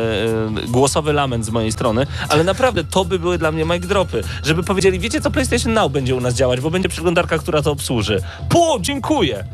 głosowy 0.68 1.12
lament 1.12 1.44
z 1.44 1.50
mojej 1.50 1.72
strony, 1.72 2.06
ale 2.28 2.44
naprawdę 2.44 2.84
to 2.84 3.04
by 3.04 3.18
były 3.18 3.38
dla 3.38 3.52
mnie 3.52 3.64
mic 3.64 3.86
dropy, 3.86 4.22
żeby 4.44 4.62
powiedzieli, 4.62 4.98
wiecie 4.98 5.20
co, 5.20 5.30
PlayStation 5.30 5.72
Now 5.72 5.92
będzie 5.92 6.14
u 6.14 6.20
nas 6.20 6.34
działać, 6.34 6.60
bo 6.60 6.70
będzie 6.70 6.88
przeglądarka, 6.88 7.38
która 7.38 7.62
to 7.62 7.70
obsłuży. 7.70 8.22
Po, 8.48 8.78
dziękuję! 8.80 9.44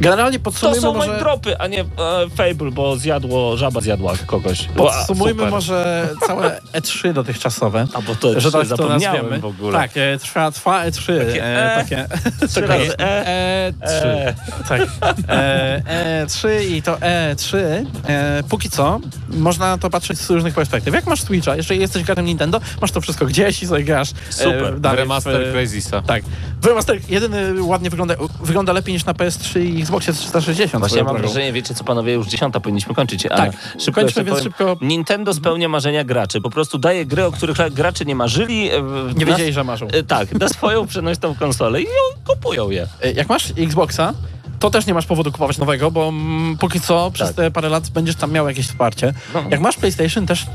Generalnie 0.00 0.38
To 0.38 0.44
podsumujmy 0.44 0.80
są 0.80 0.92
może... 0.92 1.08
moje 1.08 1.20
dropy, 1.20 1.58
a 1.58 1.66
nie 1.66 1.80
e, 1.80 1.86
Fable, 2.36 2.70
bo 2.70 2.96
zjadło, 2.96 3.56
żaba 3.56 3.80
zjadła 3.80 4.14
kogoś. 4.26 4.68
Podsumujmy 4.76 5.32
super. 5.32 5.50
może 5.50 6.08
całe 6.26 6.60
E3 6.72 7.12
dotychczsowe. 7.12 7.86
A 7.94 8.02
bo 8.02 8.14
to 8.14 8.32
że 8.32 8.40
że 8.40 8.52
tak 8.52 8.60
to 8.60 8.66
zapomniałem 8.66 9.40
w 9.40 9.44
ogóle. 9.44 9.78
Tak, 9.78 9.90
e, 9.96 10.18
trwa, 10.18 10.50
trwa 10.50 10.84
E3. 10.86 11.26
Takie 11.26 11.44
e, 11.44 11.74
e. 11.74 11.82
takie, 11.82 12.06
Trzy 12.48 12.60
razy 12.66 12.98
E. 12.98 13.72
E3. 13.80 14.04
E, 14.04 14.34
Tak. 14.68 14.80
E, 15.28 16.24
E3 16.26 16.48
i 16.70 16.82
to 16.82 16.96
E3 16.96 17.56
e, 18.08 18.42
póki 18.48 18.70
co 18.70 19.00
można 19.28 19.66
na 19.68 19.78
to 19.78 19.90
patrzeć 19.90 20.18
z 20.18 20.30
różnych 20.30 20.54
perspektyw. 20.54 20.94
Jak 20.94 21.06
masz 21.06 21.22
Switcha, 21.22 21.56
jeżeli 21.56 21.80
jesteś 21.80 22.02
graczem 22.02 22.24
Nintendo, 22.24 22.60
masz 22.80 22.92
to 22.92 23.00
wszystko 23.00 23.26
gdzieś 23.26 23.62
i 23.62 23.66
sobie 23.66 23.84
grasz. 23.84 24.10
Super. 24.30 24.74
E, 24.76 24.80
dalej 24.80 24.98
Remaster 24.98 25.48
w, 25.48 25.52
Crazysa. 25.52 26.02
Tak. 26.02 26.22
Remaster 26.64 26.98
jedyny 27.08 27.62
ładnie 27.62 27.90
wygląda, 27.90 28.14
wygląda 28.42 28.72
lepiej 28.72 28.94
niż 28.94 29.04
na 29.04 29.12
PS3 29.12 29.41
i 29.56 29.80
Xboxie 29.82 30.12
360. 30.12 30.70
Właśnie 30.72 30.88
swoją 30.88 31.04
mam 31.04 31.14
drogą. 31.14 31.28
wrażenie, 31.28 31.52
wiecie 31.52 31.74
co 31.74 31.84
panowie, 31.84 32.12
już 32.12 32.26
dziesiąta 32.26 32.60
powinniśmy 32.60 32.94
kończyć. 32.94 33.26
A 33.26 33.36
Tak, 33.36 33.52
szybko 33.78 34.00
kończmy, 34.00 34.24
więc 34.24 34.36
powiem, 34.38 34.52
szybko. 34.52 34.76
Nintendo 34.80 35.34
spełnia 35.34 35.68
marzenia 35.68 36.04
graczy. 36.04 36.40
Po 36.40 36.50
prostu 36.50 36.78
daje 36.78 37.06
gry, 37.06 37.24
o 37.24 37.32
których 37.32 37.56
gracze 37.70 38.04
nie 38.04 38.14
marzyli. 38.14 38.70
e, 38.70 38.82
Nie 39.16 39.24
na- 39.26 39.32
wiedzieli, 39.32 39.52
że 39.52 39.64
marzą. 39.64 39.86
e, 39.88 40.02
Tak, 40.02 40.32
na 40.40 40.48
swoją 40.48 40.86
przenośną 40.86 41.34
konsolę 41.34 41.80
i 41.80 41.84
ją 41.84 41.90
kupują 42.26 42.70
je. 42.70 42.86
E, 43.02 43.12
Jak 43.12 43.28
masz 43.28 43.52
Xboxa, 43.58 44.14
to 44.58 44.70
też 44.70 44.86
nie 44.86 44.94
masz 44.94 45.06
powodu 45.06 45.32
kupować 45.32 45.58
nowego, 45.58 45.90
bo 45.90 46.12
póki 46.60 46.80
co 46.80 47.10
przez 47.10 47.28
Tak. 47.28 47.36
te 47.36 47.50
parę 47.50 47.68
lat 47.68 47.88
będziesz 47.90 48.16
tam 48.16 48.32
miał 48.32 48.48
jakieś 48.48 48.66
wsparcie. 48.66 49.14
No. 49.34 49.42
Jak 49.50 49.60
masz 49.60 49.76
PlayStation 49.76 50.26
też 50.26 50.46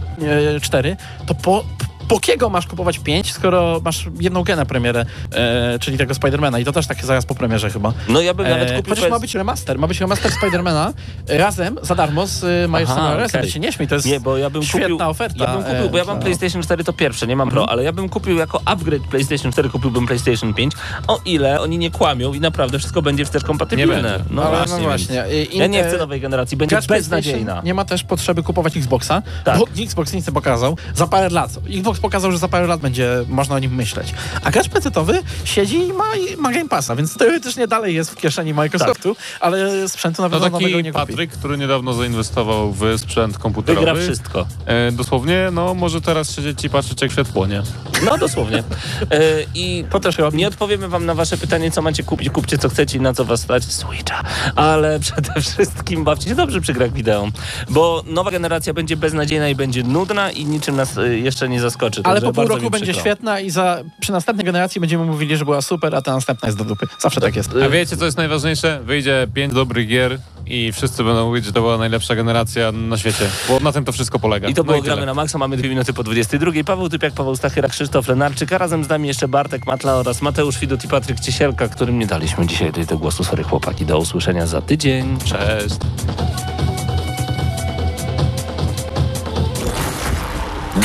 e, 0.55 0.59
4, 0.59 0.97
to 1.25 1.35
po, 1.35 1.63
po 2.07 2.19
kiego 2.19 2.49
masz 2.49 2.67
kupować 2.67 2.99
5, 2.99 3.31
skoro 3.33 3.81
masz 3.83 4.05
jedną 4.19 4.43
genę 4.43 4.65
premierę, 4.65 5.05
e, 5.33 5.79
czyli 5.79 5.97
tego 5.97 6.13
Spidermana 6.13 6.59
i 6.59 6.65
to 6.65 6.71
też 6.71 6.87
takie 6.87 7.05
zaraz 7.05 7.25
po 7.25 7.35
premierze 7.35 7.69
chyba. 7.69 7.93
No 8.09 8.21
ja 8.21 8.33
bym 8.33 8.49
nawet 8.49 8.71
E, 8.71 8.75
kupił... 8.77 8.95
chociaż 8.95 9.09
ma 9.11 9.19
być 9.19 9.35
remaster, 9.35 9.79
ma 9.79 9.87
być 9.87 9.99
remaster 9.99 10.31
Spidermana 10.31 10.93
e, 11.29 11.37
razem, 11.37 11.77
za 11.81 11.95
darmo 11.95 12.27
z 12.27 12.43
e, 12.43 12.47
Milesem 12.67 12.87
Aha, 12.97 13.01
Moralesem. 13.09 13.39
okej. 13.39 13.47
Ty 13.49 13.53
się 13.53 13.59
nie 13.59 13.71
śmiej, 13.71 13.87
to 13.87 13.95
jest 13.95 14.07
Nie, 14.07 14.19
bo 14.19 14.37
ja 14.37 14.49
bym 14.49 14.63
świetna 14.63 14.89
kupił, 14.89 15.09
oferta. 15.09 15.43
Ja 15.45 15.53
bym 15.57 15.63
kupił, 15.63 15.89
bo 15.89 15.97
ja 15.97 16.03
mam 16.05 16.17
e, 16.17 16.21
PlayStation 16.21 16.61
4 16.63 16.83
to 16.83 16.93
pierwsze, 16.93 17.27
nie 17.27 17.35
mam 17.35 17.49
Pro, 17.49 17.69
ale 17.69 17.83
ja 17.83 17.91
bym 17.93 18.09
kupił 18.09 18.37
jako 18.37 18.61
upgrade 18.65 19.03
PlayStation 19.09 19.51
4 19.51 19.69
kupiłbym 19.69 20.07
PlayStation 20.07 20.53
5, 20.53 20.73
o 21.07 21.19
ile 21.25 21.61
oni 21.61 21.77
nie 21.77 21.91
kłamią 21.91 22.33
i 22.33 22.39
naprawdę 22.39 22.79
wszystko 22.79 23.01
będzie 23.01 23.25
wstecz 23.25 23.43
kompatybilne. 23.43 23.95
Nie 23.95 24.01
będzie. 24.03 24.23
No 24.29 24.43
ale 24.43 24.57
właśnie. 24.57 24.77
no 24.77 24.83
właśnie. 24.83 25.23
I- 25.51 25.57
Ja 25.57 25.67
nie 25.67 25.85
e, 25.85 25.87
chcę 25.89 25.97
nowej 25.97 26.21
generacji, 26.21 26.57
będzie 26.57 26.79
beznadziejna. 26.87 27.61
Nie 27.63 27.73
ma 27.73 27.85
też 27.85 28.03
potrzeby 28.03 28.43
kupować 28.43 28.77
Xboxa, 28.77 29.21
Tak. 29.43 29.57
bo 29.59 29.65
Xbox 29.79 30.13
nic 30.13 30.27
nie 30.27 30.33
pokazał. 30.33 30.77
Za 30.95 31.07
parę 31.07 31.29
lat. 31.29 31.51
Xbox 31.69 31.96
pokazał, 31.99 32.31
że 32.31 32.37
za 32.37 32.47
parę 32.47 32.67
lat 32.67 32.79
będzie 32.81 33.09
można 33.29 33.55
o 33.55 33.59
nim 33.59 33.75
myśleć. 33.75 34.13
A 34.43 34.51
gracz 34.51 34.67
PC-towy 34.69 35.13
siedzi 35.43 35.77
i 35.87 35.93
ma, 35.93 36.15
i 36.15 36.37
ma 36.37 36.51
Game 36.51 36.69
Passa, 36.69 36.95
więc 36.95 37.17
teoretycznie 37.17 37.67
dalej 37.67 37.95
jest 37.95 38.11
w 38.11 38.15
kieszeni 38.15 38.53
Microsoftu, 38.53 39.15
ale 39.39 39.89
sprzętu 39.89 40.21
na 40.21 40.29
To 40.29 40.39
pewno 40.39 40.59
nowego 40.59 40.81
nie 40.81 40.91
kupi. 40.91 41.07
Patryk, 41.07 41.31
który 41.31 41.57
niedawno 41.57 41.93
zainwestował 41.93 42.71
w 42.73 42.79
sprzęt 42.97 43.27
Wygra 43.33 43.43
komputerowy. 43.43 44.01
wszystko. 44.01 44.45
E, 44.65 44.91
dosłownie, 44.91 45.49
no 45.51 45.73
może 45.73 46.01
teraz 46.01 46.35
siedzieć 46.35 46.63
i 46.65 46.69
patrzeć 46.69 47.01
jak 47.01 47.11
świat 47.11 47.27
płonie. 47.27 47.63
No 48.05 48.17
dosłownie. 48.17 48.63
E, 49.11 49.19
I 49.55 49.85
To 49.89 49.99
też 49.99 50.17
robi. 50.17 50.37
nie 50.37 50.47
odpowiemy 50.47 50.87
wam 50.87 51.05
na 51.05 51.15
wasze 51.15 51.37
pytanie, 51.37 51.71
co 51.71 51.81
macie 51.81 52.03
kupić. 52.03 52.29
Kupcie 52.29 52.57
co 52.57 52.69
chcecie 52.69 52.97
i 52.97 53.01
na 53.01 53.13
co 53.13 53.25
was 53.25 53.41
stać. 53.41 53.63
Switcha. 53.65 54.23
Ale 54.55 54.99
przede 55.05 55.41
wszystkim 55.41 56.03
bawcie 56.03 56.29
się 56.29 56.35
dobrze 56.35 56.61
przy 56.61 56.73
grach 56.73 56.93
wideo. 56.93 57.27
Bo 57.69 58.03
nowa 58.07 58.31
generacja 58.31 58.73
będzie 58.73 58.97
beznadziejna 58.97 59.49
i 59.49 59.55
będzie 59.55 59.83
nudna 59.83 60.31
i 60.31 60.45
niczym 60.45 60.75
nas 60.75 60.97
e, 60.97 61.17
jeszcze 61.17 61.49
nie 61.49 61.61
zaskoczy. 61.61 61.86
Ale 62.03 62.21
po 62.21 62.33
pół 62.33 62.47
roku 62.47 62.69
będzie 62.69 62.85
przykro. 62.85 63.01
świetna 63.01 63.39
i 63.39 63.49
za, 63.49 63.83
przy 63.99 64.11
następnej 64.11 64.45
generacji 64.45 64.81
będziemy 64.81 65.05
mówili, 65.05 65.38
że 65.38 65.45
była 65.45 65.61
super, 65.61 65.95
a 65.95 66.01
ta 66.01 66.13
następna 66.13 66.47
jest 66.47 66.57
do 66.57 66.65
dupy. 66.65 66.88
Zawsze 66.99 67.21
tak 67.21 67.35
jest. 67.35 67.49
A 67.65 67.69
wiecie 67.69 67.97
co 67.97 68.05
jest 68.05 68.17
najważniejsze? 68.17 68.79
Wyjdzie 68.83 69.27
pięć 69.33 69.53
dobrych 69.53 69.88
gier 69.88 70.19
i 70.47 70.71
wszyscy 70.71 71.03
będą 71.03 71.25
mówić, 71.25 71.45
że 71.45 71.53
to 71.53 71.61
była 71.61 71.77
najlepsza 71.77 72.15
generacja 72.15 72.71
na 72.71 72.97
świecie. 72.97 73.29
Bo 73.49 73.59
na 73.59 73.71
tym 73.71 73.85
to 73.85 73.91
wszystko 73.91 74.19
polega. 74.19 74.47
I 74.47 74.53
to 74.53 74.61
no 74.61 74.63
było 74.63 74.77
tyle. 74.77 74.93
Gramy 74.93 75.05
na 75.05 75.13
Maxa, 75.13 75.38
mamy 75.38 75.57
dwie 75.57 75.69
minuty 75.69 75.93
po 75.93 76.03
22. 76.03 76.51
Paweł 76.65 76.89
Typiak, 76.89 77.13
Paweł 77.13 77.35
Stachyra, 77.35 77.69
Krzysztof 77.69 78.07
Lenarczyk, 78.07 78.53
a 78.53 78.57
razem 78.57 78.83
z 78.83 78.89
nami 78.89 79.07
jeszcze 79.07 79.27
Bartek 79.27 79.65
Matla 79.65 79.95
oraz 79.95 80.21
Mateusz 80.21 80.59
Widut 80.59 80.85
i 80.85 80.88
Patryk 80.88 81.19
Ciesielka, 81.19 81.67
którym 81.67 81.99
nie 81.99 82.07
daliśmy 82.07 82.47
dzisiaj 82.47 82.71
do 82.71 82.97
głosu. 82.97 83.23
Sorry 83.23 83.43
chłopaki, 83.43 83.85
do 83.85 83.99
usłyszenia 83.99 84.47
za 84.47 84.61
tydzień. 84.61 85.17
Cześć. 85.25 85.75